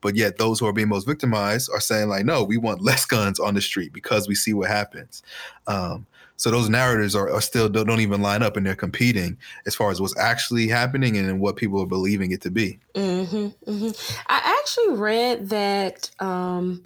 But 0.00 0.16
yet 0.16 0.38
those 0.38 0.58
who 0.58 0.66
are 0.66 0.72
being 0.72 0.88
most 0.88 1.06
victimized 1.06 1.70
are 1.72 1.80
saying 1.80 2.08
like 2.08 2.24
no 2.24 2.42
we 2.42 2.56
want 2.56 2.82
less 2.82 3.06
guns 3.06 3.38
on 3.38 3.54
the 3.54 3.60
street 3.60 3.92
because 3.92 4.26
we 4.26 4.34
see 4.34 4.54
what 4.54 4.68
happens. 4.68 5.22
Um, 5.68 6.06
so 6.36 6.50
those 6.50 6.68
narratives 6.68 7.14
are, 7.14 7.30
are 7.30 7.40
still 7.40 7.68
don't, 7.68 7.86
don't, 7.86 8.00
even 8.00 8.20
line 8.22 8.42
up, 8.42 8.56
and 8.56 8.66
they're 8.66 8.74
competing 8.74 9.38
as 9.66 9.74
far 9.74 9.90
as 9.90 10.00
what's 10.00 10.16
actually 10.18 10.68
happening 10.68 11.16
and 11.16 11.40
what 11.40 11.56
people 11.56 11.80
are 11.80 11.86
believing 11.86 12.32
it 12.32 12.40
to 12.42 12.50
be. 12.50 12.78
Mm-hmm, 12.94 13.70
mm-hmm. 13.70 14.22
I 14.26 14.58
actually 14.60 14.96
read 14.96 15.48
that 15.50 16.10
um, 16.18 16.84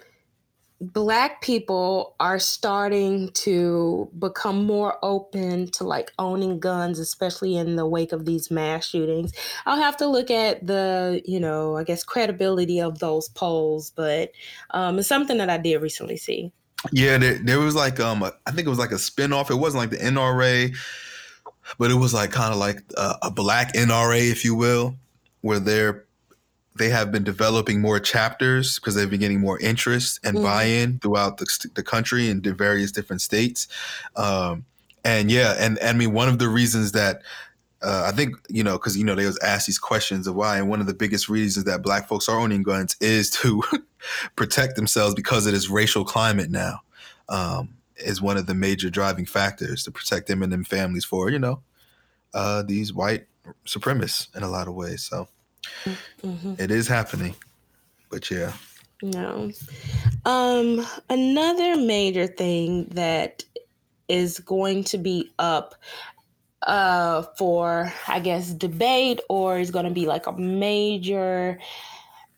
black 0.81 1.41
people 1.41 2.15
are 2.19 2.39
starting 2.39 3.31
to 3.31 4.09
become 4.17 4.65
more 4.65 4.97
open 5.03 5.69
to 5.71 5.83
like 5.83 6.11
owning 6.19 6.59
guns, 6.59 6.99
especially 6.99 7.55
in 7.55 7.75
the 7.75 7.87
wake 7.87 8.11
of 8.11 8.25
these 8.25 8.49
mass 8.49 8.87
shootings. 8.87 9.33
I'll 9.65 9.81
have 9.81 9.97
to 9.97 10.07
look 10.07 10.31
at 10.31 10.65
the, 10.65 11.21
you 11.25 11.39
know, 11.39 11.75
I 11.75 11.83
guess 11.83 12.03
credibility 12.03 12.79
of 12.79 12.99
those 12.99 13.29
polls, 13.29 13.91
but 13.95 14.31
um, 14.71 14.99
it's 14.99 15.07
something 15.07 15.37
that 15.37 15.49
I 15.49 15.57
did 15.57 15.81
recently 15.81 16.17
see. 16.17 16.53
Yeah, 16.91 17.17
there, 17.17 17.39
there 17.39 17.59
was 17.59 17.75
like 17.75 17.99
um, 17.99 18.23
a, 18.23 18.33
I 18.45 18.51
think 18.51 18.65
it 18.65 18.69
was 18.69 18.79
like 18.79 18.91
a 18.91 18.95
spinoff. 18.95 19.51
It 19.51 19.55
wasn't 19.55 19.81
like 19.81 19.89
the 19.89 19.97
NRA, 20.05 20.75
but 21.77 21.91
it 21.91 21.95
was 21.95 22.13
like 22.13 22.31
kind 22.31 22.53
of 22.53 22.59
like 22.59 22.83
a, 22.97 23.15
a, 23.23 23.31
black 23.31 23.73
NRA, 23.73 24.31
if 24.31 24.45
you 24.45 24.55
will, 24.55 24.95
where 25.41 25.59
they're 25.59 26.05
they 26.77 26.89
have 26.89 27.11
been 27.11 27.25
developing 27.25 27.81
more 27.81 27.99
chapters 27.99 28.79
because 28.79 28.95
they've 28.95 29.09
been 29.09 29.19
getting 29.19 29.41
more 29.41 29.59
interest 29.59 30.19
and 30.23 30.37
mm-hmm. 30.37 30.45
buy-in 30.45 30.99
throughout 30.99 31.37
the, 31.37 31.69
the 31.75 31.83
country 31.83 32.29
and 32.29 32.41
the 32.41 32.53
various 32.53 32.91
different 32.91 33.21
states. 33.21 33.67
Um, 34.15 34.63
and 35.03 35.29
yeah, 35.29 35.55
and, 35.59 35.77
and 35.79 35.89
I 35.89 35.93
mean 35.93 36.13
one 36.13 36.29
of 36.29 36.39
the 36.39 36.47
reasons 36.47 36.93
that 36.93 37.21
uh, 37.81 38.09
I 38.11 38.15
think 38.15 38.35
you 38.49 38.63
know 38.63 38.73
because 38.73 38.97
you 38.97 39.03
know 39.03 39.15
they 39.15 39.25
was 39.25 39.39
asked 39.39 39.67
these 39.67 39.79
questions 39.79 40.27
of 40.27 40.35
why, 40.35 40.57
and 40.57 40.69
one 40.69 40.81
of 40.81 40.87
the 40.87 40.93
biggest 40.93 41.29
reasons 41.29 41.65
that 41.65 41.81
Black 41.81 42.07
folks 42.07 42.27
are 42.27 42.39
owning 42.39 42.63
guns 42.63 42.95
is 42.99 43.29
to 43.31 43.63
protect 44.35 44.75
themselves 44.75 45.15
because 45.15 45.45
of 45.45 45.53
this 45.53 45.69
racial 45.69 46.03
climate 46.03 46.49
now. 46.49 46.81
Um, 47.29 47.75
is 47.97 48.21
one 48.21 48.37
of 48.37 48.47
the 48.47 48.53
major 48.53 48.89
driving 48.89 49.25
factors 49.25 49.83
to 49.83 49.91
protect 49.91 50.27
them 50.27 50.41
and 50.41 50.51
them 50.51 50.63
families 50.63 51.05
for 51.05 51.29
you 51.29 51.39
know 51.39 51.61
uh, 52.33 52.63
these 52.63 52.93
white 52.93 53.25
supremacists 53.65 54.35
in 54.35 54.43
a 54.43 54.49
lot 54.49 54.67
of 54.67 54.73
ways. 54.73 55.03
So 55.03 55.27
mm-hmm. 56.23 56.55
it 56.57 56.71
is 56.71 56.87
happening, 56.87 57.35
but 58.09 58.29
yeah. 58.29 58.53
No. 59.01 59.51
Um, 60.25 60.85
another 61.09 61.77
major 61.77 62.27
thing 62.27 62.85
that 62.89 63.43
is 64.09 64.39
going 64.39 64.83
to 64.85 64.97
be 64.97 65.31
up 65.39 65.75
uh, 66.69 67.23
for, 67.35 67.91
I 68.07 68.19
guess, 68.19 68.51
debate 68.51 69.19
or 69.27 69.57
is 69.57 69.71
going 69.71 69.85
to 69.85 69.91
be 69.91 70.05
like 70.05 70.27
a 70.27 70.33
major 70.33 71.59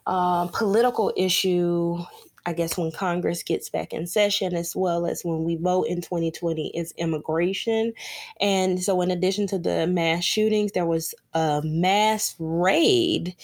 uh, 0.08 0.48
political 0.48 1.12
issue, 1.18 1.98
I 2.46 2.54
guess, 2.54 2.78
when 2.78 2.94
Congress 2.94 3.44
gets 3.44 3.70
back 3.70 3.92
in 3.92 4.08
session, 4.08 4.56
as 4.56 4.74
well 4.74 5.06
as 5.06 5.24
when 5.26 5.44
we 5.44 5.58
vote 5.58 5.88
in 5.88 5.98
2020, 5.98 6.70
is 6.70 6.94
immigration. 6.98 7.92
And 8.40 8.82
so, 8.82 9.02
in 9.02 9.12
addition 9.12 9.48
to 9.48 9.60
the 9.60 9.86
mass 9.86 10.24
shootings, 10.24 10.72
there 10.72 10.86
was 10.86 11.14
a 11.34 11.62
mass 11.66 12.34
raid 12.40 13.36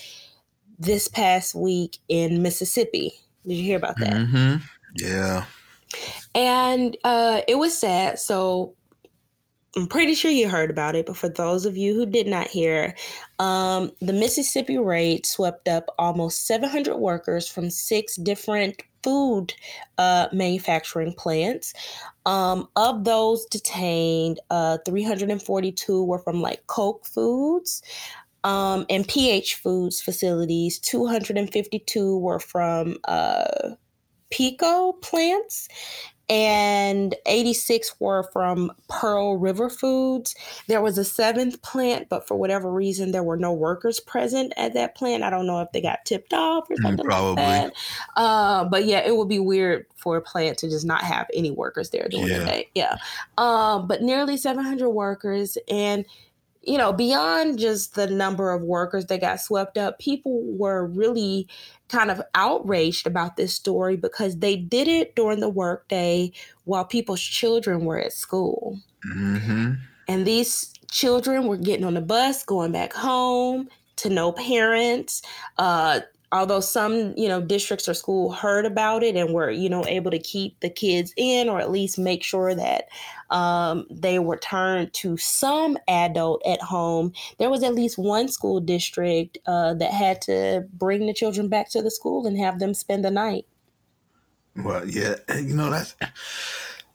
this 0.79 1.09
past 1.09 1.53
week 1.53 1.97
in 2.07 2.41
Mississippi. 2.41 3.13
Did 3.45 3.55
you 3.55 3.63
hear 3.63 3.77
about 3.77 3.99
that? 3.99 4.13
Mm-hmm. 4.13 4.55
Yeah. 4.95 5.43
And 6.33 6.95
uh, 7.03 7.41
it 7.45 7.55
was 7.55 7.77
sad. 7.77 8.19
So 8.19 8.76
I'm 9.75 9.87
pretty 9.87 10.15
sure 10.15 10.31
you 10.31 10.49
heard 10.49 10.69
about 10.69 10.95
it, 10.95 11.05
but 11.05 11.17
for 11.17 11.29
those 11.29 11.65
of 11.65 11.77
you 11.77 11.93
who 11.93 12.05
did 12.05 12.27
not 12.27 12.47
hear, 12.47 12.95
um, 13.39 13.91
the 13.99 14.13
Mississippi 14.13 14.77
raid 14.77 15.25
swept 15.25 15.67
up 15.67 15.93
almost 15.99 16.47
700 16.47 16.95
workers 16.95 17.47
from 17.47 17.69
six 17.69 18.15
different 18.15 18.81
food 19.03 19.53
uh, 19.97 20.27
manufacturing 20.31 21.13
plants. 21.13 21.73
Um, 22.25 22.67
of 22.75 23.03
those 23.03 23.45
detained, 23.45 24.39
uh, 24.49 24.79
342 24.85 26.03
were 26.03 26.19
from 26.19 26.41
like 26.41 26.65
Koch 26.67 27.05
Foods. 27.05 27.81
Um, 28.43 28.85
and 28.89 29.05
PH 29.07 29.55
Foods 29.55 30.01
facilities, 30.01 30.79
252 30.79 32.17
were 32.19 32.39
from 32.39 32.97
uh, 33.05 33.71
Peco 34.31 34.99
plants, 35.01 35.67
and 36.29 37.15
86 37.25 37.95
were 37.99 38.23
from 38.33 38.71
Pearl 38.89 39.37
River 39.37 39.69
Foods. 39.69 40.35
There 40.67 40.81
was 40.81 40.97
a 40.97 41.05
seventh 41.05 41.61
plant, 41.61 42.09
but 42.09 42.27
for 42.27 42.35
whatever 42.35 42.71
reason, 42.71 43.11
there 43.11 43.23
were 43.23 43.37
no 43.37 43.53
workers 43.53 43.99
present 43.99 44.53
at 44.57 44.73
that 44.73 44.95
plant. 44.95 45.23
I 45.23 45.29
don't 45.29 45.47
know 45.47 45.61
if 45.61 45.71
they 45.71 45.81
got 45.81 46.05
tipped 46.05 46.33
off 46.33 46.69
or 46.69 46.75
mm, 46.75 46.81
something 46.81 47.05
Probably. 47.05 47.43
like 47.43 47.73
that. 47.73 47.73
Uh, 48.17 48.65
but 48.65 48.85
yeah, 48.85 48.99
it 48.99 49.15
would 49.15 49.29
be 49.29 49.39
weird 49.39 49.85
for 49.95 50.17
a 50.17 50.21
plant 50.21 50.57
to 50.59 50.69
just 50.69 50.85
not 50.85 51.01
have 51.01 51.27
any 51.33 51.51
workers 51.51 51.91
there 51.91 52.07
during 52.09 52.27
yeah. 52.27 52.39
the 52.39 52.45
day. 52.45 52.69
Yeah. 52.75 52.97
Um, 53.37 53.87
but 53.87 54.01
nearly 54.01 54.37
700 54.37 54.89
workers 54.89 55.57
and 55.69 56.05
you 56.67 56.77
know, 56.77 56.91
beyond 56.91 57.57
just 57.57 57.95
the 57.95 58.07
number 58.07 58.51
of 58.51 58.61
workers 58.61 59.05
that 59.05 59.21
got 59.21 59.39
swept 59.39 59.77
up, 59.77 59.99
people 59.99 60.43
were 60.43 60.85
really 60.85 61.47
kind 61.87 62.11
of 62.11 62.21
outraged 62.35 63.07
about 63.07 63.37
this 63.37 63.53
story 63.53 63.95
because 63.95 64.39
they 64.39 64.57
did 64.57 64.89
it 64.89 65.15
during 65.15 65.39
the 65.39 65.47
workday 65.47 66.29
while 66.65 66.83
people's 66.83 67.21
children 67.21 67.85
were 67.85 67.97
at 67.97 68.11
school. 68.11 68.77
Mm-hmm. 69.09 69.75
And 70.09 70.27
these 70.27 70.73
children 70.91 71.47
were 71.47 71.55
getting 71.55 71.85
on 71.85 71.93
the 71.93 72.01
bus, 72.01 72.43
going 72.43 72.73
back 72.73 72.91
home 72.91 73.69
to 73.97 74.09
no 74.09 74.33
parents. 74.33 75.21
Uh, 75.57 76.01
although 76.31 76.59
some 76.59 77.13
you 77.15 77.27
know 77.27 77.41
districts 77.41 77.87
or 77.87 77.93
school 77.93 78.31
heard 78.31 78.65
about 78.65 79.03
it 79.03 79.15
and 79.15 79.33
were 79.33 79.49
you 79.49 79.69
know 79.69 79.85
able 79.87 80.11
to 80.11 80.19
keep 80.19 80.59
the 80.59 80.69
kids 80.69 81.13
in 81.15 81.47
or 81.47 81.59
at 81.59 81.71
least 81.71 81.97
make 81.97 82.23
sure 82.23 82.53
that 82.53 82.85
um, 83.29 83.85
they 83.89 84.19
were 84.19 84.37
turned 84.37 84.91
to 84.93 85.17
some 85.17 85.77
adult 85.87 86.41
at 86.45 86.61
home 86.61 87.11
there 87.39 87.49
was 87.49 87.63
at 87.63 87.75
least 87.75 87.97
one 87.97 88.27
school 88.27 88.59
district 88.59 89.37
uh, 89.45 89.73
that 89.75 89.91
had 89.91 90.21
to 90.21 90.65
bring 90.73 91.05
the 91.05 91.13
children 91.13 91.47
back 91.47 91.69
to 91.69 91.81
the 91.81 91.91
school 91.91 92.27
and 92.27 92.37
have 92.37 92.59
them 92.59 92.73
spend 92.73 93.05
the 93.05 93.11
night. 93.11 93.45
Well 94.55 94.87
yeah 94.87 95.15
you 95.35 95.55
know 95.55 95.69
that's 95.69 95.95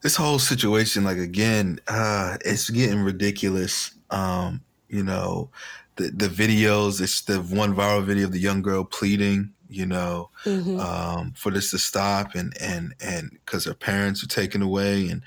this 0.02 0.16
whole 0.16 0.40
situation 0.40 1.04
like 1.04 1.18
again 1.18 1.78
uh 1.88 2.36
it's 2.44 2.68
getting 2.68 3.00
ridiculous 3.00 3.94
um 4.10 4.62
you 4.88 5.02
know 5.02 5.50
the 5.96 6.10
the 6.10 6.28
videos. 6.28 7.00
It's 7.00 7.22
the 7.22 7.38
one 7.38 7.74
viral 7.74 8.04
video 8.04 8.26
of 8.26 8.32
the 8.32 8.38
young 8.38 8.62
girl 8.62 8.84
pleading, 8.84 9.52
you 9.68 9.86
know, 9.86 10.30
mm-hmm. 10.44 10.78
um, 10.80 11.32
for 11.36 11.50
this 11.50 11.70
to 11.70 11.78
stop, 11.78 12.34
and 12.34 12.54
and 12.60 12.94
and 13.00 13.30
because 13.44 13.64
her 13.64 13.74
parents 13.74 14.22
are 14.22 14.28
taken 14.28 14.62
away, 14.62 15.08
and 15.08 15.22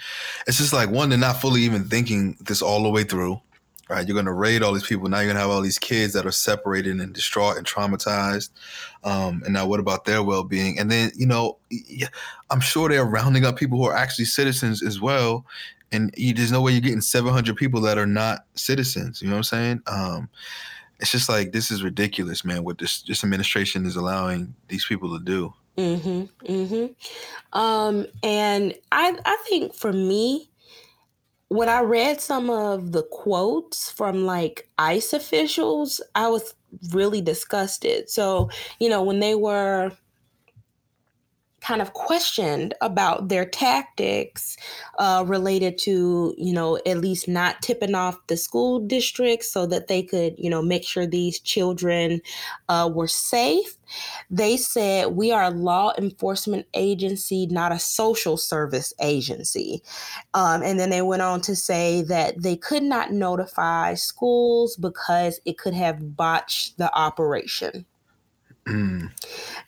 it's 0.47 0.57
just 0.57 0.73
like 0.73 0.89
one, 0.89 1.09
they're 1.09 1.17
not 1.17 1.41
fully 1.41 1.61
even 1.61 1.85
thinking 1.85 2.37
this 2.39 2.61
all 2.61 2.83
the 2.83 2.89
way 2.89 3.03
through. 3.03 3.41
Right, 3.87 4.07
you're 4.07 4.15
going 4.15 4.25
to 4.25 4.33
raid 4.33 4.63
all 4.63 4.73
these 4.73 4.87
people. 4.87 5.07
Now 5.09 5.17
you're 5.17 5.27
going 5.27 5.35
to 5.35 5.41
have 5.41 5.51
all 5.51 5.61
these 5.61 5.77
kids 5.77 6.13
that 6.13 6.25
are 6.25 6.31
separated 6.31 6.99
and 6.99 7.13
distraught 7.13 7.57
and 7.57 7.67
traumatized. 7.67 8.49
Um, 9.03 9.43
and 9.45 9.53
now, 9.53 9.67
what 9.67 9.79
about 9.79 10.05
their 10.05 10.23
well-being? 10.23 10.79
And 10.79 10.89
then, 10.89 11.11
you 11.15 11.27
know, 11.27 11.59
I'm 12.49 12.61
sure 12.61 12.89
they're 12.89 13.05
rounding 13.05 13.45
up 13.45 13.57
people 13.57 13.77
who 13.77 13.85
are 13.85 13.95
actually 13.95 14.25
citizens 14.25 14.81
as 14.81 14.99
well 14.99 15.45
and 15.91 16.13
you, 16.17 16.33
there's 16.33 16.51
no 16.51 16.61
way 16.61 16.71
you're 16.71 16.81
getting 16.81 17.01
700 17.01 17.55
people 17.55 17.81
that 17.81 17.97
are 17.97 18.07
not 18.07 18.45
citizens. 18.55 19.21
You 19.21 19.29
know 19.29 19.35
what 19.35 19.39
I'm 19.39 19.43
saying? 19.43 19.81
Um, 19.87 20.29
it's 20.99 21.11
just 21.11 21.29
like 21.29 21.51
this 21.51 21.71
is 21.71 21.83
ridiculous, 21.83 22.45
man. 22.45 22.63
What 22.63 22.77
this 22.77 23.01
this 23.03 23.23
administration 23.23 23.85
is 23.85 23.95
allowing 23.95 24.55
these 24.67 24.85
people 24.85 25.17
to 25.17 25.23
do. 25.23 25.53
Mm-hmm. 25.77 26.51
Mm-hmm. 26.51 27.59
Um, 27.59 28.07
and 28.23 28.73
I 28.91 29.17
I 29.25 29.37
think 29.47 29.73
for 29.73 29.91
me, 29.91 30.49
when 31.49 31.67
I 31.67 31.81
read 31.81 32.21
some 32.21 32.49
of 32.49 32.93
the 32.93 33.03
quotes 33.03 33.91
from 33.91 34.25
like 34.25 34.69
ICE 34.77 35.13
officials, 35.13 36.01
I 36.15 36.29
was 36.29 36.53
really 36.91 37.21
disgusted. 37.21 38.09
So 38.09 38.49
you 38.79 38.89
know 38.89 39.03
when 39.03 39.19
they 39.19 39.35
were 39.35 39.91
kind 41.65 41.81
of 41.81 41.93
questioned 41.93 42.75
about 42.79 43.29
their 43.29 43.45
tactics 43.45 44.55
uh, 44.99 45.23
related 45.25 45.77
to, 45.79 46.35
you 46.37 46.53
know, 46.53 46.77
at 46.85 46.99
least 46.99 47.27
not 47.27 47.61
tipping 47.61 47.95
off 47.95 48.15
the 48.27 48.37
school 48.37 48.79
district 48.79 49.43
so 49.43 49.65
that 49.65 49.87
they 49.87 50.03
could, 50.03 50.35
you 50.37 50.49
know, 50.49 50.61
make 50.61 50.83
sure 50.83 51.07
these 51.07 51.39
children 51.39 52.21
uh, 52.69 52.89
were 52.93 53.07
safe. 53.07 53.77
They 54.29 54.57
said, 54.57 55.07
We 55.07 55.31
are 55.31 55.45
a 55.45 55.49
law 55.49 55.93
enforcement 55.97 56.67
agency, 56.75 57.47
not 57.47 57.71
a 57.71 57.79
social 57.79 58.37
service 58.37 58.93
agency. 59.01 59.81
Um, 60.35 60.61
and 60.61 60.79
then 60.79 60.91
they 60.91 61.01
went 61.01 61.23
on 61.23 61.41
to 61.41 61.55
say 61.55 62.03
that 62.03 62.43
they 62.43 62.57
could 62.57 62.83
not 62.83 63.11
notify 63.11 63.95
schools 63.95 64.75
because 64.75 65.39
it 65.45 65.57
could 65.57 65.73
have 65.73 66.15
botched 66.15 66.77
the 66.77 66.93
operation. 66.95 67.85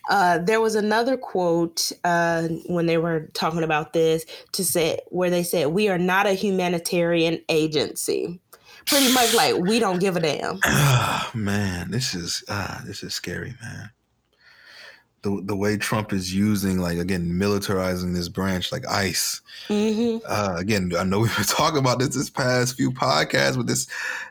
Uh, 0.10 0.38
there 0.38 0.62
was 0.62 0.76
another 0.76 1.18
quote 1.18 1.92
uh, 2.06 2.48
when 2.68 2.86
they 2.86 2.98
were 2.98 3.30
talking 3.34 3.64
about 3.64 3.92
this 3.92 4.26
to 4.54 4.64
say 4.64 4.98
where 5.10 5.30
they 5.30 5.44
said, 5.44 5.68
"We 5.68 5.90
are 5.90 5.98
not 5.98 6.28
a 6.28 6.32
humanitarian 6.32 7.42
agency." 7.50 8.40
Pretty 8.86 9.14
much 9.14 9.34
like 9.34 9.56
we 9.58 9.80
don't 9.80 10.00
give 10.00 10.16
a 10.16 10.22
damn. 10.22 10.60
Oh, 10.64 11.32
man, 11.36 11.92
this 11.92 12.16
is 12.16 12.42
uh, 12.48 12.80
this 12.86 13.04
is 13.04 13.14
scary, 13.14 13.54
man. 13.62 13.90
The 15.24 15.42
the 15.44 15.56
way 15.56 15.78
Trump 15.78 16.14
is 16.14 16.34
using 16.34 16.78
like 16.78 16.98
again 16.98 17.32
militarizing 17.32 18.14
this 18.14 18.30
branch 18.30 18.72
like 18.72 18.88
ICE. 18.88 19.42
Mm-hmm. 19.68 20.26
Uh, 20.28 20.56
again, 20.58 20.92
I 20.98 21.04
know 21.04 21.20
we've 21.20 21.36
been 21.36 21.46
talking 21.48 21.80
about 21.80 22.00
this 22.00 22.16
this 22.16 22.30
past 22.30 22.76
few 22.76 22.92
podcasts, 22.92 23.58
but 23.58 23.68
this 23.68 23.88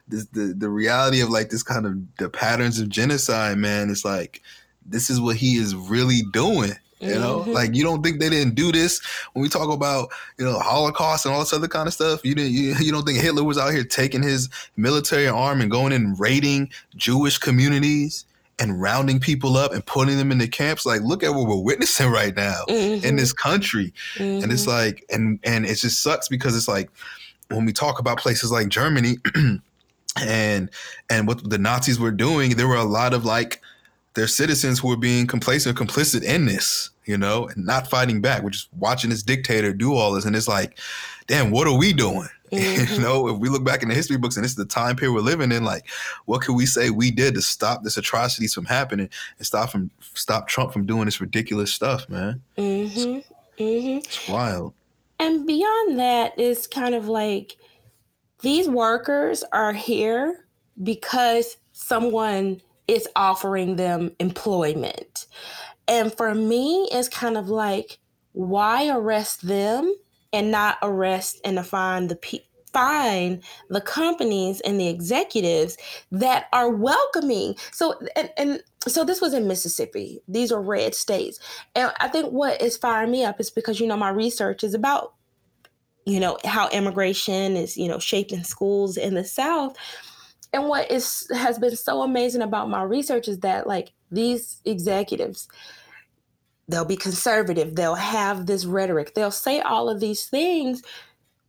this 0.07 0.27
the 0.27 0.55
the 0.57 0.69
reality 0.69 1.21
of 1.21 1.31
like 1.31 1.51
this 1.51 1.63
kind 1.63 1.87
of 1.87 1.99
the 2.19 2.29
patterns 2.29 2.79
of 2.79 2.89
genocide, 2.89 3.59
man. 3.59 3.91
It's 3.91 4.05
like 4.05 4.43
this 4.85 5.11
is 5.11 5.21
what 5.21 5.37
he 5.37 5.57
is 5.57 5.75
really 5.75 6.23
doing. 6.33 6.73
You 6.99 7.15
know, 7.17 7.41
mm-hmm. 7.41 7.53
like 7.53 7.75
you 7.75 7.83
don't 7.83 8.03
think 8.03 8.21
they 8.21 8.31
didn't 8.31 8.55
do 8.55 8.73
this 8.73 9.03
when 9.35 9.43
we 9.43 9.51
talk 9.51 9.71
about 9.71 10.09
you 10.39 10.47
know 10.47 10.59
Holocaust 10.59 11.27
and 11.27 11.35
all 11.35 11.41
this 11.41 11.53
other 11.53 11.69
kind 11.69 11.87
of 11.87 11.93
stuff. 11.93 12.25
You 12.25 12.35
didn't. 12.35 12.53
You, 12.53 12.75
you 12.81 12.91
don't 12.91 13.05
think 13.05 13.21
Hitler 13.21 13.45
was 13.45 13.59
out 13.59 13.75
here 13.75 13.85
taking 13.85 14.23
his 14.23 14.49
military 14.77 15.29
arm 15.29 15.61
and 15.61 15.71
going 15.71 15.93
and 15.93 16.19
raiding 16.19 16.71
Jewish 16.97 17.37
communities 17.37 18.25
and 18.59 18.81
rounding 18.81 19.21
people 19.21 19.57
up 19.57 19.73
and 19.73 19.85
putting 19.85 20.17
them 20.17 20.33
in 20.33 20.39
the 20.39 20.49
camps? 20.49 20.87
Like, 20.87 21.03
look 21.03 21.23
at 21.23 21.35
what 21.35 21.47
we're 21.47 21.63
witnessing 21.63 22.11
right 22.11 22.35
now 22.35 22.63
mm-hmm. 22.69 23.05
in 23.05 23.17
this 23.17 23.33
country, 23.33 23.93
mm-hmm. 24.15 24.43
and 24.43 24.53
it's 24.53 24.63
mm-hmm. 24.63 24.71
like, 24.71 25.05
and 25.11 25.39
and 25.45 25.67
it 25.67 25.77
just 25.77 26.03
sucks 26.03 26.29
because 26.29 26.57
it's 26.57 26.69
like 26.69 26.91
when 27.49 27.65
we 27.65 27.73
talk 27.73 27.99
about 27.99 28.19
places 28.19 28.51
like 28.51 28.69
Germany. 28.69 29.17
and 30.19 30.71
and 31.11 31.29
what 31.29 31.49
the 31.49 31.59
Nazis 31.59 32.01
were 32.01 32.11
doing, 32.11 32.57
there 32.57 32.67
were 32.67 32.77
a 32.77 32.85
lot 32.85 33.13
of 33.13 33.27
like 33.27 33.61
their 34.15 34.27
citizens 34.27 34.79
who 34.79 34.89
were 34.89 34.97
being 34.97 35.27
complacent, 35.27 35.79
or 35.79 35.85
complicit 35.85 36.23
in 36.23 36.47
this, 36.47 36.91
you 37.05 37.19
know, 37.19 37.47
and 37.49 37.65
not 37.65 37.89
fighting 37.89 38.21
back. 38.21 38.43
We're 38.43 38.51
just 38.51 38.69
watching 38.77 39.11
this 39.11 39.23
dictator 39.23 39.73
do 39.73 39.95
all 39.95 40.13
this, 40.13 40.25
and 40.25 40.35
it's 40.35 40.49
like, 40.49 40.79
damn, 41.27 41.51
what 41.51 41.69
are 41.69 41.77
we 41.77 41.93
doing? 41.93 42.29
Mm-hmm. 42.53 42.95
you 42.95 43.01
know, 43.01 43.29
if 43.29 43.39
we 43.39 43.49
look 43.49 43.65
back 43.65 43.83
in 43.83 43.89
the 43.89 43.95
history 43.95 44.17
books 44.17 44.37
and 44.37 44.45
this 44.45 44.53
is 44.53 44.57
the 44.57 44.65
time 44.65 44.97
period 44.97 45.15
we're 45.15 45.21
living 45.21 45.53
in, 45.53 45.65
like, 45.65 45.89
what 46.27 46.43
can 46.43 46.55
we 46.55 46.67
say 46.67 46.91
we 46.91 47.11
did 47.11 47.35
to 47.35 47.43
stop 47.43 47.83
this 47.83 47.97
atrocities 47.97 48.55
from 48.55 48.65
happening 48.65 49.09
and 49.39 49.47
stop 49.47 49.71
from 49.71 49.91
stop 50.15 50.49
Trump 50.49 50.73
from 50.73 50.87
doing 50.87 51.07
this 51.07 51.21
ridiculous 51.21 51.73
stuff, 51.73 52.09
man? 52.09 52.43
Mm-hmm. 52.57 53.19
It's, 53.19 53.29
mm-hmm. 53.59 53.99
it's 53.99 54.29
wild. 54.29 54.75
And 55.19 55.47
beyond 55.47 55.99
that 55.99 56.39
is 56.39 56.67
kind 56.67 56.95
of 56.95 57.09
like 57.09 57.57
these 58.43 58.69
workers 58.69 59.43
are 59.53 59.73
here 59.73 60.45
because 60.83 61.57
someone 61.73 62.61
is 62.87 63.09
offering 63.17 63.77
them 63.77 64.15
employment. 64.21 65.27
And 65.89 66.15
for 66.15 66.35
me, 66.35 66.89
it's 66.93 67.09
kind 67.09 67.37
of 67.37 67.49
like, 67.49 67.99
why 68.33 68.89
arrest 68.89 69.47
them 69.47 69.95
and 70.37 70.51
not 70.51 70.79
arrest 70.83 71.41
and 71.45 71.65
find 71.67 72.09
the 72.11 72.17
pe- 72.17 72.45
find 72.73 73.43
the 73.71 73.81
companies 73.81 74.61
and 74.61 74.79
the 74.79 74.87
executives 74.87 75.79
that 76.13 76.47
are 76.53 76.69
welcoming. 76.69 77.57
So 77.73 77.99
and, 78.15 78.31
and 78.37 78.63
so 78.87 79.03
this 79.03 79.21
was 79.21 79.33
in 79.33 79.49
Mississippi. 79.49 80.21
These 80.29 80.53
are 80.53 80.61
red 80.61 80.95
states. 80.95 81.41
And 81.75 81.91
I 82.01 82.09
think 82.09 82.33
what 82.33 82.61
is 82.61 82.77
firing 82.77 83.11
me 83.11 83.25
up 83.25 83.41
is 83.41 83.51
because 83.51 83.81
you 83.81 83.87
know 83.87 83.97
my 83.97 84.11
research 84.11 84.63
is 84.63 84.75
about 84.75 85.15
you 86.05 86.21
know 86.21 86.39
how 86.45 86.69
immigration 86.69 87.57
is, 87.57 87.77
you 87.77 87.89
know, 87.89 87.99
shaping 87.99 88.45
schools 88.45 88.97
in 88.97 89.15
the 89.15 89.25
South 89.25 89.77
and 90.53 90.69
what 90.69 90.91
is 90.91 91.27
has 91.35 91.59
been 91.59 91.77
so 91.77 92.03
amazing 92.03 92.43
about 92.43 92.71
my 92.71 92.83
research 92.83 93.29
is 93.29 93.41
that 93.41 93.67
like 93.67 93.93
these 94.11 94.61
executives 94.65 95.49
they'll 96.69 96.85
be 96.85 96.97
conservative 96.97 97.75
they'll 97.77 97.95
have 97.95 98.47
this 98.47 98.65
rhetoric 98.65 99.15
they'll 99.15 99.31
say 99.31 99.61
all 99.61 99.89
of 99.89 100.01
these 100.01 100.27
things 100.27 100.83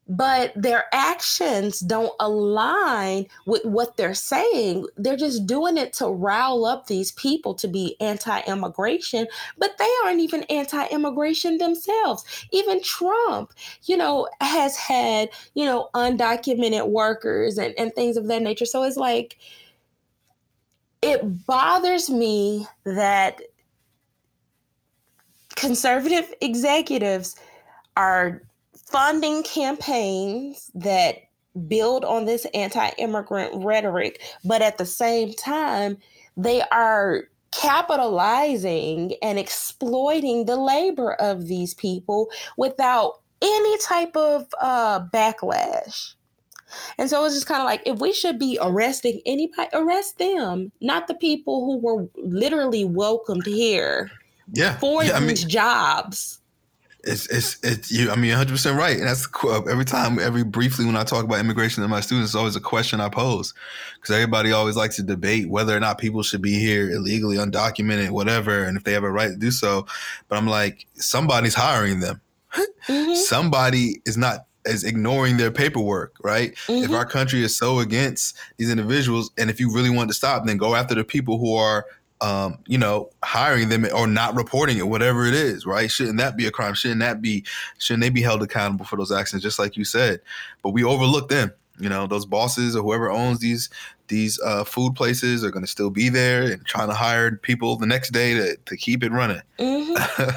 but 0.09 0.53
their 0.55 0.86
actions 0.93 1.80
don't 1.80 2.13
align 2.20 3.26
with 3.45 3.65
what 3.65 3.97
they're 3.97 4.13
saying. 4.13 4.88
They're 4.95 5.18
just 5.18 5.45
doing 5.45 5.78
it 5.78 5.93
to 5.93 6.07
rile 6.07 6.65
up 6.65 6.88
these 6.88 7.11
people 7.11 7.53
to 7.55 7.68
be 7.68 7.97
anti 7.99 8.39
immigration, 8.47 9.28
but 9.57 9.78
they 9.78 9.89
aren't 10.05 10.22
even 10.22 10.43
anti 10.43 10.88
immigration 10.88 11.57
themselves. 11.57 12.24
Even 12.51 12.82
Trump, 12.82 13.53
you 13.84 13.97
know, 13.97 14.28
has 14.39 14.78
had, 14.78 15.30
you 15.55 15.65
know, 15.65 15.89
undocumented 15.93 16.88
workers 16.88 17.57
and, 17.57 17.74
and 17.78 17.93
things 17.93 18.15
of 18.15 18.28
that 18.28 18.41
nature. 18.41 18.65
So 18.65 18.84
it's 18.84 18.97
like, 18.97 19.38
it 21.01 21.45
bothers 21.45 22.09
me 22.09 22.65
that 22.86 23.41
conservative 25.58 26.34
executives 26.39 27.36
are 27.97 28.41
funding 28.78 29.43
campaigns 29.43 30.72
that 30.76 31.16
build 31.68 32.05
on 32.05 32.26
this 32.26 32.45
anti 32.53 32.89
immigrant 32.99 33.66
rhetoric, 33.66 34.22
but 34.45 34.62
at 34.62 34.78
the 34.78 34.86
same 34.86 35.34
time, 35.34 35.97
they 36.38 36.62
are 36.72 37.24
capitalizing 37.51 39.16
and 39.22 39.39
exploiting 39.39 40.45
the 40.45 40.55
labor 40.55 41.14
of 41.14 41.47
these 41.47 41.74
people 41.74 42.30
without 42.58 43.20
any 43.41 43.78
type 43.80 44.16
of 44.16 44.45
uh, 44.62 44.99
backlash. 45.08 46.14
And 46.97 47.10
so 47.10 47.24
it's 47.26 47.34
just 47.34 47.47
kind 47.47 47.62
of 47.62 47.66
like 47.66 47.82
if 47.86 47.99
we 47.99 48.14
should 48.14 48.38
be 48.38 48.60
arresting 48.62 49.22
anybody, 49.26 49.70
arrest 49.74 50.20
them, 50.20 50.72
not 50.82 51.08
the 51.08 51.16
people 51.16 51.66
who 51.66 51.78
were 51.78 52.08
literally 52.18 52.86
welcomed 52.86 53.45
here 53.45 54.12
yeah, 54.52 54.78
for 54.78 55.04
yeah, 55.04 55.20
these 55.20 55.43
I 55.43 55.45
mean, 55.45 55.50
jobs 55.50 56.39
it's 57.08 57.28
it's 57.28 57.58
it's 57.64 57.91
you. 57.91 58.12
I 58.12 58.16
mean, 58.16 58.32
100 58.32 58.52
percent 58.52 58.78
right. 58.78 58.98
And 58.98 59.08
that's 59.08 59.28
every 59.70 59.86
time, 59.86 60.20
every 60.20 60.43
briefly 60.43 60.86
when 60.86 60.95
I 60.95 61.04
talk 61.04 61.24
about 61.24 61.39
immigration 61.39 61.82
to 61.84 61.88
my 61.88 62.02
students, 62.02 62.30
it's 62.30 62.36
always 62.36 62.56
a 62.56 62.62
question 62.62 63.00
I 63.00 63.10
pose 63.10 63.54
because 63.95 64.14
everybody 64.14 64.52
always 64.52 64.76
likes 64.76 64.98
to 64.98 65.04
debate 65.04 65.50
whether 65.50 65.76
or 65.76 65.80
not 65.80 65.98
people 65.98 66.24
should 66.24 66.41
be 66.41 66.60
here 66.60 66.91
illegally, 66.91 67.38
undocumented, 67.38 68.12
whatever, 68.12 68.64
and 68.64 68.78
if 68.78 68.84
they 68.84 68.93
have 68.93 69.04
a 69.04 69.12
right 69.12 69.30
to 69.30 69.38
do 69.38 69.52
so. 69.52 69.86
But 70.28 70.38
I'm 70.38 70.48
like, 70.48 70.86
somebody's 70.95 71.56
hiring 71.56 72.00
them. 72.00 72.22
Mm-hmm. 72.88 73.16
Somebody 73.16 74.02
is 74.06 74.18
not 74.18 74.45
is 74.66 74.84
ignoring 74.84 75.38
their 75.38 75.52
paperwork, 75.52 76.16
right? 76.24 76.56
Mm-hmm. 76.68 76.84
If 76.84 76.91
our 76.91 77.06
country 77.06 77.41
is 77.41 77.56
so 77.56 77.80
against 77.80 78.38
these 78.58 78.70
individuals, 78.70 79.32
and 79.38 79.50
if 79.50 79.60
you 79.60 79.74
really 79.74 79.89
want 79.89 80.10
to 80.10 80.14
stop, 80.14 80.45
then 80.45 80.58
go 80.58 80.76
after 80.76 80.95
the 80.95 81.04
people 81.04 81.38
who 81.38 81.56
are 81.56 81.86
um, 82.22 82.59
you 82.65 82.78
know, 82.78 83.09
hiring 83.24 83.70
them 83.70 83.86
or 83.93 84.07
not 84.07 84.36
reporting 84.36 84.78
it, 84.78 84.88
whatever 84.88 85.26
it 85.26 85.34
is, 85.34 85.65
right? 85.65 85.89
Shouldn't 85.89 86.18
that 86.18 86.36
be 86.36 86.45
a 86.47 86.51
crime? 86.51 86.74
Shouldn't 86.74 87.01
that 87.01 87.22
be? 87.22 87.45
Shouldn't 87.78 88.01
they 88.01 88.09
be 88.09 88.22
held 88.22 88.41
accountable 88.41 88.86
for 88.86 88.95
those 88.95 89.11
actions, 89.11 89.43
just 89.43 89.59
like 89.59 89.78
you 89.78 89.84
said? 89.84 90.22
But 90.63 90.72
we 90.72 90.84
overlook 90.84 91.30
them. 91.30 91.51
You 91.80 91.89
know, 91.89 92.07
those 92.07 92.26
bosses 92.26 92.76
or 92.76 92.82
whoever 92.82 93.11
owns 93.11 93.39
these 93.39 93.70
these 94.07 94.39
uh, 94.41 94.63
food 94.63 94.95
places 94.95 95.43
are 95.43 95.51
going 95.51 95.65
to 95.65 95.72
still 95.72 95.89
be 95.89 96.09
there 96.09 96.43
and 96.43 96.65
trying 96.65 96.88
to 96.88 96.93
hire 96.93 97.36
people 97.36 97.76
the 97.76 97.86
next 97.86 98.11
day 98.11 98.34
to, 98.34 98.57
to 98.65 98.78
keep 98.78 99.03
it 99.03 99.11
running. 99.11 99.41
Mm-hmm. 99.59 100.30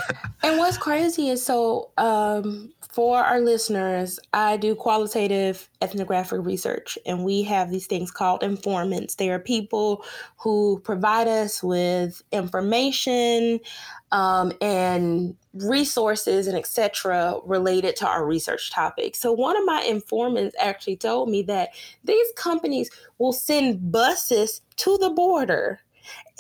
and 0.42 0.58
what's 0.58 0.76
crazy 0.76 1.28
is 1.28 1.44
so 1.44 1.90
um, 1.96 2.72
for 2.92 3.18
our 3.18 3.40
listeners, 3.40 4.18
I 4.32 4.56
do 4.56 4.74
qualitative 4.74 5.68
ethnographic 5.80 6.44
research, 6.44 6.98
and 7.06 7.24
we 7.24 7.42
have 7.42 7.70
these 7.70 7.86
things 7.86 8.10
called 8.10 8.42
informants. 8.42 9.14
They 9.14 9.30
are 9.30 9.38
people 9.38 10.04
who 10.36 10.80
provide 10.82 11.28
us 11.28 11.62
with 11.62 12.22
information 12.32 13.60
um, 14.10 14.52
and 14.60 15.36
resources 15.54 16.48
and 16.48 16.56
etc. 16.56 17.36
related 17.44 17.94
to 17.96 18.08
our 18.08 18.26
research 18.26 18.72
topic. 18.72 19.14
So 19.14 19.32
one 19.32 19.56
of 19.56 19.64
my 19.64 19.82
informants 19.82 20.56
actually 20.58 20.96
told 20.96 21.28
me 21.28 21.42
that 21.42 21.70
these 22.02 22.26
companies 22.36 22.90
will 23.18 23.32
send 23.32 23.92
buses 23.92 24.62
to 24.76 24.98
the 24.98 25.10
border, 25.10 25.80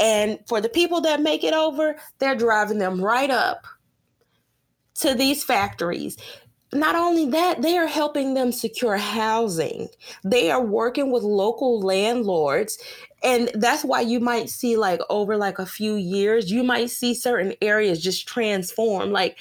and 0.00 0.38
for 0.48 0.60
the 0.60 0.68
people 0.68 1.00
that 1.02 1.22
make 1.22 1.44
it 1.44 1.54
over, 1.54 1.96
they're 2.18 2.34
driving 2.34 2.78
them 2.78 3.00
right 3.00 3.30
up 3.30 3.66
to 5.00 5.14
these 5.14 5.44
factories. 5.44 6.16
Not 6.72 6.94
only 6.94 7.26
that, 7.30 7.62
they 7.62 7.76
are 7.76 7.86
helping 7.86 8.34
them 8.34 8.52
secure 8.52 8.96
housing. 8.96 9.88
They 10.22 10.50
are 10.52 10.64
working 10.64 11.10
with 11.10 11.24
local 11.24 11.80
landlords. 11.80 12.78
And 13.24 13.50
that's 13.54 13.84
why 13.84 14.02
you 14.02 14.20
might 14.20 14.48
see, 14.48 14.76
like, 14.76 15.00
over 15.10 15.36
like 15.36 15.58
a 15.58 15.66
few 15.66 15.96
years, 15.96 16.50
you 16.50 16.62
might 16.62 16.90
see 16.90 17.12
certain 17.12 17.54
areas 17.60 18.00
just 18.00 18.28
transform. 18.28 19.10
Like, 19.10 19.36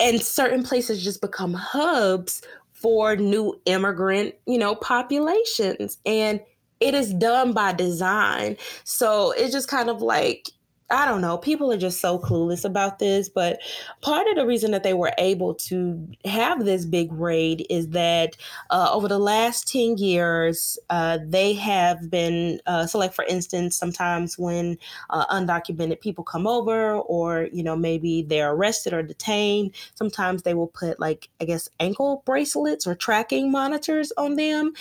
and 0.00 0.22
certain 0.22 0.62
places 0.62 1.04
just 1.04 1.20
become 1.20 1.52
hubs 1.52 2.42
for 2.72 3.14
new 3.14 3.60
immigrant, 3.66 4.34
you 4.46 4.58
know, 4.58 4.74
populations. 4.74 5.98
And 6.06 6.40
it 6.80 6.94
is 6.94 7.12
done 7.14 7.52
by 7.52 7.72
design. 7.74 8.56
So 8.84 9.32
it's 9.32 9.52
just 9.52 9.68
kind 9.68 9.88
of 9.88 10.02
like 10.02 10.48
I 10.90 11.06
don't 11.06 11.22
know. 11.22 11.38
People 11.38 11.72
are 11.72 11.78
just 11.78 12.00
so 12.00 12.18
clueless 12.18 12.64
about 12.66 12.98
this. 12.98 13.28
But 13.28 13.60
part 14.02 14.26
of 14.28 14.36
the 14.36 14.46
reason 14.46 14.72
that 14.72 14.82
they 14.82 14.92
were 14.92 15.12
able 15.16 15.54
to 15.54 16.06
have 16.26 16.64
this 16.64 16.84
big 16.84 17.10
raid 17.12 17.66
is 17.70 17.88
that 17.90 18.36
uh, 18.70 18.90
over 18.92 19.08
the 19.08 19.18
last 19.18 19.66
10 19.68 19.96
years, 19.96 20.78
uh, 20.90 21.18
they 21.24 21.54
have 21.54 22.10
been, 22.10 22.60
uh, 22.66 22.86
so 22.86 22.98
like 22.98 23.14
for 23.14 23.24
instance, 23.24 23.74
sometimes 23.76 24.38
when 24.38 24.76
uh, 25.08 25.26
undocumented 25.26 26.00
people 26.00 26.24
come 26.24 26.46
over 26.46 26.96
or, 26.96 27.48
you 27.52 27.62
know, 27.62 27.76
maybe 27.76 28.22
they're 28.22 28.52
arrested 28.52 28.92
or 28.92 29.02
detained, 29.02 29.74
sometimes 29.94 30.42
they 30.42 30.54
will 30.54 30.68
put 30.68 31.00
like, 31.00 31.30
I 31.40 31.46
guess, 31.46 31.70
ankle 31.80 32.22
bracelets 32.26 32.86
or 32.86 32.94
tracking 32.94 33.50
monitors 33.50 34.12
on 34.18 34.36
them. 34.36 34.72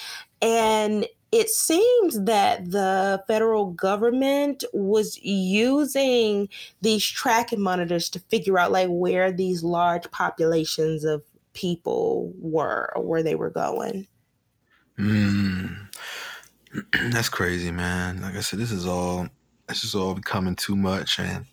And 0.41 1.07
it 1.31 1.49
seems 1.49 2.21
that 2.25 2.71
the 2.71 3.23
federal 3.25 3.71
government 3.71 4.65
was 4.73 5.17
using 5.23 6.49
these 6.81 7.05
tracking 7.05 7.61
monitors 7.61 8.09
to 8.09 8.19
figure 8.19 8.59
out 8.59 8.71
like 8.71 8.89
where 8.89 9.31
these 9.31 9.63
large 9.63 10.09
populations 10.11 11.05
of 11.05 11.23
people 11.53 12.33
were 12.37 12.91
or 12.95 13.03
where 13.03 13.23
they 13.23 13.35
were 13.35 13.49
going. 13.49 14.07
Mm. 14.99 15.87
That's 17.11 17.29
crazy, 17.29 17.71
man. 17.71 18.21
Like 18.21 18.35
I 18.35 18.41
said, 18.41 18.59
this 18.59 18.71
is 18.71 18.85
all 18.85 19.27
this 19.69 19.85
is 19.85 19.95
all 19.95 20.15
becoming 20.15 20.55
too 20.55 20.75
much, 20.75 21.17
and 21.17 21.45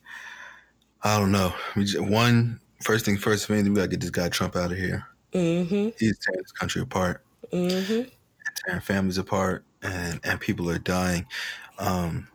I 1.04 1.20
don't 1.20 1.30
know. 1.30 1.52
We 1.76 1.84
just, 1.84 2.00
one 2.00 2.58
first 2.82 3.04
thing 3.04 3.16
first, 3.16 3.48
man, 3.48 3.68
we 3.68 3.76
gotta 3.76 3.88
get 3.88 4.00
this 4.00 4.10
guy 4.10 4.28
Trump 4.28 4.56
out 4.56 4.72
of 4.72 4.78
here. 4.78 5.06
Mm-hmm. 5.32 5.90
He's 5.98 6.18
tearing 6.18 6.42
this 6.42 6.52
country 6.52 6.82
apart, 6.82 7.24
mm-hmm. 7.52 8.08
tearing 8.66 8.80
families 8.80 9.18
apart 9.18 9.64
and 9.82 10.20
and 10.24 10.40
people 10.40 10.70
are 10.70 10.78
dying. 10.78 11.26
Um, 11.78 12.28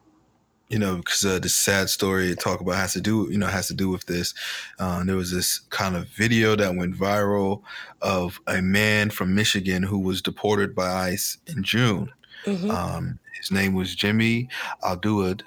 you 0.74 0.80
know, 0.80 0.96
because 0.96 1.24
uh, 1.24 1.38
the 1.38 1.50
sad 1.50 1.88
story 1.88 2.34
talk 2.36 2.60
about 2.60 2.78
has 2.78 2.94
to 2.94 3.02
do, 3.02 3.28
you 3.30 3.38
know, 3.38 3.46
has 3.46 3.68
to 3.68 3.76
do 3.76 3.90
with 3.90 4.08
this. 4.08 4.34
Uh, 4.80 5.04
there 5.04 5.16
was 5.16 5.32
this 5.32 5.60
kind 5.70 5.96
of 5.96 6.08
video 6.08 6.56
that 6.56 6.76
went 6.76 6.96
viral 6.96 7.62
of 8.02 8.42
a 8.48 8.60
man 8.60 9.12
from 9.12 9.36
Michigan 9.36 9.84
who 9.84 10.00
was 10.00 10.20
deported 10.20 10.74
by 10.74 10.90
ICE 10.90 11.38
in 11.46 11.62
June. 11.62 12.12
Mm-hmm. 12.46 12.72
Um, 12.72 13.20
his 13.38 13.52
name 13.52 13.76
was 13.76 13.94
Jimmy 13.94 14.50
Alduad. 14.84 15.44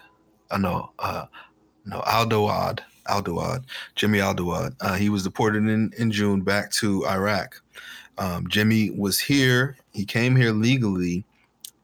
I 0.52 0.54
uh, 0.54 0.58
know, 0.58 0.90
uh, 1.00 1.26
no, 1.84 2.02
Aldoad. 2.02 2.80
Aldoad. 3.08 3.64
Jimmy 3.96 4.18
Aldoad. 4.18 4.76
Uh, 4.80 4.94
he 4.94 5.08
was 5.08 5.24
deported 5.24 5.64
in, 5.64 5.92
in 5.98 6.12
June 6.12 6.42
back 6.42 6.70
to 6.74 7.04
Iraq. 7.06 7.60
Um, 8.18 8.46
Jimmy 8.48 8.90
was 8.90 9.18
here. 9.18 9.76
He 9.92 10.04
came 10.04 10.36
here 10.36 10.52
legally 10.52 11.24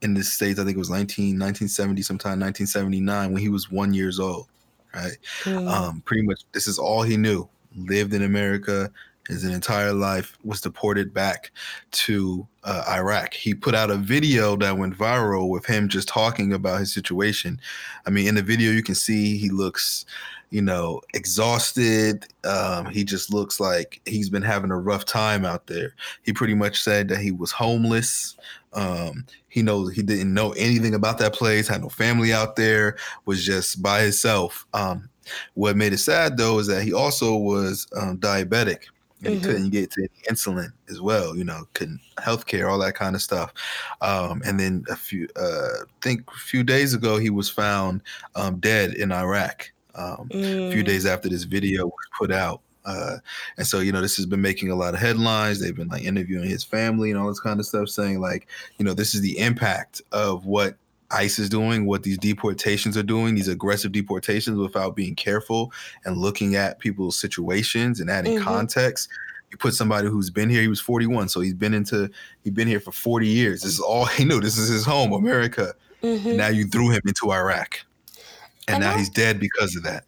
in 0.02 0.14
the 0.14 0.22
states. 0.22 0.58
I 0.58 0.64
think 0.64 0.76
it 0.76 0.78
was 0.78 0.90
19, 0.90 1.38
1970, 1.38 2.02
sometime 2.02 2.40
1979, 2.40 3.32
when 3.32 3.42
he 3.42 3.48
was 3.48 3.70
one 3.70 3.94
years 3.94 4.20
old. 4.20 4.48
Right. 4.94 5.16
Mm. 5.44 5.70
Um, 5.70 6.02
pretty 6.02 6.22
much, 6.22 6.42
this 6.52 6.66
is 6.66 6.78
all 6.78 7.02
he 7.02 7.16
knew. 7.16 7.48
Lived 7.74 8.12
in 8.12 8.22
America 8.22 8.90
his 9.28 9.44
entire 9.44 9.92
life. 9.92 10.36
Was 10.44 10.60
deported 10.60 11.14
back 11.14 11.50
to 11.92 12.46
uh, 12.64 12.84
Iraq. 12.88 13.32
He 13.32 13.54
put 13.54 13.74
out 13.74 13.90
a 13.90 13.96
video 13.96 14.56
that 14.56 14.76
went 14.76 14.96
viral 14.96 15.48
with 15.48 15.64
him 15.64 15.88
just 15.88 16.08
talking 16.08 16.52
about 16.52 16.80
his 16.80 16.92
situation. 16.92 17.58
I 18.06 18.10
mean, 18.10 18.28
in 18.28 18.34
the 18.34 18.42
video, 18.42 18.70
you 18.72 18.82
can 18.82 18.94
see 18.94 19.38
he 19.38 19.48
looks 19.48 20.04
you 20.52 20.60
know, 20.60 21.00
exhausted. 21.14 22.26
Um, 22.44 22.84
he 22.84 23.04
just 23.04 23.32
looks 23.32 23.58
like 23.58 24.02
he's 24.04 24.28
been 24.28 24.42
having 24.42 24.70
a 24.70 24.78
rough 24.78 25.06
time 25.06 25.46
out 25.46 25.66
there. 25.66 25.94
He 26.24 26.34
pretty 26.34 26.52
much 26.52 26.82
said 26.82 27.08
that 27.08 27.20
he 27.20 27.32
was 27.32 27.50
homeless. 27.50 28.36
Um, 28.72 29.26
he 29.48 29.62
knows 29.62 29.92
he 29.92 30.02
didn't 30.02 30.32
know 30.32 30.52
anything 30.52 30.94
about 30.94 31.18
that 31.18 31.34
place, 31.34 31.68
had 31.68 31.82
no 31.82 31.88
family 31.88 32.32
out 32.32 32.56
there, 32.56 32.96
was 33.26 33.44
just 33.44 33.82
by 33.82 34.02
himself. 34.02 34.66
Um, 34.72 35.08
what 35.54 35.76
made 35.76 35.92
it 35.92 35.98
sad 35.98 36.36
though 36.36 36.58
is 36.58 36.66
that 36.66 36.82
he 36.82 36.92
also 36.92 37.36
was 37.36 37.86
um, 37.96 38.18
diabetic 38.18 38.84
and 39.24 39.34
mm-hmm. 39.34 39.34
he 39.34 39.40
couldn't 39.40 39.70
get 39.70 39.90
to 39.92 40.08
insulin 40.30 40.72
as 40.88 41.00
well. 41.00 41.36
You 41.36 41.44
know, 41.44 41.64
couldn't 41.74 42.00
healthcare, 42.18 42.70
all 42.70 42.78
that 42.80 42.94
kind 42.94 43.14
of 43.14 43.22
stuff. 43.22 43.52
Um, 44.00 44.42
and 44.44 44.58
then 44.58 44.84
a 44.90 44.96
few, 44.96 45.28
uh, 45.36 45.82
I 45.82 45.84
think 46.00 46.28
a 46.28 46.38
few 46.38 46.64
days 46.64 46.94
ago, 46.94 47.18
he 47.18 47.30
was 47.30 47.48
found 47.48 48.02
um, 48.34 48.58
dead 48.58 48.94
in 48.94 49.12
Iraq 49.12 49.70
um, 49.94 50.28
mm. 50.32 50.68
a 50.68 50.72
few 50.72 50.82
mm. 50.82 50.86
days 50.86 51.06
after 51.06 51.28
this 51.28 51.44
video 51.44 51.86
was 51.86 52.08
put 52.18 52.32
out. 52.32 52.62
Uh, 52.84 53.18
and 53.56 53.66
so, 53.66 53.80
you 53.80 53.92
know, 53.92 54.00
this 54.00 54.16
has 54.16 54.26
been 54.26 54.42
making 54.42 54.70
a 54.70 54.74
lot 54.74 54.94
of 54.94 55.00
headlines. 55.00 55.60
They've 55.60 55.74
been 55.74 55.88
like 55.88 56.04
interviewing 56.04 56.48
his 56.48 56.64
family 56.64 57.10
and 57.10 57.18
all 57.18 57.28
this 57.28 57.40
kind 57.40 57.60
of 57.60 57.66
stuff, 57.66 57.88
saying 57.88 58.20
like, 58.20 58.48
you 58.78 58.84
know, 58.84 58.94
this 58.94 59.14
is 59.14 59.20
the 59.20 59.38
impact 59.38 60.02
of 60.12 60.46
what 60.46 60.76
ICE 61.10 61.38
is 61.38 61.48
doing, 61.48 61.86
what 61.86 62.02
these 62.02 62.18
deportations 62.18 62.96
are 62.96 63.02
doing, 63.02 63.34
these 63.34 63.48
aggressive 63.48 63.92
deportations 63.92 64.58
without 64.58 64.96
being 64.96 65.14
careful 65.14 65.72
and 66.04 66.16
looking 66.16 66.56
at 66.56 66.78
people's 66.78 67.18
situations 67.18 68.00
and 68.00 68.10
adding 68.10 68.34
mm-hmm. 68.34 68.44
context. 68.44 69.08
You 69.50 69.58
put 69.58 69.74
somebody 69.74 70.08
who's 70.08 70.30
been 70.30 70.48
here, 70.48 70.62
he 70.62 70.68
was 70.68 70.80
41, 70.80 71.28
so 71.28 71.40
he's 71.40 71.52
been 71.52 71.74
into 71.74 72.10
he's 72.42 72.54
been 72.54 72.68
here 72.68 72.80
for 72.80 72.92
40 72.92 73.28
years. 73.28 73.62
This 73.62 73.74
is 73.74 73.80
all 73.80 74.04
he 74.16 74.24
knew. 74.24 74.40
This 74.40 74.56
is 74.56 74.68
his 74.68 74.84
home, 74.84 75.12
America. 75.12 75.74
Mm-hmm. 76.02 76.36
now 76.36 76.48
you 76.48 76.66
threw 76.66 76.90
him 76.90 77.00
into 77.06 77.30
Iraq 77.30 77.78
and, 78.68 78.76
and 78.76 78.84
now 78.84 78.94
I, 78.94 78.98
he's 78.98 79.08
dead 79.08 79.40
because 79.40 79.76
of 79.76 79.82
that. 79.84 80.04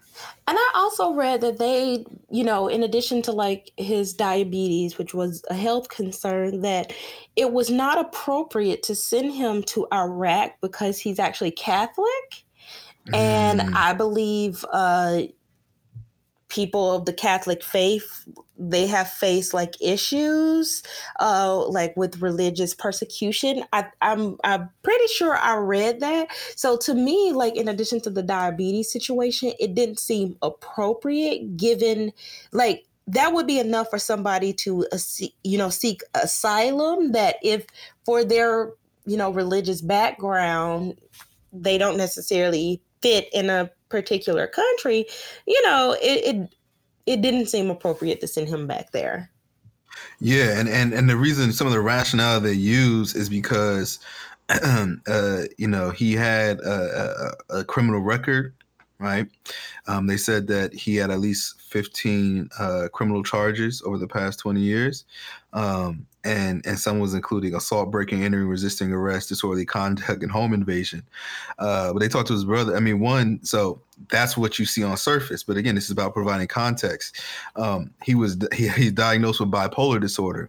And 0.47 0.59
I 0.59 0.72
also 0.74 1.14
read 1.14 1.40
that 1.40 1.59
they, 1.59 2.05
you 2.30 2.45
know, 2.45 2.68
in 2.68 2.82
addition 2.82 3.22
to 3.22 3.32
like 3.32 3.72
his 3.78 4.12
diabetes, 4.12 4.99
which 4.99 5.14
was 5.14 5.42
a 5.49 5.55
health 5.55 5.88
concern, 5.88 6.61
that 6.61 6.92
it 7.34 7.53
was 7.53 7.70
not 7.70 7.99
appropriate 7.99 8.82
to 8.84 8.95
send 8.95 9.32
him 9.32 9.62
to 9.64 9.86
Iraq 9.92 10.53
because 10.61 10.99
he's 10.99 11.18
actually 11.18 11.51
Catholic. 11.51 12.45
Mm. 13.09 13.16
And 13.16 13.61
I 13.74 13.95
believe 13.95 14.64
uh, 14.70 15.22
people 16.55 16.92
of 16.92 17.05
the 17.05 17.12
Catholic 17.12 17.62
faith 17.62 18.26
they 18.57 18.86
have 18.86 19.11
faced 19.11 19.52
like 19.52 19.74
issues 19.80 20.84
uh 21.18 21.66
like 21.66 21.96
with 21.96 22.22
religious 22.22 22.72
persecution. 22.72 23.64
I 23.72 23.86
i'm 24.00 24.36
i'm 24.44 24.70
pretty 24.82 25.07
sure 25.09 25.36
i 25.36 25.57
read 25.57 26.00
that. 26.00 26.28
So 26.55 26.76
to 26.78 26.94
me 26.94 27.32
like 27.32 27.57
in 27.57 27.68
addition 27.68 28.00
to 28.02 28.11
the 28.11 28.22
diabetes 28.22 28.92
situation 28.92 29.52
it 29.59 29.74
didn't 29.74 29.98
seem 29.98 30.36
appropriate 30.42 31.57
given 31.57 32.12
like 32.52 32.86
that 33.07 33.32
would 33.32 33.46
be 33.46 33.59
enough 33.59 33.90
for 33.90 33.98
somebody 33.98 34.52
to 34.52 34.86
uh, 34.92 34.98
you 35.42 35.59
know 35.59 35.70
seek 35.70 36.02
asylum 36.14 37.12
that 37.12 37.36
if 37.42 37.66
for 38.05 38.24
their 38.24 38.70
you 39.05 39.16
know 39.16 39.30
religious 39.30 39.82
background 39.82 40.96
they 41.52 41.76
don't 41.76 41.96
necessarily 41.96 42.80
fit 43.02 43.28
in 43.32 43.50
a 43.50 43.70
particular 43.95 44.49
country 44.49 45.07
you 45.47 45.62
know 45.62 45.97
it, 46.03 46.34
it 46.34 46.55
it 47.07 47.20
didn't 47.22 47.47
seem 47.47 47.70
appropriate 47.70 48.20
to 48.20 48.26
send 48.26 48.49
him 48.49 48.66
back 48.66 48.90
there. 48.90 49.30
Yeah 50.18 50.59
and 50.59 50.68
and, 50.68 50.92
and 50.92 51.09
the 51.09 51.16
reason 51.16 51.53
some 51.53 51.68
of 51.68 51.72
the 51.72 51.80
rationale 51.80 52.40
they 52.40 52.53
use 52.53 53.14
is 53.14 53.28
because 53.28 54.01
uh, 54.49 55.42
you 55.57 55.68
know 55.68 55.90
he 55.90 56.14
had 56.14 56.59
a, 56.61 57.34
a, 57.51 57.59
a 57.61 57.64
criminal 57.64 58.01
record 58.01 58.53
right? 58.99 59.26
Um, 59.86 60.07
they 60.07 60.16
said 60.16 60.47
that 60.49 60.72
he 60.72 60.97
had 60.97 61.11
at 61.11 61.20
least 61.20 61.61
15 61.62 62.49
uh, 62.59 62.88
criminal 62.92 63.22
charges 63.22 63.82
over 63.84 63.99
the 63.99 64.09
past 64.09 64.38
20 64.40 64.61
years. 64.61 65.05
Um, 65.53 66.07
and, 66.24 66.64
and 66.66 66.78
some 66.78 67.01
was 67.01 67.12
including 67.12 67.55
assault, 67.55 67.90
breaking, 67.90 68.24
entering, 68.24 68.49
resisting 68.49 68.92
arrest, 68.92 69.28
disorderly 69.28 69.66
conduct, 69.66 70.22
and 70.22 70.32
home 70.32 70.55
invasion. 70.55 71.03
Uh, 71.59 71.92
but 71.92 71.99
they 71.99 72.09
talked 72.09 72.28
to 72.28 72.32
his 72.32 72.47
brother. 72.47 72.74
I 72.76 72.80
mean, 72.80 72.99
one, 73.01 73.40
so 73.45 73.80
that's 74.11 74.36
what 74.36 74.59
you 74.59 74.64
see 74.64 74.82
on 74.82 74.97
surface. 74.97 75.45
But 75.45 75.57
again, 75.57 75.74
this 75.74 75.84
is 75.84 75.90
about 75.90 76.14
providing 76.14 76.49
context. 76.49 77.20
Um, 77.57 77.92
he 78.03 78.14
was 78.14 78.38
he, 78.55 78.90
diagnosed 78.90 79.40
with 79.40 79.51
bipolar 79.51 80.01
disorder. 80.01 80.49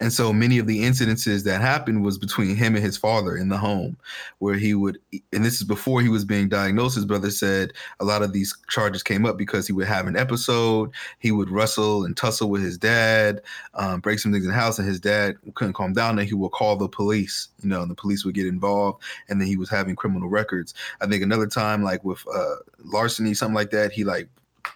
And 0.00 0.12
so 0.12 0.32
many 0.32 0.58
of 0.58 0.66
the 0.66 0.82
incidences 0.82 1.44
that 1.44 1.60
happened 1.60 2.04
was 2.04 2.18
between 2.18 2.56
him 2.56 2.74
and 2.74 2.84
his 2.84 2.96
father 2.96 3.36
in 3.36 3.48
the 3.48 3.58
home, 3.58 3.96
where 4.38 4.54
he 4.54 4.74
would, 4.74 4.98
and 5.32 5.44
this 5.44 5.54
is 5.54 5.64
before 5.64 6.00
he 6.00 6.08
was 6.08 6.24
being 6.24 6.48
diagnosed. 6.48 6.96
His 6.96 7.04
brother 7.04 7.30
said 7.30 7.72
a 8.00 8.04
lot 8.04 8.22
of 8.22 8.32
these 8.32 8.56
charges 8.68 9.02
came 9.02 9.26
up 9.26 9.36
because 9.36 9.66
he 9.66 9.72
would 9.72 9.86
have 9.86 10.06
an 10.06 10.16
episode. 10.16 10.90
He 11.18 11.32
would 11.32 11.50
wrestle 11.50 12.04
and 12.04 12.16
tussle 12.16 12.50
with 12.50 12.62
his 12.62 12.78
dad, 12.78 13.42
um, 13.74 14.00
break 14.00 14.18
some 14.18 14.32
things 14.32 14.44
in 14.44 14.50
the 14.50 14.56
house, 14.56 14.78
and 14.78 14.88
his 14.88 15.00
dad 15.00 15.36
couldn't 15.54 15.74
calm 15.74 15.92
down. 15.92 16.18
And 16.18 16.28
he 16.28 16.34
would 16.34 16.52
call 16.52 16.76
the 16.76 16.88
police, 16.88 17.48
you 17.62 17.68
know, 17.68 17.82
and 17.82 17.90
the 17.90 17.94
police 17.94 18.24
would 18.24 18.34
get 18.34 18.46
involved. 18.46 19.02
And 19.28 19.40
then 19.40 19.48
he 19.48 19.56
was 19.56 19.70
having 19.70 19.96
criminal 19.96 20.28
records. 20.28 20.74
I 21.00 21.06
think 21.06 21.22
another 21.22 21.46
time, 21.46 21.82
like 21.82 22.04
with 22.04 22.24
uh, 22.32 22.56
larceny, 22.84 23.34
something 23.34 23.54
like 23.54 23.70
that, 23.70 23.92
he 23.92 24.04
like 24.04 24.28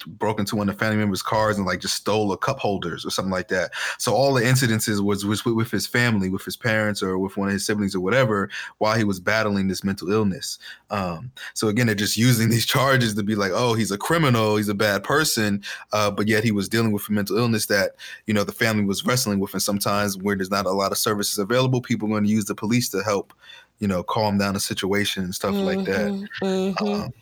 broke 0.06 0.38
into 0.38 0.56
one 0.56 0.68
of 0.68 0.74
the 0.74 0.78
family 0.78 0.96
members' 0.96 1.22
cars 1.22 1.56
and 1.56 1.66
like 1.66 1.80
just 1.80 1.94
stole 1.94 2.32
a 2.32 2.38
cup 2.38 2.58
holders 2.58 3.04
or 3.04 3.10
something 3.10 3.32
like 3.32 3.48
that. 3.48 3.72
So 3.98 4.14
all 4.14 4.34
the 4.34 4.42
incidences 4.42 5.02
was 5.02 5.24
was 5.24 5.44
with, 5.44 5.54
with 5.54 5.70
his 5.70 5.86
family, 5.86 6.28
with 6.28 6.44
his 6.44 6.56
parents, 6.56 7.02
or 7.02 7.18
with 7.18 7.36
one 7.36 7.48
of 7.48 7.52
his 7.52 7.66
siblings 7.66 7.94
or 7.94 8.00
whatever, 8.00 8.50
while 8.78 8.96
he 8.96 9.04
was 9.04 9.20
battling 9.20 9.68
this 9.68 9.84
mental 9.84 10.10
illness. 10.10 10.58
Um, 10.90 11.32
so 11.54 11.68
again, 11.68 11.86
they're 11.86 11.94
just 11.94 12.16
using 12.16 12.50
these 12.50 12.66
charges 12.66 13.14
to 13.14 13.22
be 13.22 13.34
like, 13.34 13.52
oh, 13.54 13.74
he's 13.74 13.90
a 13.90 13.98
criminal, 13.98 14.56
he's 14.56 14.68
a 14.68 14.74
bad 14.74 15.04
person, 15.04 15.62
uh, 15.92 16.10
but 16.10 16.28
yet 16.28 16.44
he 16.44 16.52
was 16.52 16.68
dealing 16.68 16.92
with 16.92 17.08
a 17.08 17.12
mental 17.12 17.38
illness 17.38 17.66
that 17.66 17.92
you 18.26 18.34
know 18.34 18.44
the 18.44 18.52
family 18.52 18.84
was 18.84 19.04
wrestling 19.04 19.38
with, 19.38 19.52
and 19.52 19.62
sometimes 19.62 20.16
where 20.18 20.36
there's 20.36 20.50
not 20.50 20.66
a 20.66 20.70
lot 20.70 20.92
of 20.92 20.98
services 20.98 21.38
available, 21.38 21.80
people 21.80 22.08
are 22.08 22.12
going 22.12 22.24
to 22.24 22.30
use 22.30 22.44
the 22.44 22.54
police 22.54 22.88
to 22.90 23.02
help, 23.02 23.32
you 23.78 23.88
know, 23.88 24.02
calm 24.02 24.38
down 24.38 24.54
the 24.54 24.60
situation 24.60 25.24
and 25.24 25.34
stuff 25.34 25.54
mm-hmm, 25.54 25.64
like 25.64 25.86
that. 25.86 26.10
Mm-hmm. 26.10 26.44
mm-hmm. 26.44 27.02
Um, 27.02 27.12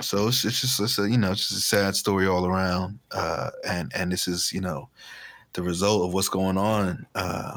so 0.00 0.28
it's, 0.28 0.44
it's 0.44 0.60
just 0.60 0.80
it's 0.80 0.98
a, 0.98 1.08
you 1.08 1.18
know 1.18 1.32
it's 1.32 1.48
just 1.48 1.60
a 1.60 1.76
sad 1.76 1.94
story 1.94 2.26
all 2.26 2.46
around 2.46 2.98
uh, 3.12 3.50
and 3.66 3.92
and 3.94 4.10
this 4.10 4.26
is 4.26 4.52
you 4.52 4.60
know 4.60 4.88
the 5.54 5.62
result 5.62 6.04
of 6.04 6.12
what's 6.12 6.28
going 6.28 6.58
on 6.58 7.06
uh, 7.14 7.56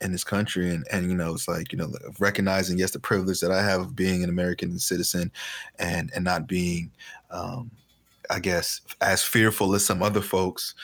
in 0.00 0.12
this 0.12 0.24
country. 0.24 0.70
And 0.70 0.84
and 0.92 1.08
you 1.08 1.16
know 1.16 1.32
it's 1.32 1.48
like 1.48 1.72
you 1.72 1.78
know 1.78 1.92
recognizing 2.18 2.78
yes 2.78 2.90
the 2.90 2.98
privilege 2.98 3.40
that 3.40 3.52
I 3.52 3.62
have 3.62 3.80
of 3.80 3.96
being 3.96 4.24
an 4.24 4.30
American 4.30 4.78
citizen 4.78 5.30
and 5.78 6.10
and 6.14 6.24
not 6.24 6.46
being 6.46 6.90
um, 7.30 7.70
I 8.30 8.40
guess 8.40 8.80
as 9.00 9.22
fearful 9.22 9.74
as 9.74 9.84
some 9.84 10.02
other 10.02 10.20
folks 10.20 10.74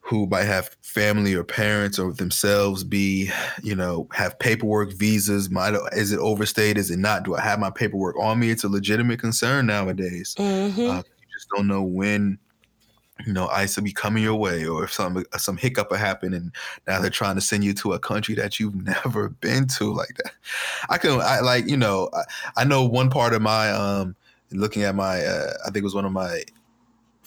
who 0.00 0.26
might 0.26 0.44
have 0.44 0.76
family 0.82 1.34
or 1.34 1.44
parents 1.44 1.98
or 1.98 2.12
themselves 2.12 2.82
be, 2.82 3.30
you 3.62 3.76
know, 3.76 4.08
have 4.12 4.38
paperwork, 4.38 4.92
visas. 4.92 5.50
Might 5.50 5.74
is 5.92 6.12
it 6.12 6.18
overstayed? 6.18 6.78
Is 6.78 6.90
it 6.90 6.98
not? 6.98 7.22
Do 7.22 7.36
I 7.36 7.40
have 7.40 7.60
my 7.60 7.70
paperwork 7.70 8.18
on 8.18 8.40
me? 8.40 8.50
It's 8.50 8.64
a 8.64 8.68
legitimate 8.68 9.20
concern 9.20 9.66
nowadays. 9.66 10.34
Mm-hmm. 10.38 10.90
Uh, 10.90 10.96
you 10.96 11.26
just 11.32 11.48
don't 11.54 11.68
know 11.68 11.82
when, 11.82 12.38
you 13.24 13.32
know, 13.32 13.46
ICE 13.48 13.76
will 13.76 13.84
be 13.84 13.92
coming 13.92 14.22
your 14.22 14.34
way, 14.34 14.66
or 14.66 14.84
if 14.84 14.92
some 14.92 15.22
some 15.36 15.56
hiccup 15.56 15.90
will 15.90 15.98
happen, 15.98 16.34
and 16.34 16.50
now 16.88 17.00
they're 17.00 17.10
trying 17.10 17.36
to 17.36 17.40
send 17.40 17.62
you 17.62 17.74
to 17.74 17.92
a 17.92 17.98
country 17.98 18.34
that 18.34 18.58
you've 18.58 18.74
never 19.04 19.28
been 19.28 19.68
to, 19.78 19.92
like 19.92 20.16
that. 20.24 20.32
I 20.88 20.98
can, 20.98 21.20
I 21.20 21.40
like, 21.40 21.68
you 21.68 21.76
know, 21.76 22.08
I, 22.12 22.22
I 22.62 22.64
know 22.64 22.84
one 22.84 23.10
part 23.10 23.34
of 23.34 23.42
my 23.42 23.70
um 23.70 24.16
looking 24.52 24.82
at 24.82 24.94
my 24.94 25.24
uh, 25.24 25.52
I 25.62 25.66
think 25.66 25.76
it 25.76 25.84
was 25.84 25.94
one 25.94 26.04
of 26.04 26.12
my 26.12 26.42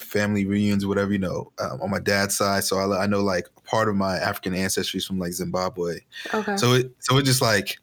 family 0.04 0.46
reunions 0.46 0.86
whatever, 0.86 1.12
you 1.12 1.20
know, 1.20 1.52
um, 1.60 1.82
on 1.82 1.90
my 1.90 2.00
dad's 2.00 2.36
side. 2.36 2.64
So 2.64 2.78
I, 2.78 3.04
I, 3.04 3.08
know 3.08 3.22
like 3.22 3.48
part 3.66 3.90
of 3.90 3.96
my 3.96 4.18
African 4.18 4.54
ancestry 4.54 5.00
is 5.00 5.06
from 5.06 5.20
like 5.20 5.34
Zimbabwe. 5.34 6.00
Okay. 6.34 6.58
So 6.58 6.74
it 6.74 6.92
so 7.00 7.18
it 7.18 7.24
just 7.24 7.42
like, 7.42 7.78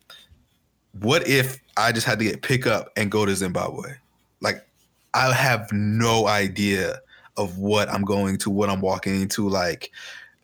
what 1.00 1.26
if 1.26 1.58
I 1.76 1.92
just 1.92 2.06
had 2.06 2.18
to 2.18 2.24
get 2.24 2.42
pick 2.42 2.66
up 2.66 2.90
and 2.96 3.10
go 3.10 3.24
to 3.26 3.34
Zimbabwe? 3.34 3.94
Like, 4.40 4.66
I 5.14 5.32
have 5.32 5.70
no 5.72 6.26
idea 6.26 7.00
of 7.36 7.58
what 7.58 7.88
I'm 7.88 8.02
going 8.02 8.36
to, 8.38 8.50
what 8.50 8.70
I'm 8.70 8.80
walking 8.80 9.20
into. 9.20 9.48
Like, 9.48 9.90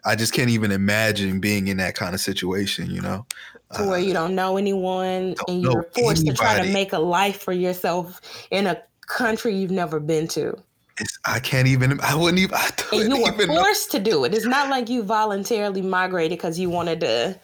I 0.05 0.17
just 0.17 0.33
can't 0.33 0.51
even 0.51 0.71
imagine 0.71 1.41
being 1.41 1.69
in 1.69 1.77
that 1.79 1.95
kind 1.95 2.15
of 2.15 2.21
situation. 2.21 2.91
You 2.91 3.01
know. 3.01 3.27
To 3.73 3.83
uh, 3.83 3.89
where 3.89 3.99
you 3.99 4.13
don't 4.13 4.35
know 4.35 4.57
anyone 4.57 5.35
don't 5.35 5.49
and 5.49 5.63
you're 5.63 5.83
forced 5.95 6.21
anybody. 6.21 6.31
to 6.31 6.35
try 6.35 6.63
to 6.63 6.73
make 6.73 6.93
a 6.93 6.99
life 6.99 7.41
for 7.41 7.53
yourself 7.53 8.21
in 8.51 8.67
a 8.67 8.81
country 9.07 9.55
you've 9.55 9.71
never 9.71 9.99
been 9.99 10.29
to. 10.29 10.57
It's, 10.99 11.19
I 11.27 11.41
can't 11.41 11.69
even. 11.69 12.01
I 12.01 12.15
wouldn't 12.15 12.39
even. 12.39 12.55
I 12.55 12.71
and 12.93 13.13
you 13.13 13.23
were 13.23 13.47
forced 13.47 13.93
know. 13.93 13.99
to 13.99 14.05
do 14.05 14.25
it. 14.25 14.35
It's 14.35 14.47
not 14.47 14.71
like 14.71 14.89
you 14.89 15.03
voluntarily 15.03 15.83
migrated 15.83 16.39
because 16.39 16.59
you 16.59 16.71
wanted 16.71 17.01
to. 17.01 17.39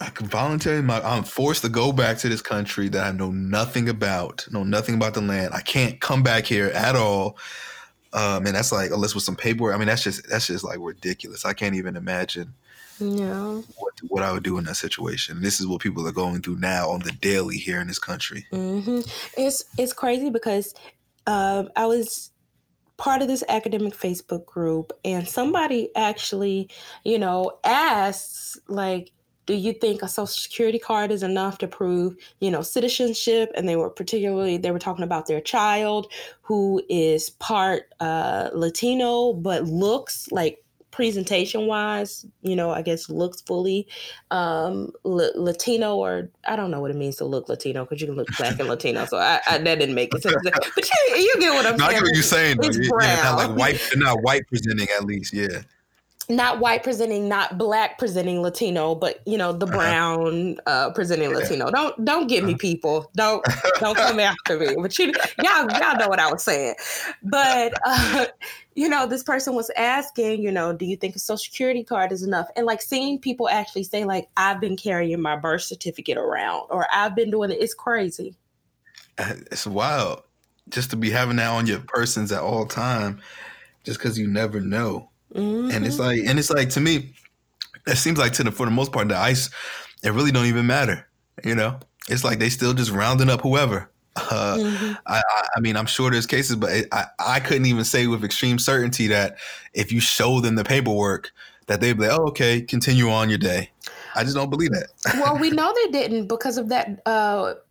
I 0.00 0.10
can 0.10 0.28
voluntarily. 0.28 0.86
I'm 0.88 1.24
forced 1.24 1.62
to 1.62 1.68
go 1.68 1.92
back 1.92 2.18
to 2.18 2.28
this 2.28 2.42
country 2.42 2.88
that 2.90 3.06
I 3.06 3.12
know 3.12 3.30
nothing 3.30 3.88
about. 3.88 4.46
Know 4.50 4.62
nothing 4.64 4.94
about 4.94 5.14
the 5.14 5.20
land. 5.20 5.52
I 5.54 5.60
can't 5.62 6.00
come 6.00 6.22
back 6.22 6.44
here 6.44 6.68
at 6.68 6.94
all. 6.94 7.38
Um, 8.12 8.46
and 8.46 8.54
that's 8.54 8.70
like 8.70 8.90
unless 8.90 9.14
with 9.14 9.24
some 9.24 9.36
paperwork. 9.36 9.74
I 9.74 9.78
mean, 9.78 9.88
that's 9.88 10.04
just 10.04 10.28
that's 10.28 10.46
just 10.46 10.64
like 10.64 10.78
ridiculous. 10.80 11.44
I 11.44 11.54
can't 11.54 11.74
even 11.74 11.96
imagine. 11.96 12.54
Yeah. 13.00 13.62
What 13.78 13.94
what 14.08 14.22
I 14.22 14.32
would 14.32 14.42
do 14.42 14.58
in 14.58 14.64
that 14.64 14.76
situation. 14.76 15.40
This 15.40 15.58
is 15.60 15.66
what 15.66 15.80
people 15.80 16.06
are 16.06 16.12
going 16.12 16.42
through 16.42 16.58
now 16.58 16.90
on 16.90 17.00
the 17.00 17.12
daily 17.12 17.56
here 17.56 17.80
in 17.80 17.88
this 17.88 17.98
country. 17.98 18.46
Mm-hmm. 18.52 19.00
It's 19.36 19.64
it's 19.78 19.92
crazy 19.92 20.30
because 20.30 20.74
um, 21.26 21.68
I 21.76 21.86
was 21.86 22.30
part 22.96 23.22
of 23.22 23.28
this 23.28 23.42
academic 23.48 23.94
Facebook 23.94 24.46
group, 24.46 24.92
and 25.04 25.26
somebody 25.26 25.90
actually, 25.96 26.68
you 27.04 27.18
know, 27.18 27.58
asks, 27.64 28.58
like, 28.68 29.12
do 29.44 29.54
you 29.54 29.72
think 29.72 30.02
a 30.02 30.08
social 30.08 30.26
security 30.28 30.78
card 30.78 31.10
is 31.10 31.24
enough 31.24 31.58
to 31.58 31.66
prove, 31.66 32.14
you 32.40 32.50
know, 32.50 32.62
citizenship? 32.62 33.50
And 33.56 33.68
they 33.68 33.74
were 33.74 33.90
particularly, 33.90 34.56
they 34.56 34.70
were 34.70 34.78
talking 34.78 35.02
about 35.02 35.26
their 35.26 35.40
child 35.40 36.12
who 36.42 36.80
is 36.88 37.30
part 37.30 37.92
uh, 37.98 38.50
Latino, 38.54 39.32
but 39.32 39.64
looks 39.64 40.30
like 40.30 40.61
presentation 40.92 41.66
wise, 41.66 42.24
you 42.42 42.54
know, 42.54 42.70
I 42.70 42.82
guess 42.82 43.10
looks 43.10 43.40
fully 43.40 43.88
um, 44.30 44.92
L- 45.04 45.32
Latino, 45.34 45.96
or 45.96 46.30
I 46.46 46.54
don't 46.54 46.70
know 46.70 46.80
what 46.80 46.92
it 46.92 46.96
means 46.96 47.16
to 47.16 47.24
look 47.24 47.48
Latino 47.48 47.84
because 47.84 48.00
you 48.00 48.06
can 48.06 48.16
look 48.16 48.28
black 48.38 48.60
and 48.60 48.68
Latino. 48.68 49.04
So 49.06 49.16
I, 49.16 49.40
I, 49.48 49.58
that 49.58 49.78
didn't 49.78 49.96
make 49.96 50.16
sense. 50.18 50.36
But 50.74 50.88
you, 50.88 51.16
you 51.16 51.34
get 51.40 51.52
what 51.52 51.66
I'm 51.66 51.76
no, 51.76 51.86
saying. 51.86 51.90
I 51.90 51.92
get 51.94 52.02
what 52.02 52.14
you're 52.14 52.22
saying. 52.22 52.58
It's 52.62 52.88
brown. 52.88 53.08
Yeah, 53.08 53.22
not 53.24 53.36
like 53.36 53.58
white, 53.58 53.80
not 53.96 54.22
white 54.22 54.46
presenting 54.46 54.86
at 54.96 55.04
least. 55.04 55.32
Yeah 55.32 55.62
not 56.28 56.58
white 56.58 56.82
presenting, 56.82 57.28
not 57.28 57.58
black 57.58 57.98
presenting 57.98 58.42
Latino, 58.42 58.94
but 58.94 59.20
you 59.26 59.38
know 59.38 59.52
the 59.52 59.66
uh-huh. 59.66 59.76
brown 59.76 60.56
uh, 60.66 60.90
presenting. 60.92 61.32
Latino. 61.32 61.70
Don't 61.70 62.04
don't 62.04 62.26
get 62.26 62.44
me, 62.44 62.52
uh-huh. 62.52 62.58
people. 62.58 63.10
Don't 63.14 63.44
don't 63.78 63.96
come 63.96 64.20
after 64.20 64.58
me. 64.58 64.74
But 64.76 64.98
you 64.98 65.12
y'all 65.42 65.70
y'all 65.70 65.96
know 65.96 66.08
what 66.08 66.18
I 66.18 66.30
was 66.30 66.42
saying. 66.42 66.74
But 67.22 67.72
uh, 67.84 68.26
you 68.74 68.88
know 68.88 69.06
this 69.06 69.22
person 69.22 69.54
was 69.54 69.70
asking, 69.76 70.42
you 70.42 70.50
know, 70.50 70.72
do 70.72 70.84
you 70.84 70.96
think 70.96 71.16
a 71.16 71.18
social 71.18 71.38
security 71.38 71.84
card 71.84 72.12
is 72.12 72.22
enough? 72.22 72.48
And 72.56 72.66
like 72.66 72.82
seeing 72.82 73.18
people 73.18 73.48
actually 73.48 73.84
say 73.84 74.04
like 74.04 74.28
I've 74.36 74.60
been 74.60 74.76
carrying 74.76 75.20
my 75.20 75.36
birth 75.36 75.62
certificate 75.62 76.18
around 76.18 76.66
or 76.70 76.86
I've 76.92 77.14
been 77.14 77.30
doing 77.30 77.50
it. 77.50 77.58
It's 77.60 77.74
crazy. 77.74 78.34
Uh, 79.18 79.34
it's 79.50 79.66
wild 79.66 80.22
just 80.68 80.90
to 80.90 80.96
be 80.96 81.10
having 81.10 81.36
that 81.36 81.48
on 81.48 81.66
your 81.66 81.80
persons 81.80 82.32
at 82.32 82.42
all 82.42 82.66
time, 82.66 83.20
just 83.84 83.98
because 83.98 84.18
you 84.18 84.26
never 84.26 84.60
know. 84.60 85.10
Mm-hmm. 85.34 85.70
And 85.70 85.86
it's 85.86 85.96
mm-hmm. 85.96 86.04
like, 86.04 86.20
and 86.26 86.38
it's 86.38 86.50
like 86.50 86.70
to 86.70 86.80
me, 86.80 87.14
it 87.86 87.96
seems 87.96 88.18
like 88.18 88.32
to 88.34 88.44
the 88.44 88.52
for 88.52 88.66
the 88.66 88.72
most 88.72 88.92
part, 88.92 89.08
the 89.08 89.16
ice, 89.16 89.50
it 90.02 90.12
really 90.12 90.32
don't 90.32 90.46
even 90.46 90.66
matter. 90.66 91.06
You 91.44 91.54
know, 91.54 91.78
it's 92.08 92.24
like 92.24 92.38
they 92.38 92.50
still 92.50 92.74
just 92.74 92.90
rounding 92.90 93.30
up 93.30 93.40
whoever. 93.40 93.88
Uh, 94.14 94.58
mm-hmm. 94.58 94.92
I, 95.06 95.22
I, 95.56 95.60
mean, 95.60 95.74
I'm 95.74 95.86
sure 95.86 96.10
there's 96.10 96.26
cases, 96.26 96.56
but 96.56 96.70
it, 96.70 96.88
I, 96.92 97.06
I 97.18 97.40
couldn't 97.40 97.64
even 97.64 97.82
say 97.82 98.06
with 98.06 98.24
extreme 98.24 98.58
certainty 98.58 99.06
that 99.06 99.38
if 99.72 99.90
you 99.90 100.00
show 100.00 100.40
them 100.40 100.54
the 100.54 100.64
paperwork, 100.64 101.32
that 101.66 101.80
they'd 101.80 101.94
be 101.94 102.06
like, 102.06 102.20
oh, 102.20 102.26
okay, 102.26 102.60
continue 102.60 103.08
on 103.08 103.30
your 103.30 103.38
day. 103.38 103.70
I 104.14 104.22
just 104.22 104.36
don't 104.36 104.50
believe 104.50 104.72
that. 104.72 104.88
well, 105.14 105.38
we 105.38 105.50
know 105.52 105.72
they 105.74 105.90
didn't 105.90 106.26
because 106.26 106.58
of 106.58 106.68
that 106.68 107.00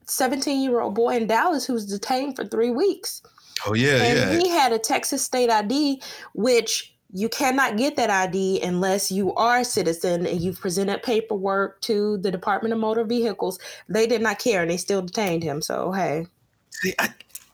17 0.06 0.58
uh, 0.58 0.62
year 0.62 0.82
old 0.82 0.96
boy 0.96 1.18
in 1.18 1.28
Dallas 1.28 1.64
who 1.66 1.74
was 1.74 1.86
detained 1.86 2.36
for 2.36 2.46
three 2.46 2.72
weeks. 2.72 3.22
Oh 3.66 3.76
yeah, 3.76 4.02
and 4.02 4.18
yeah. 4.18 4.40
He 4.40 4.50
had 4.50 4.74
a 4.74 4.80
Texas 4.80 5.24
state 5.24 5.52
ID, 5.52 6.02
which 6.34 6.96
you 7.14 7.30
cannot 7.30 7.78
get 7.78 7.96
that 7.98 8.10
ID 8.10 8.62
unless 8.62 9.12
you 9.12 9.34
are 9.36 9.60
a 9.60 9.66
citizen 9.66 10.26
and 10.26 10.42
you've 10.42 10.60
presented 10.60 11.04
paperwork 11.04 11.82
to 11.82 12.18
the 12.18 12.32
Department 12.32 12.74
of 12.74 12.80
Motor 12.80 13.04
Vehicles. 13.04 13.60
They 13.90 14.08
did 14.08 14.22
not 14.22 14.40
care 14.40 14.62
and 14.62 14.72
they 14.72 14.78
still 14.78 15.02
detained 15.02 15.44
him. 15.44 15.62
So 15.62 15.92
hey. 15.92 16.28
See, 16.70 16.94
I, 17.00 17.10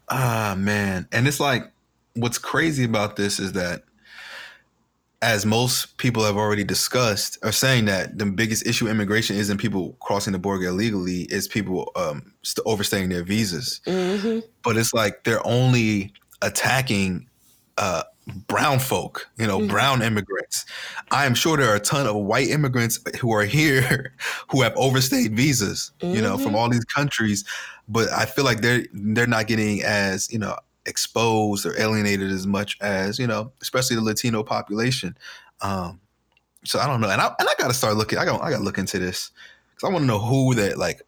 ah 0.10 0.56
man, 0.58 1.08
and 1.12 1.28
it's 1.28 1.40
like 1.40 1.72
what's 2.14 2.38
crazy 2.38 2.84
about 2.84 3.16
this 3.16 3.40
is 3.40 3.54
that 3.54 3.84
as 5.22 5.46
most 5.46 5.98
people 5.98 6.24
have 6.24 6.38
already 6.38 6.64
discussed, 6.64 7.40
are 7.44 7.52
saying 7.52 7.86
that 7.86 8.20
the 8.20 8.26
biggest 8.26 8.68
issue 8.68 8.88
immigration 8.88 9.36
isn't 9.36 9.58
people 9.58 9.98
crossing 10.00 10.34
the 10.34 10.40
border 10.40 10.68
illegally, 10.68 11.24
is 11.24 11.48
people 11.48 11.92
um, 11.96 12.34
overstaying 12.66 13.10
their 13.10 13.24
visas. 13.24 13.82
Mm-hmm. 13.88 14.40
But 14.64 14.78
it's 14.78 14.94
like 14.94 15.24
they're 15.24 15.46
only 15.46 16.14
attacking 16.44 17.28
uh, 17.80 18.04
brown 18.48 18.80
folk, 18.80 19.30
you 19.38 19.48
know, 19.48 19.60
mm-hmm. 19.60 19.68
brown 19.68 20.02
immigrants. 20.02 20.66
I 21.12 21.26
am 21.26 21.34
sure 21.34 21.58
there 21.58 21.72
are 21.72 21.76
a 21.76 21.80
ton 21.80 22.08
of 22.08 22.16
white 22.16 22.50
immigrants 22.50 23.00
who 23.20 23.32
are 23.32 23.46
here 23.46 24.14
who 24.50 24.62
have 24.62 24.76
overstayed 24.76 25.36
visas, 25.36 25.92
mm-hmm. 26.00 26.16
you 26.16 26.22
know, 26.22 26.38
from 26.38 26.48
mm-hmm. 26.48 26.56
all 26.56 26.70
these 26.70 26.86
countries. 26.86 27.46
But 27.88 28.10
I 28.10 28.26
feel 28.26 28.44
like 28.46 28.62
they're 28.62 28.86
they're 28.94 29.28
not 29.28 29.48
getting 29.48 29.82
as 29.84 30.32
you 30.32 30.40
know 30.40 30.58
exposed 30.86 31.66
or 31.66 31.80
alienated 31.80 32.32
as 32.32 32.48
much 32.48 32.78
as 32.82 33.20
you 33.20 33.28
know, 33.28 33.52
especially 33.62 33.96
the 33.96 34.02
Latino 34.02 34.44
population. 34.44 35.18
Um, 35.62 36.00
so 36.64 36.80
I 36.80 36.88
don't 36.88 37.02
know, 37.02 37.10
and 37.10 37.22
I 37.22 37.28
and 37.40 37.48
I 37.48 37.54
got 37.58 37.68
to 37.68 37.74
start 37.74 37.96
looking. 37.96 38.20
I 38.20 38.26
got 38.26 38.42
I 38.42 38.52
got 38.52 38.58
to 38.58 38.64
look 38.64 38.78
into 38.78 39.00
this 39.00 39.32
because 39.74 39.90
I 39.90 39.92
want 39.92 40.04
to 40.04 40.08
know 40.08 40.20
who 40.20 40.56
that 40.56 40.78
like. 40.78 41.02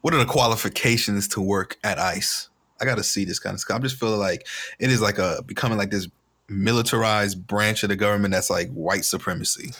What 0.00 0.14
are 0.14 0.18
the 0.18 0.26
qualifications 0.26 1.26
to 1.28 1.40
work 1.40 1.76
at 1.82 1.98
ICE? 1.98 2.48
I 2.80 2.84
got 2.84 2.98
to 2.98 3.02
see 3.02 3.24
this 3.24 3.40
kind 3.40 3.54
of 3.54 3.60
stuff. 3.60 3.74
I'm 3.74 3.82
just 3.82 3.98
feeling 3.98 4.20
like 4.20 4.46
it 4.78 4.92
is 4.92 5.00
like 5.00 5.18
a 5.18 5.42
becoming 5.44 5.76
like 5.76 5.90
this 5.90 6.06
militarized 6.48 7.46
branch 7.46 7.82
of 7.82 7.88
the 7.88 7.96
government 7.96 8.32
that's 8.32 8.50
like 8.50 8.70
white 8.70 9.04
supremacy. 9.04 9.72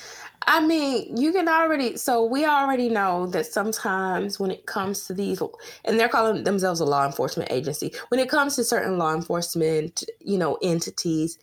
I 0.47 0.65
mean, 0.65 1.15
you 1.17 1.33
can 1.33 1.49
already, 1.49 1.97
so 1.99 2.25
we 2.25 2.47
already 2.47 2.89
know 2.89 3.27
that 3.29 3.47
sometimes 3.47 4.41
when 4.41 4.51
it 4.51 4.65
comes 4.67 5.07
to 5.07 5.13
these, 5.13 5.43
and 5.85 6.01
they're 6.01 6.09
calling 6.09 6.45
themselves 6.45 6.81
a 6.81 6.87
law 6.87 7.05
enforcement 7.05 7.53
agency, 7.53 7.93
when 8.09 8.19
it 8.19 8.31
comes 8.31 8.57
to 8.57 8.65
certain 8.65 8.97
law 8.97 9.15
enforcement, 9.15 10.05
you 10.21 10.39
know, 10.39 10.59
entities, 10.63 11.39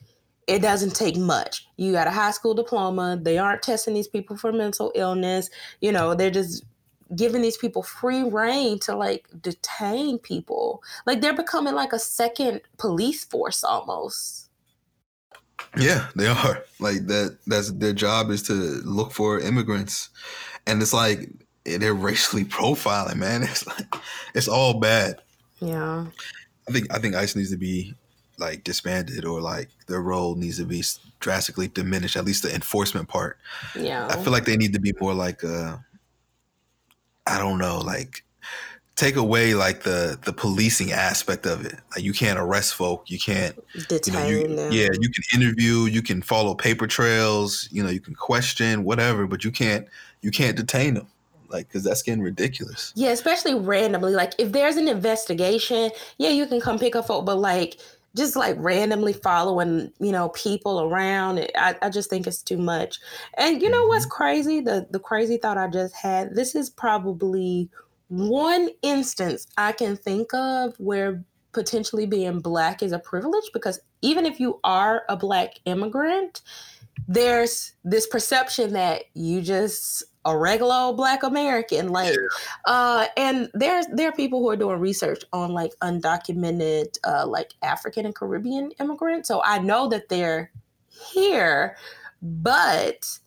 it 0.48 0.62
doesn't 0.62 0.96
take 0.96 1.18
much. 1.18 1.68
You 1.78 1.92
got 1.92 2.08
a 2.08 2.12
high 2.12 2.32
school 2.32 2.54
diploma. 2.54 3.20
They 3.22 3.38
aren't 3.38 3.62
testing 3.62 3.94
these 3.94 4.08
people 4.08 4.38
for 4.38 4.52
mental 4.52 4.92
illness. 4.96 5.50
You 5.82 5.92
know, 5.92 6.16
they're 6.16 6.32
just 6.32 6.64
giving 7.16 7.42
these 7.42 7.58
people 7.58 7.84
free 7.84 8.24
reign 8.24 8.80
to 8.80 8.96
like 8.96 9.28
detain 9.42 10.18
people. 10.20 10.82
Like 11.06 11.22
they're 11.22 11.36
becoming 11.36 11.76
like 11.76 11.94
a 11.94 12.00
second 12.00 12.62
police 12.78 13.24
force 13.24 13.64
almost. 13.64 14.45
Yeah, 15.78 16.08
they 16.16 16.28
are. 16.28 16.64
Like 16.80 17.08
that 17.08 17.38
that's 17.48 17.72
their 17.72 17.94
job 17.94 18.30
is 18.30 18.44
to 18.44 18.54
look 18.54 19.12
for 19.12 19.40
immigrants. 19.40 20.10
And 20.68 20.82
it's 20.82 20.94
like 20.94 21.30
they're 21.64 21.94
racially 21.94 22.46
profiling, 22.46 23.18
man. 23.18 23.44
It's 23.50 23.66
like 23.66 23.96
it's 24.34 24.48
all 24.48 24.80
bad. 24.80 25.22
Yeah. 25.60 26.06
I 26.68 26.72
think 26.72 26.94
I 26.94 27.00
think 27.00 27.16
ICE 27.16 27.36
needs 27.36 27.52
to 27.52 27.58
be 27.58 27.94
like 28.38 28.64
disbanded 28.64 29.24
or 29.24 29.40
like 29.40 29.70
their 29.88 30.02
role 30.02 30.36
needs 30.36 30.58
to 30.58 30.66
be 30.66 30.84
drastically 31.20 31.70
diminished, 31.70 32.18
at 32.18 32.26
least 32.26 32.44
the 32.44 32.54
enforcement 32.54 33.08
part. 33.08 33.38
Yeah. 33.76 34.08
I 34.10 34.22
feel 34.22 34.34
like 34.34 34.46
they 34.46 34.58
need 34.58 34.74
to 34.74 34.82
be 34.82 34.94
more 35.00 35.14
like 35.14 35.44
uh 35.44 35.78
I 37.28 37.40
don't 37.40 37.58
know, 37.58 37.80
like 37.80 38.25
take 38.96 39.16
away 39.16 39.54
like 39.54 39.84
the 39.84 40.18
the 40.24 40.34
policing 40.34 40.92
aspect 40.92 41.46
of 41.46 41.66
it. 41.66 41.76
Like 41.92 42.04
you 42.04 42.14
can't 42.14 42.40
arrest 42.40 42.76
folk, 42.76 43.10
you 43.10 43.20
can't 43.20 43.56
detain 43.88 44.14
you 44.14 44.20
know, 44.20 44.28
you, 44.28 44.56
them. 44.56 44.72
Yeah, 44.72 44.90
you 45.00 45.10
can 45.10 45.42
interview, 45.42 45.86
you 45.86 46.02
can 46.02 46.22
follow 46.22 46.56
paper 46.56 46.88
trails, 46.88 47.68
you 47.72 47.84
know, 47.84 47.90
you 47.90 48.00
can 48.00 48.16
question 48.16 48.84
whatever, 48.84 49.28
but 49.28 49.44
you 49.44 49.52
can't 49.52 49.88
you 50.22 50.32
can't 50.32 50.56
detain 50.56 50.96
them. 50.96 51.08
Like, 51.50 51.72
cause 51.72 51.84
that's 51.84 52.02
getting 52.02 52.24
ridiculous. 52.24 52.92
Yeah, 52.96 53.12
especially 53.12 53.54
randomly. 53.54 54.14
Like, 54.14 54.34
if 54.40 54.52
there's 54.52 54.78
an 54.78 54.88
investigation, 54.88 55.92
yeah, 56.18 56.30
you 56.30 56.48
can 56.48 56.60
come 56.60 56.80
pick 56.80 56.96
up 56.96 57.08
folk, 57.08 57.26
but 57.26 57.38
like, 57.38 57.78
just 58.16 58.36
like 58.36 58.56
randomly 58.58 59.14
following, 59.14 59.92
you 60.00 60.12
know, 60.12 60.30
people 60.30 60.82
around. 60.82 61.40
I, 61.56 61.76
I 61.82 61.90
just 61.90 62.10
think 62.10 62.26
it's 62.26 62.42
too 62.42 62.58
much. 62.58 63.00
And 63.38 63.62
you 63.62 63.70
know 63.70 63.82
mm-hmm. 63.82 63.90
what's 63.90 64.06
crazy? 64.06 64.62
The 64.62 64.88
the 64.90 65.00
crazy 65.00 65.38
thought 65.38 65.58
I 65.58 65.68
just 65.68 65.96
had. 65.96 66.34
This 66.34 66.56
is 66.56 66.70
probably 66.70 67.70
one 68.08 68.70
instance 68.82 69.48
I 69.58 69.72
can 69.72 69.96
think 69.96 70.34
of 70.34 70.76
where 70.78 71.24
potentially 71.54 72.06
being 72.06 72.40
black 72.40 72.84
is 72.84 72.92
a 72.92 73.00
privilege 73.00 73.50
because 73.54 73.80
even 74.02 74.26
if 74.26 74.40
you 74.40 74.60
are 74.64 75.04
a 75.10 75.16
black 75.16 75.54
immigrant, 75.66 76.42
there's 77.08 77.74
this 77.84 78.06
perception 78.08 78.74
that 78.74 79.04
you 79.14 79.42
just 79.42 80.04
a 80.26 80.38
regular 80.38 80.74
old 80.76 80.98
black 80.98 81.24
American. 81.24 81.90
Like 81.90 82.16
uh 82.66 83.08
and 83.16 83.50
there's 83.54 83.86
there 83.94 84.10
are 84.10 84.14
people 84.14 84.40
who 84.40 84.50
are 84.50 84.56
doing 84.56 84.80
research 84.80 85.24
on 85.32 85.52
like 85.52 85.72
undocumented 85.82 86.98
uh 87.08 87.26
like 87.26 87.54
African 87.62 88.06
and 88.06 88.16
Caribbean 88.16 88.72
immigrants. 88.80 89.28
So 89.28 89.42
I 89.44 89.60
know 89.60 89.88
that 89.90 90.10
they're 90.10 90.52
here, 90.90 91.78
but 92.22 93.20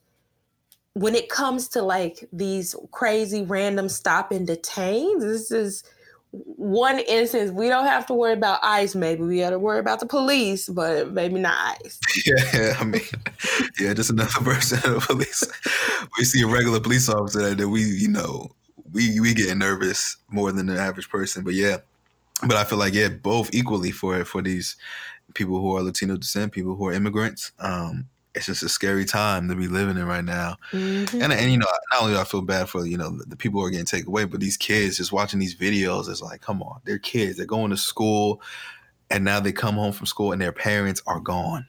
when 0.98 1.14
it 1.14 1.28
comes 1.28 1.68
to 1.68 1.82
like 1.82 2.28
these 2.32 2.74
crazy 2.90 3.42
random 3.42 3.88
stop 3.88 4.32
and 4.32 4.46
detain, 4.46 5.20
this 5.20 5.52
is 5.52 5.84
one 6.32 6.98
instance 6.98 7.52
we 7.52 7.68
don't 7.68 7.86
have 7.86 8.04
to 8.06 8.14
worry 8.14 8.32
about 8.32 8.58
ICE. 8.62 8.94
Maybe 8.96 9.22
we 9.22 9.38
got 9.38 9.50
to 9.50 9.60
worry 9.60 9.78
about 9.78 10.00
the 10.00 10.06
police, 10.06 10.68
but 10.68 11.12
maybe 11.12 11.38
not 11.38 11.78
ICE. 11.84 12.00
Yeah, 12.26 12.76
I 12.80 12.84
mean, 12.84 13.00
yeah, 13.78 13.94
just 13.94 14.10
another 14.10 14.40
person 14.42 14.78
of 14.78 15.00
the 15.00 15.06
police. 15.06 15.44
we 16.18 16.24
see 16.24 16.42
a 16.42 16.48
regular 16.48 16.80
police 16.80 17.08
officer 17.08 17.54
that 17.54 17.68
we, 17.68 17.82
you 17.82 18.08
know, 18.08 18.50
we 18.92 19.20
we 19.20 19.34
get 19.34 19.56
nervous 19.56 20.16
more 20.30 20.50
than 20.50 20.66
the 20.66 20.78
average 20.78 21.08
person. 21.08 21.44
But 21.44 21.54
yeah, 21.54 21.78
but 22.46 22.56
I 22.56 22.64
feel 22.64 22.78
like 22.78 22.94
yeah, 22.94 23.08
both 23.08 23.54
equally 23.54 23.92
for 23.92 24.24
for 24.24 24.42
these 24.42 24.76
people 25.34 25.60
who 25.60 25.76
are 25.76 25.82
Latino 25.82 26.16
descent, 26.16 26.52
people 26.52 26.74
who 26.74 26.88
are 26.88 26.92
immigrants. 26.92 27.52
Um, 27.60 28.08
it's 28.38 28.46
just 28.46 28.62
a 28.62 28.68
scary 28.68 29.04
time 29.04 29.48
to 29.48 29.56
be 29.56 29.66
living 29.66 29.98
in 29.98 30.06
right 30.06 30.24
now. 30.24 30.56
Mm-hmm. 30.70 31.20
And 31.20 31.32
and 31.32 31.50
you 31.50 31.58
know, 31.58 31.66
not 31.92 32.02
only 32.02 32.14
do 32.14 32.20
I 32.20 32.24
feel 32.24 32.40
bad 32.40 32.68
for 32.68 32.86
you 32.86 32.96
know 32.96 33.10
the, 33.10 33.24
the, 33.24 33.36
people 33.36 33.60
who 33.60 33.66
are 33.66 33.70
getting 33.70 33.84
taken 33.84 34.08
away, 34.08 34.24
but 34.24 34.40
these 34.40 34.56
kids 34.56 34.96
just 34.96 35.12
watching 35.12 35.40
these 35.40 35.56
videos 35.56 36.08
is 36.08 36.22
like, 36.22 36.40
come 36.40 36.62
on, 36.62 36.80
they're 36.84 36.98
kids. 36.98 37.36
They're 37.36 37.46
going 37.46 37.70
to 37.70 37.76
school, 37.76 38.40
and 39.10 39.24
now 39.24 39.40
they 39.40 39.52
come 39.52 39.74
home 39.74 39.92
from 39.92 40.06
school 40.06 40.32
and 40.32 40.40
their 40.40 40.52
parents 40.52 41.02
are 41.06 41.20
gone. 41.20 41.66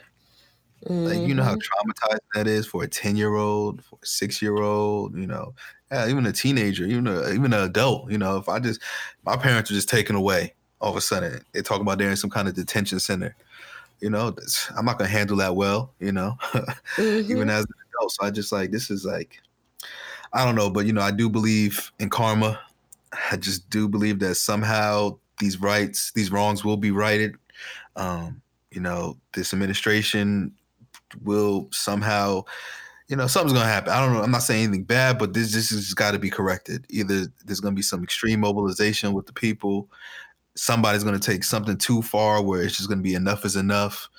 Mm-hmm. 0.86 1.06
Like 1.06 1.28
you 1.28 1.34
know 1.34 1.44
how 1.44 1.56
mm-hmm. 1.56 2.18
that 2.36 2.48
is 2.48 2.68
for 2.68 2.84
a 2.84 2.88
ten 2.88 3.16
year 3.16 3.36
old, 3.36 3.84
for 3.84 3.98
a 4.02 4.06
six 4.06 4.40
year 4.40 4.58
old. 4.58 5.18
You 5.18 5.28
know, 5.28 5.56
yeah, 5.92 6.08
even 6.08 6.28
a 6.28 6.32
teenager, 6.32 6.86
even 6.86 7.08
a, 7.08 7.30
even 7.30 7.52
an 7.52 7.64
adult. 7.64 8.12
You 8.12 8.20
know, 8.20 8.38
if 8.38 8.48
I 8.48 8.60
just 8.60 8.80
my 9.26 9.36
parents 9.38 9.72
are 9.72 9.74
just 9.74 9.90
taken 9.90 10.16
away 10.16 10.54
all 10.80 10.92
of 10.92 10.96
a 10.96 11.02
sudden, 11.02 11.44
they 11.52 11.64
talk 11.64 11.82
about 11.82 11.98
they're 11.98 12.12
in 12.12 12.16
some 12.16 12.30
kind 12.30 12.48
of 12.48 12.54
detention 12.54 13.00
center 13.00 13.36
you 14.02 14.10
know, 14.10 14.36
I'm 14.78 14.86
not 14.86 14.98
gonna 14.98 15.10
handle 15.10 15.38
that 15.38 15.56
well, 15.56 15.94
you 16.00 16.12
know, 16.12 16.38
mm-hmm. 16.52 17.32
even 17.32 17.50
as 17.50 17.66
an 17.66 17.74
adult. 17.90 18.12
So 18.12 18.26
I 18.26 18.32
just 18.32 18.52
like 18.52 18.72
this 18.72 18.90
is 18.90 19.06
like, 19.06 19.42
I 20.34 20.46
don't 20.46 20.56
know, 20.56 20.70
but 20.70 20.86
you 20.86 20.94
know, 20.94 21.02
I 21.02 21.12
do 21.12 21.30
believe 21.30 21.92
in 22.00 22.10
karma. 22.10 22.60
I 23.32 23.38
just 23.38 23.70
do 23.70 23.88
believe 23.88 24.20
that 24.20 24.36
somehow 24.36 25.18
these 25.40 25.60
rights, 25.60 26.12
these 26.12 26.32
wrongs 26.32 26.64
will 26.64 26.78
be 26.78 26.92
righted. 26.92 27.36
Um, 27.96 28.42
you 28.72 28.82
know, 28.82 29.18
this 29.34 29.54
administration 29.54 30.54
will 31.24 31.68
somehow, 31.72 32.44
you 33.08 33.16
know, 33.16 33.28
something's 33.28 33.54
gonna 33.54 33.66
happen. 33.66 33.92
I 33.92 34.00
don't 34.00 34.14
know. 34.14 34.22
I'm 34.22 34.32
not 34.32 34.44
saying 34.44 34.64
anything 34.64 34.84
bad, 34.84 35.18
but 35.18 35.34
this 35.34 35.54
this 35.54 35.72
has 35.72 35.94
got 35.94 36.12
to 36.12 36.20
be 36.20 36.30
corrected. 36.30 36.86
Either 36.90 37.26
there's 37.46 37.60
gonna 37.60 37.76
be 37.76 37.82
some 37.82 38.04
extreme 38.04 38.42
mobilization 38.42 39.14
with 39.14 39.26
the 39.26 39.34
people, 39.34 39.90
somebody's 40.60 41.04
going 41.04 41.18
to 41.18 41.26
take 41.26 41.44
something 41.44 41.78
too 41.78 42.02
far 42.02 42.42
where 42.42 42.62
it's 42.62 42.76
just 42.76 42.90
going 42.90 43.00
to 43.00 43.04
be 43.04 43.16
enough 43.16 43.46
is 43.46 43.56
enough. 43.56 44.10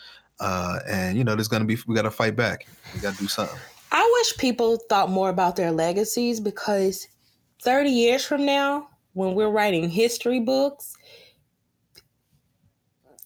Uh, 0.41 0.79
and 0.89 1.19
you 1.19 1.23
know, 1.23 1.35
there's 1.35 1.49
going 1.49 1.61
to 1.61 1.67
be 1.67 1.81
we 1.87 1.95
got 1.95 2.03
to 2.03 2.11
fight 2.11 2.35
back. 2.35 2.67
We 2.95 3.01
got 3.01 3.15
to 3.15 3.21
do 3.21 3.29
something. 3.29 3.59
I 3.93 4.11
wish 4.19 4.39
people 4.39 4.79
thought 4.89 5.11
more 5.11 5.29
about 5.29 5.57
their 5.57 5.71
legacies 5.71 6.41
because 6.41 7.09
30 7.63 7.91
years 7.91 8.25
from 8.25 8.47
now, 8.47 8.89
when 9.13 9.35
we're 9.35 9.51
writing 9.51 9.91
history 9.91 10.41
books, 10.41 10.97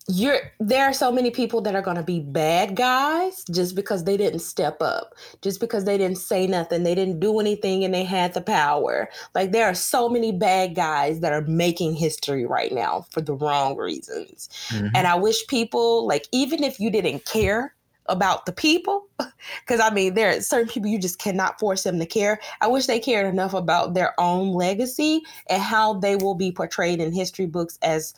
you're 0.08 0.52
there 0.60 0.84
are 0.84 0.92
so 0.92 1.10
many 1.10 1.30
people 1.30 1.62
that 1.62 1.74
are 1.74 1.80
going 1.80 1.96
to 1.96 2.02
be 2.02 2.20
bad 2.20 2.76
guys 2.76 3.42
just 3.50 3.74
because 3.74 4.04
they 4.04 4.18
didn't 4.18 4.40
step 4.40 4.82
up 4.82 5.14
just 5.40 5.60
because 5.60 5.86
they 5.86 5.96
didn't 5.96 6.18
say 6.18 6.46
nothing 6.46 6.82
they 6.82 6.94
didn't 6.94 7.20
do 7.20 7.40
anything 7.40 7.84
and 7.84 7.94
they 7.94 8.04
had 8.04 8.34
the 8.34 8.40
power. 8.40 9.08
Like 9.34 9.52
there 9.52 9.66
are 9.66 9.74
so 9.74 10.08
many 10.10 10.30
bad 10.30 10.74
guys 10.74 11.20
that 11.20 11.32
are 11.32 11.40
making 11.42 11.94
history 11.94 12.44
right 12.44 12.72
now 12.72 13.06
for 13.10 13.22
the 13.22 13.32
wrong 13.32 13.76
reasons. 13.76 14.50
Mm-hmm. 14.68 14.88
and 14.94 15.06
i 15.06 15.14
wish 15.14 15.46
people 15.46 16.06
like 16.06 16.28
even 16.32 16.62
if 16.62 16.78
you 16.78 16.90
didn't 16.90 17.24
care 17.24 17.74
about 18.06 18.44
the 18.44 18.52
people 18.52 19.06
because 19.60 19.80
i 19.80 19.88
mean 19.88 20.12
there 20.12 20.36
are 20.36 20.40
certain 20.42 20.68
people 20.68 20.90
you 20.90 20.98
just 20.98 21.18
cannot 21.18 21.58
force 21.58 21.82
them 21.84 21.98
to 21.98 22.04
care. 22.04 22.38
I 22.60 22.66
wish 22.66 22.84
they 22.86 23.00
cared 23.00 23.32
enough 23.32 23.54
about 23.54 23.94
their 23.94 24.12
own 24.20 24.52
legacy 24.52 25.22
and 25.48 25.62
how 25.62 25.94
they 25.94 26.16
will 26.16 26.34
be 26.34 26.52
portrayed 26.52 27.00
in 27.00 27.12
history 27.12 27.46
books 27.46 27.78
as 27.80 28.12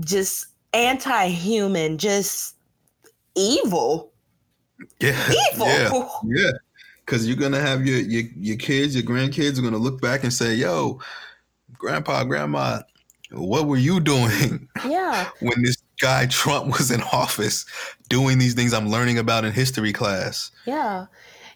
just 0.00 0.46
anti-human, 0.72 1.98
just 1.98 2.56
evil. 3.34 4.12
Yeah, 5.00 5.32
evil. 5.52 5.66
Yeah, 5.66 6.02
yeah. 6.26 6.50
Because 7.04 7.26
you're 7.26 7.36
gonna 7.36 7.60
have 7.60 7.86
your, 7.86 7.98
your 7.98 8.24
your 8.36 8.56
kids, 8.56 8.94
your 8.94 9.04
grandkids 9.04 9.58
are 9.58 9.62
gonna 9.62 9.76
look 9.76 10.00
back 10.00 10.22
and 10.22 10.32
say, 10.32 10.54
"Yo, 10.54 11.00
grandpa, 11.76 12.24
grandma, 12.24 12.80
what 13.32 13.66
were 13.66 13.76
you 13.76 14.00
doing? 14.00 14.68
Yeah. 14.88 15.28
when 15.40 15.62
this 15.62 15.76
guy 16.00 16.26
Trump 16.26 16.66
was 16.66 16.90
in 16.90 17.02
office, 17.12 17.66
doing 18.08 18.38
these 18.38 18.54
things 18.54 18.72
I'm 18.72 18.88
learning 18.88 19.18
about 19.18 19.44
in 19.44 19.52
history 19.52 19.92
class." 19.92 20.50
Yeah. 20.66 21.06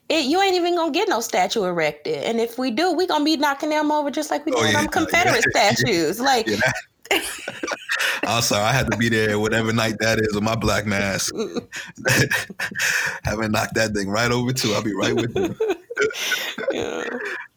It, 0.08 0.26
you 0.26 0.40
ain't 0.40 0.54
even 0.54 0.76
gonna 0.76 0.92
get 0.92 1.08
no 1.08 1.20
statue 1.20 1.64
erected, 1.64 2.22
and 2.22 2.40
if 2.40 2.58
we 2.58 2.70
do, 2.70 2.92
we 2.92 3.06
gonna 3.06 3.24
be 3.24 3.36
knocking 3.36 3.70
them 3.70 3.90
over 3.90 4.10
just 4.10 4.30
like 4.30 4.46
we 4.46 4.52
oh, 4.52 4.62
did 4.62 4.72
yeah, 4.72 4.82
them 4.82 4.88
Confederate 4.88 5.44
yeah. 5.54 5.72
statues. 5.72 6.20
Like, 6.20 6.46
yeah. 6.46 6.60
I'm 7.10 7.20
sorry, 8.40 8.64
I 8.64 8.72
had 8.72 8.90
to 8.90 8.96
be 8.96 9.08
there 9.08 9.38
whatever 9.38 9.72
night 9.72 9.96
that 10.00 10.18
is 10.18 10.34
with 10.34 10.44
my 10.44 10.56
black 10.56 10.86
mask. 10.86 11.34
Haven't 13.24 13.52
knocked 13.52 13.74
that 13.74 13.92
thing 13.94 14.08
right 14.08 14.30
over 14.30 14.52
too. 14.52 14.72
I'll 14.72 14.82
be 14.82 14.94
right 14.94 15.14
with 15.14 15.36
you. 15.36 15.54
yeah. 16.72 17.04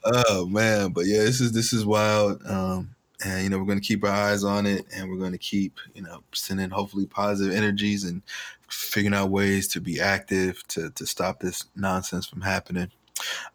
Oh 0.05 0.45
man, 0.45 0.91
but 0.91 1.05
yeah, 1.05 1.20
this 1.20 1.41
is 1.41 1.51
this 1.51 1.74
is 1.74 1.86
wild. 1.86 2.41
Um, 2.45 2.95
and 3.24 3.43
you 3.43 3.49
know 3.49 3.57
we're 3.57 3.66
going 3.66 3.80
to 3.80 3.88
keep 3.88 4.03
our 4.03 4.12
eyes 4.12 4.43
on 4.43 4.66
it, 4.66 4.86
and 4.95 5.10
we're 5.10 5.18
going 5.18 5.34
to 5.34 5.38
keep 5.38 5.78
you 5.93 6.01
know 6.01 6.24
sending 6.34 6.70
hopefully 6.70 7.05
positive 7.05 7.53
energies 7.55 8.03
and 8.03 8.22
figuring 8.70 9.14
out 9.14 9.30
ways 9.30 9.68
to 9.70 9.82
be 9.82 9.99
active 9.99 10.66
to 10.70 10.89
to 10.91 11.05
stop 11.05 11.39
this 11.39 11.66
nonsense 11.76 12.28
from 12.28 12.41
happening. 12.41 12.91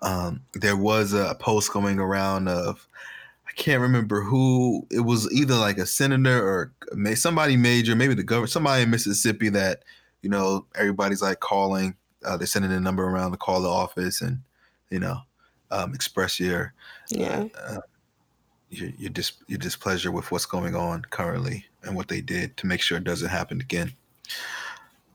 Um, 0.03 0.43
there 0.53 0.77
was 0.77 1.15
a 1.15 1.37
post 1.41 1.73
going 1.73 1.99
around 1.99 2.49
of 2.49 2.87
can't 3.57 3.81
remember 3.81 4.23
who 4.23 4.87
it 4.91 5.01
was 5.01 5.33
either 5.33 5.55
like 5.55 5.79
a 5.79 5.87
senator 5.87 6.43
or 6.47 6.73
somebody 7.15 7.57
major, 7.57 7.95
maybe 7.95 8.15
the 8.15 8.23
governor, 8.23 8.47
somebody 8.47 8.83
in 8.83 8.91
Mississippi 8.91 9.49
that 9.51 9.85
you 10.23 10.31
know 10.31 10.67
everybody's 10.75 11.23
like 11.23 11.41
calling. 11.41 11.97
Uh, 12.25 12.37
they're 12.37 12.47
sending 12.47 12.73
a 12.73 12.81
number 12.81 13.05
around 13.05 13.33
to 13.33 13.37
call 13.37 13.61
the 13.61 13.69
office 13.69 14.23
and 14.23 14.41
you 14.91 14.99
know 14.99 15.19
um, 15.71 15.95
express 15.95 16.41
your 16.41 16.73
yeah 17.11 17.45
uh, 17.67 17.81
your 18.71 18.91
your, 18.99 19.11
dis- 19.11 19.43
your 19.47 19.59
displeasure 19.59 20.11
with 20.11 20.31
what's 20.31 20.47
going 20.47 20.75
on 20.75 21.03
currently 21.11 21.67
and 21.83 21.95
what 21.95 22.09
they 22.09 22.21
did 22.21 22.57
to 22.57 22.67
make 22.67 22.81
sure 22.81 22.99
it 22.99 23.05
doesn't 23.05 23.29
happen 23.29 23.61
again. 23.61 23.93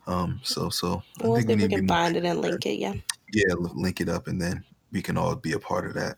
Um. 0.07 0.39
So 0.43 0.69
so 0.69 1.03
well, 1.21 1.37
I 1.37 1.41
think 1.41 1.61
we, 1.61 1.67
we 1.67 1.75
can 1.75 1.87
find 1.87 2.15
it 2.15 2.25
and 2.25 2.41
link 2.41 2.65
it. 2.65 2.79
Yeah. 2.79 2.93
Yeah, 3.31 3.53
link 3.57 4.01
it 4.01 4.09
up, 4.09 4.27
and 4.27 4.41
then 4.41 4.63
we 4.91 5.03
can 5.03 5.17
all 5.17 5.35
be 5.35 5.51
a 5.51 5.59
part 5.59 5.85
of 5.85 5.93
that. 5.93 6.17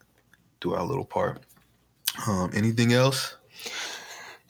Do 0.62 0.74
our 0.76 0.84
little 0.84 1.04
part. 1.04 1.42
Um, 2.28 2.52
anything 2.54 2.94
else? 2.94 3.36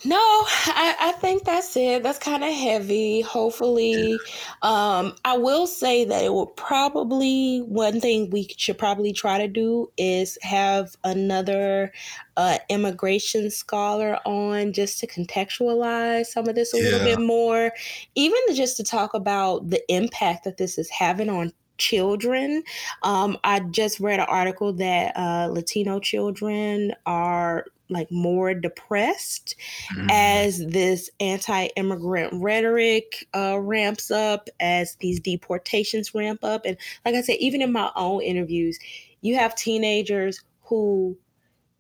No, 0.04 0.18
I, 0.18 0.96
I 1.00 1.12
think 1.20 1.44
that's 1.44 1.78
it. 1.78 2.02
That's 2.02 2.18
kind 2.18 2.44
of 2.44 2.52
heavy. 2.52 3.22
Hopefully, 3.22 4.18
um, 4.64 5.14
I 5.24 5.38
will 5.38 5.68
say 5.68 6.06
that 6.06 6.24
it 6.24 6.34
will 6.34 6.48
probably 6.48 7.60
one 7.60 8.02
thing 8.02 8.32
we 8.32 8.48
should 8.58 8.80
probably 8.80 9.14
try 9.14 9.38
to 9.38 9.48
do 9.48 9.92
is 9.98 10.40
have 10.42 10.96
another 11.04 11.92
uh, 12.36 12.58
immigration 12.68 13.52
scholar 13.52 14.18
on 14.26 14.74
just 14.74 15.00
to 15.00 15.08
contextualize 15.08 16.26
some 16.28 16.48
of 16.48 16.56
this 16.56 16.74
a 16.74 16.78
yeah. 16.78 16.84
little 16.84 17.06
bit 17.06 17.20
more, 17.20 17.72
even 18.16 18.40
just 18.56 18.78
to 18.78 18.84
talk 18.84 19.14
about 19.14 19.70
the 19.70 19.84
impact 19.94 20.46
that 20.46 20.58
this 20.58 20.80
is 20.80 20.90
having 20.90 21.30
on 21.30 21.54
children. 21.82 22.64
Um, 23.04 23.38
I 23.44 23.60
just 23.60 24.00
read 24.00 24.20
an 24.20 24.28
article 24.30 24.72
that 24.74 25.18
uh, 25.18 25.48
Latino 25.52 26.00
children 26.00 26.94
are 27.06 27.66
like 27.90 28.10
more 28.10 28.54
depressed 28.54 29.56
mm-hmm. 29.94 30.08
as 30.10 30.66
this 30.66 31.10
anti-immigrant 31.20 32.32
rhetoric 32.42 33.28
uh, 33.36 33.60
ramps 33.60 34.12
up, 34.12 34.48
as 34.62 34.96
these 35.02 35.20
deportations 35.20 36.16
ramp 36.16 36.44
up, 36.44 36.62
and 36.66 36.78
like 37.06 37.16
I 37.16 37.22
said, 37.22 37.38
even 37.40 37.62
in 37.62 37.72
my 37.72 37.92
own 37.96 38.22
interviews, 38.22 38.80
you 39.22 39.36
have 39.36 39.56
teenagers 39.56 40.42
who 40.62 41.18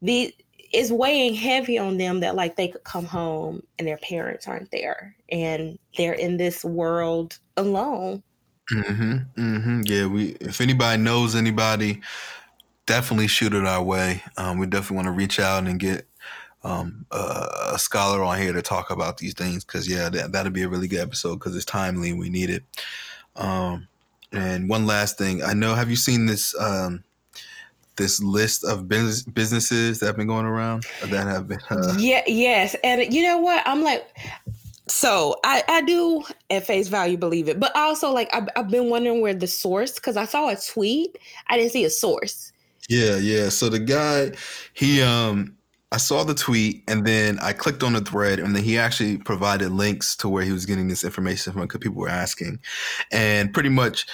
the 0.01 0.33
is 0.73 0.91
weighing 0.91 1.33
heavy 1.33 1.77
on 1.77 1.97
them 1.97 2.21
that 2.21 2.35
like 2.35 2.55
they 2.55 2.67
could 2.67 2.83
come 2.83 3.05
home 3.05 3.61
and 3.77 3.87
their 3.87 3.97
parents 3.97 4.47
aren't 4.47 4.71
there 4.71 5.15
and 5.29 5.77
they're 5.97 6.13
in 6.13 6.37
this 6.37 6.63
world 6.63 7.39
alone 7.57 8.23
Mm-hmm. 8.71 9.41
Mm-hmm. 9.41 9.81
Yeah. 9.85 10.05
We. 10.07 10.29
If 10.41 10.61
anybody 10.61 11.01
knows 11.01 11.35
anybody, 11.35 12.01
definitely 12.85 13.27
shoot 13.27 13.53
it 13.53 13.65
our 13.65 13.83
way. 13.83 14.23
Um, 14.37 14.57
we 14.57 14.67
definitely 14.67 14.97
want 14.97 15.07
to 15.07 15.11
reach 15.11 15.39
out 15.39 15.65
and 15.65 15.79
get 15.79 16.07
um, 16.63 17.05
a, 17.11 17.47
a, 17.73 17.79
scholar 17.79 18.21
on 18.21 18.37
here 18.37 18.53
to 18.53 18.61
talk 18.61 18.91
about 18.91 19.17
these 19.17 19.33
things 19.33 19.65
because 19.65 19.89
yeah, 19.89 20.09
that 20.09 20.31
that'd 20.31 20.53
be 20.53 20.63
a 20.63 20.69
really 20.69 20.87
good 20.87 20.99
episode 20.99 21.35
because 21.35 21.55
it's 21.55 21.65
timely 21.65 22.11
and 22.11 22.19
we 22.19 22.29
need 22.29 22.49
it. 22.49 22.63
Um, 23.35 23.87
and 24.31 24.69
one 24.69 24.85
last 24.85 25.17
thing, 25.17 25.43
I 25.43 25.53
know. 25.53 25.75
Have 25.75 25.89
you 25.89 25.95
seen 25.95 26.25
this? 26.25 26.55
Um, 26.59 27.03
this 27.97 28.23
list 28.23 28.63
of 28.63 28.87
business 28.87 29.21
businesses 29.21 29.99
that 29.99 30.07
have 30.07 30.17
been 30.17 30.25
going 30.25 30.45
around 30.45 30.85
that 31.05 31.27
have 31.27 31.47
been 31.47 31.59
uh, 31.69 31.93
yeah 31.99 32.21
yes 32.25 32.73
and 32.85 33.13
you 33.13 33.21
know 33.21 33.37
what 33.37 33.61
i'm 33.67 33.83
like 33.83 34.07
so 34.87 35.37
I, 35.43 35.63
I 35.67 35.81
do 35.81 36.23
at 36.49 36.65
face 36.65 36.87
value 36.87 37.17
believe 37.17 37.47
it, 37.47 37.59
but 37.59 37.75
also 37.75 38.11
like 38.11 38.33
I've, 38.33 38.47
I've 38.55 38.69
been 38.69 38.89
wondering 38.89 39.21
where 39.21 39.33
the 39.33 39.47
source 39.47 39.93
because 39.93 40.17
I 40.17 40.25
saw 40.25 40.49
a 40.49 40.55
tweet, 40.55 41.17
I 41.47 41.57
didn't 41.57 41.71
see 41.71 41.85
a 41.85 41.89
source. 41.89 42.51
Yeah, 42.89 43.17
yeah. 43.17 43.49
So 43.49 43.69
the 43.69 43.79
guy, 43.79 44.31
he 44.73 45.01
um, 45.01 45.55
I 45.91 45.97
saw 45.97 46.23
the 46.23 46.33
tweet 46.33 46.83
and 46.87 47.05
then 47.05 47.37
I 47.39 47.53
clicked 47.53 47.83
on 47.83 47.93
the 47.93 48.01
thread 48.01 48.39
and 48.39 48.55
then 48.55 48.63
he 48.63 48.77
actually 48.77 49.17
provided 49.17 49.71
links 49.71 50.15
to 50.17 50.29
where 50.29 50.43
he 50.43 50.51
was 50.51 50.65
getting 50.65 50.87
this 50.87 51.03
information 51.03 51.53
from 51.53 51.63
because 51.63 51.79
people 51.79 52.01
were 52.01 52.09
asking, 52.09 52.59
and 53.11 53.53
pretty 53.53 53.69
much 53.69 54.07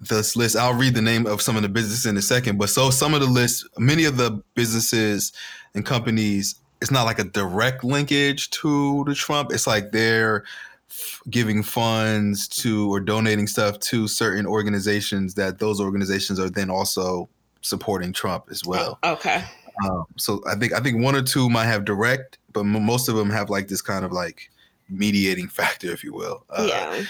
this 0.00 0.36
list. 0.36 0.56
I'll 0.56 0.74
read 0.74 0.94
the 0.94 1.02
name 1.02 1.26
of 1.26 1.42
some 1.42 1.56
of 1.56 1.62
the 1.62 1.68
businesses 1.68 2.06
in 2.06 2.16
a 2.16 2.22
second, 2.22 2.58
but 2.58 2.68
so 2.68 2.90
some 2.90 3.14
of 3.14 3.20
the 3.20 3.26
lists, 3.26 3.66
many 3.78 4.04
of 4.04 4.16
the 4.16 4.42
businesses 4.54 5.32
and 5.74 5.84
companies 5.84 6.56
it's 6.84 6.90
not 6.90 7.04
like 7.04 7.18
a 7.18 7.24
direct 7.24 7.82
linkage 7.82 8.50
to 8.50 9.04
the 9.04 9.14
Trump. 9.14 9.50
It's 9.52 9.66
like 9.66 9.90
they're 9.90 10.44
f- 10.90 11.18
giving 11.30 11.62
funds 11.62 12.46
to 12.48 12.92
or 12.92 13.00
donating 13.00 13.46
stuff 13.46 13.78
to 13.80 14.06
certain 14.06 14.44
organizations 14.44 15.32
that 15.36 15.60
those 15.60 15.80
organizations 15.80 16.38
are 16.38 16.50
then 16.50 16.68
also 16.68 17.26
supporting 17.62 18.12
Trump 18.12 18.48
as 18.50 18.66
well. 18.66 18.98
Oh, 19.02 19.14
okay. 19.14 19.44
Um, 19.82 20.04
so 20.16 20.42
I 20.46 20.56
think 20.56 20.74
I 20.74 20.80
think 20.80 21.02
one 21.02 21.16
or 21.16 21.22
two 21.22 21.48
might 21.48 21.64
have 21.64 21.86
direct, 21.86 22.36
but 22.52 22.60
m- 22.60 22.84
most 22.84 23.08
of 23.08 23.16
them 23.16 23.30
have 23.30 23.48
like 23.48 23.68
this 23.68 23.80
kind 23.80 24.04
of 24.04 24.12
like 24.12 24.50
mediating 24.90 25.48
factor, 25.60 25.90
if 25.90 26.04
you 26.04 26.12
will. 26.12 26.44
Uh, 26.50 26.66
yeah. 26.68 27.04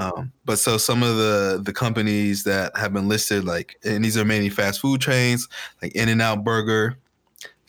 Um, 0.00 0.32
but 0.46 0.58
so 0.58 0.78
some 0.78 1.02
of 1.02 1.18
the 1.18 1.60
the 1.62 1.74
companies 1.74 2.44
that 2.44 2.74
have 2.78 2.94
been 2.94 3.08
listed, 3.08 3.44
like, 3.44 3.78
and 3.84 4.02
these 4.02 4.16
are 4.16 4.24
mainly 4.24 4.48
fast 4.48 4.80
food 4.80 5.02
chains, 5.02 5.46
like 5.82 5.94
In 5.94 6.08
and 6.08 6.22
Out 6.22 6.44
Burger, 6.44 6.96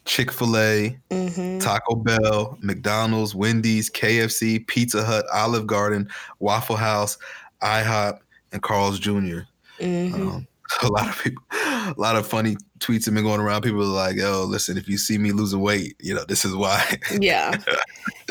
Chick 0.10 0.32
fil 0.32 0.58
A, 0.58 0.98
mm-hmm. 1.12 1.60
Taco 1.60 1.94
Bell, 1.94 2.58
McDonald's, 2.62 3.36
Wendy's, 3.36 3.92
KFC, 3.92 4.66
Pizza 4.66 5.04
Hut, 5.06 5.24
Olive 5.32 5.68
Garden, 5.68 6.10
Waffle 6.40 6.78
House, 6.78 7.20
IHOP, 7.62 8.18
and 8.52 8.64
Carl's 8.64 8.98
junior 8.98 9.48
mm-hmm. 9.80 10.16
um, 10.16 10.48
a 10.82 10.88
lot 10.88 11.10
of 11.10 11.24
people, 11.24 11.44
a 11.52 11.94
lot 11.98 12.16
of 12.16 12.26
funny 12.26 12.58
tweets 12.80 13.06
have 13.06 13.14
been 13.14 13.24
going 13.24 13.40
around. 13.40 13.62
People 13.62 13.82
are 13.82 13.86
like, 13.86 14.18
"Oh, 14.20 14.46
listen, 14.48 14.78
if 14.78 14.90
you 14.90 14.98
see 14.98 15.20
me 15.20 15.32
losing 15.32 15.60
weight, 15.62 15.96
you 16.00 16.16
know 16.16 16.26
this 16.28 16.44
is 16.44 16.56
why." 16.56 16.98
yeah, 17.20 17.56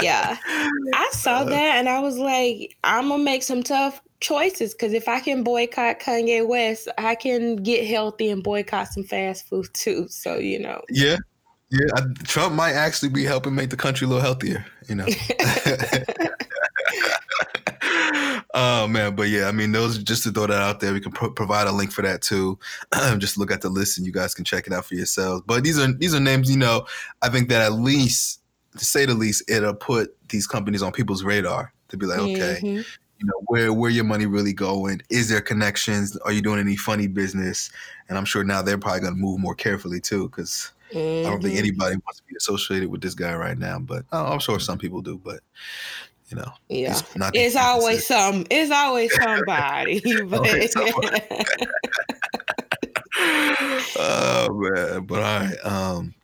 yeah. 0.02 0.36
I 0.94 1.08
saw 1.12 1.38
uh, 1.38 1.44
that 1.44 1.76
and 1.76 1.88
I 1.88 2.00
was 2.00 2.18
like, 2.18 2.76
"I'm 2.82 3.08
gonna 3.08 3.22
make 3.22 3.44
some 3.44 3.62
tough 3.62 4.00
choices 4.18 4.74
because 4.74 4.94
if 4.94 5.06
I 5.06 5.20
can 5.20 5.44
boycott 5.44 6.00
Kanye 6.00 6.44
West, 6.46 6.88
I 6.98 7.14
can 7.14 7.54
get 7.56 7.86
healthy 7.86 8.30
and 8.30 8.42
boycott 8.42 8.88
some 8.88 9.04
fast 9.04 9.48
food 9.48 9.66
too." 9.74 10.08
So 10.08 10.38
you 10.38 10.58
know. 10.58 10.82
Yeah, 10.90 11.16
yeah, 11.70 11.86
I, 11.96 12.00
Trump 12.24 12.54
might 12.54 12.72
actually 12.72 13.10
be 13.10 13.24
helping 13.24 13.54
make 13.54 13.70
the 13.70 13.76
country 13.76 14.06
a 14.06 14.08
little 14.08 14.22
healthier, 14.22 14.64
you 14.88 14.94
know. 14.94 15.06
oh 18.54 18.88
man, 18.88 19.14
but 19.14 19.28
yeah, 19.28 19.48
I 19.48 19.52
mean, 19.52 19.72
those 19.72 19.98
just 19.98 20.22
to 20.22 20.30
throw 20.30 20.46
that 20.46 20.62
out 20.62 20.80
there, 20.80 20.94
we 20.94 21.00
can 21.00 21.12
pro- 21.12 21.30
provide 21.30 21.66
a 21.66 21.72
link 21.72 21.92
for 21.92 22.00
that 22.02 22.22
too. 22.22 22.58
just 23.18 23.36
look 23.36 23.50
at 23.50 23.60
the 23.60 23.68
list 23.68 23.98
and 23.98 24.06
you 24.06 24.12
guys 24.12 24.34
can 24.34 24.46
check 24.46 24.66
it 24.66 24.72
out 24.72 24.86
for 24.86 24.94
yourselves. 24.94 25.42
But 25.46 25.62
these 25.62 25.78
are 25.78 25.92
these 25.92 26.14
are 26.14 26.20
names, 26.20 26.50
you 26.50 26.56
know. 26.56 26.86
I 27.20 27.28
think 27.28 27.50
that 27.50 27.60
at 27.60 27.74
least, 27.74 28.40
to 28.78 28.84
say 28.84 29.04
the 29.04 29.14
least, 29.14 29.42
it'll 29.48 29.74
put 29.74 30.16
these 30.30 30.46
companies 30.46 30.82
on 30.82 30.92
people's 30.92 31.22
radar 31.22 31.72
to 31.88 31.98
be 31.98 32.06
like, 32.06 32.18
okay, 32.18 32.60
mm-hmm. 32.62 32.66
you 32.66 33.26
know, 33.26 33.42
where 33.46 33.74
where 33.74 33.90
your 33.90 34.04
money 34.04 34.24
really 34.24 34.54
going? 34.54 35.02
Is 35.10 35.28
there 35.28 35.42
connections? 35.42 36.16
Are 36.18 36.32
you 36.32 36.40
doing 36.40 36.60
any 36.60 36.76
funny 36.76 37.08
business? 37.08 37.70
And 38.08 38.16
I'm 38.16 38.24
sure 38.24 38.42
now 38.42 38.62
they're 38.62 38.78
probably 38.78 39.00
going 39.00 39.14
to 39.14 39.20
move 39.20 39.38
more 39.38 39.54
carefully 39.54 40.00
too, 40.00 40.30
because 40.30 40.72
Mm-hmm. 40.92 41.26
I 41.26 41.30
don't 41.30 41.42
think 41.42 41.54
mm-hmm. 41.54 41.58
anybody 41.58 41.96
wants 41.96 42.18
to 42.18 42.24
be 42.24 42.34
associated 42.36 42.90
with 42.90 43.00
this 43.00 43.14
guy 43.14 43.34
right 43.34 43.58
now, 43.58 43.78
but 43.78 44.04
oh, 44.12 44.26
I'm 44.26 44.38
sure 44.38 44.58
some 44.58 44.78
people 44.78 45.02
do. 45.02 45.20
But 45.22 45.40
you 46.28 46.36
know, 46.36 46.50
yeah, 46.68 46.92
it's, 46.92 47.02
it's 47.34 47.56
always 47.56 48.06
some. 48.06 48.46
It's 48.50 48.70
always 48.70 49.14
somebody. 49.14 50.02
always 50.32 50.76
oh 53.96 54.48
man, 54.50 55.06
but 55.06 55.22
all 55.22 55.40
right. 55.40 55.56
Um, 55.64 56.14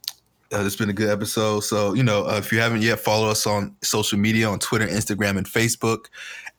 uh, 0.53 0.65
it's 0.65 0.77
been 0.77 0.91
a 0.91 0.95
good 0.95 1.11
episode. 1.11 1.61
So 1.61 1.95
you 1.95 2.03
know, 2.03 2.27
uh, 2.27 2.39
if 2.39 2.53
you 2.53 2.61
haven't 2.61 2.83
yet, 2.83 3.01
follow 3.01 3.29
us 3.29 3.47
on 3.47 3.77
social 3.83 4.19
media 4.19 4.49
on 4.49 4.59
Twitter, 4.59 4.87
Instagram, 4.87 5.37
and 5.37 5.47
Facebook 5.47 6.07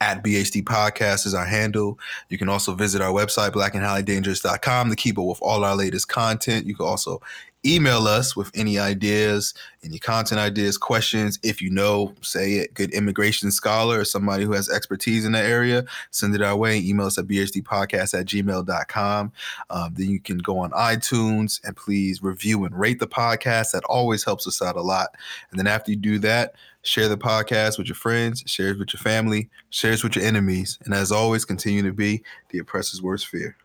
at 0.01 0.23
BHD 0.23 0.63
Podcast 0.63 1.25
is 1.25 1.33
our 1.33 1.45
handle. 1.45 1.97
You 2.29 2.37
can 2.37 2.49
also 2.49 2.75
visit 2.75 3.01
our 3.01 3.11
website, 3.11 3.51
blackandhighlydangerous.com, 3.51 4.89
to 4.89 4.95
keep 4.95 5.17
up 5.17 5.25
with 5.25 5.39
all 5.41 5.63
our 5.63 5.75
latest 5.75 6.09
content. 6.09 6.65
You 6.65 6.75
can 6.75 6.85
also 6.85 7.21
email 7.65 8.07
us 8.07 8.35
with 8.35 8.51
any 8.53 8.77
ideas, 8.77 9.53
any 9.83 9.99
content 9.99 10.39
ideas, 10.39 10.77
questions. 10.77 11.39
If 11.43 11.61
you 11.61 11.69
know, 11.69 12.13
say 12.21 12.59
a 12.59 12.67
good 12.69 12.93
immigration 12.93 13.51
scholar 13.51 13.99
or 13.99 14.05
somebody 14.05 14.43
who 14.43 14.53
has 14.53 14.69
expertise 14.69 15.25
in 15.25 15.31
that 15.33 15.45
area, 15.45 15.85
send 16.11 16.35
it 16.35 16.41
our 16.41 16.55
way. 16.55 16.79
Email 16.79 17.07
us 17.07 17.17
at 17.17 17.27
bhdpodcast 17.27 18.19
at 18.19 18.25
gmail.com. 18.25 19.31
Um, 19.69 19.93
then 19.95 20.09
you 20.09 20.19
can 20.19 20.37
go 20.37 20.59
on 20.59 20.71
iTunes 20.71 21.59
and 21.63 21.75
please 21.75 22.21
review 22.21 22.65
and 22.65 22.77
rate 22.77 22.99
the 22.99 23.07
podcast. 23.07 23.71
That 23.71 23.83
always 23.85 24.23
helps 24.23 24.47
us 24.47 24.61
out 24.61 24.75
a 24.75 24.81
lot. 24.81 25.09
And 25.51 25.59
then 25.59 25.67
after 25.67 25.91
you 25.91 25.97
do 25.97 26.19
that, 26.19 26.55
share 26.83 27.07
the 27.07 27.17
podcast 27.17 27.77
with 27.77 27.87
your 27.87 27.95
friends, 27.95 28.43
share 28.45 28.69
it 28.69 28.79
with 28.79 28.93
your 28.93 29.01
family, 29.01 29.49
share 29.71 29.93
it 29.93 30.03
with 30.03 30.15
your 30.15 30.25
enemies. 30.25 30.77
And 30.85 30.93
as 30.93 31.11
always, 31.11 31.45
continue 31.45 31.81
to 31.83 31.91
be 31.91 32.23
the 32.49 32.59
oppressor's 32.59 33.01
worst 33.01 33.27
fear. 33.27 33.57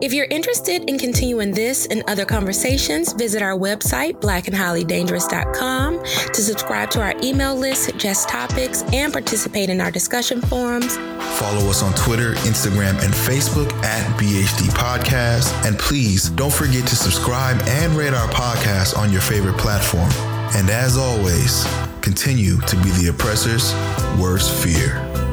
If 0.00 0.12
you're 0.12 0.26
interested 0.26 0.88
in 0.88 0.98
continuing 0.98 1.52
this 1.52 1.86
and 1.86 2.02
other 2.08 2.24
conversations, 2.24 3.12
visit 3.12 3.42
our 3.42 3.58
website, 3.58 4.20
blackandhighlydangerous.com, 4.20 6.04
to 6.04 6.42
subscribe 6.42 6.90
to 6.90 7.02
our 7.02 7.14
email 7.22 7.54
list, 7.56 7.84
suggest 7.84 8.28
topics, 8.28 8.82
and 8.92 9.12
participate 9.12 9.68
in 9.70 9.80
our 9.80 9.90
discussion 9.90 10.40
forums. 10.42 10.96
Follow 11.38 11.68
us 11.68 11.82
on 11.82 11.92
Twitter, 11.94 12.34
Instagram, 12.46 13.02
and 13.04 13.12
Facebook 13.12 13.72
at 13.84 14.04
BHD 14.18 14.68
Podcast. 14.70 15.52
And 15.66 15.78
please 15.78 16.30
don't 16.30 16.52
forget 16.52 16.86
to 16.86 16.96
subscribe 16.96 17.60
and 17.66 17.94
rate 17.94 18.14
our 18.14 18.28
podcast 18.28 18.96
on 18.96 19.12
your 19.12 19.20
favorite 19.20 19.58
platform. 19.58 20.10
And 20.56 20.70
as 20.70 20.96
always, 20.96 21.66
continue 22.00 22.56
to 22.62 22.76
be 22.76 22.90
the 22.92 23.08
oppressor's 23.08 23.74
worst 24.18 24.52
fear. 24.62 25.27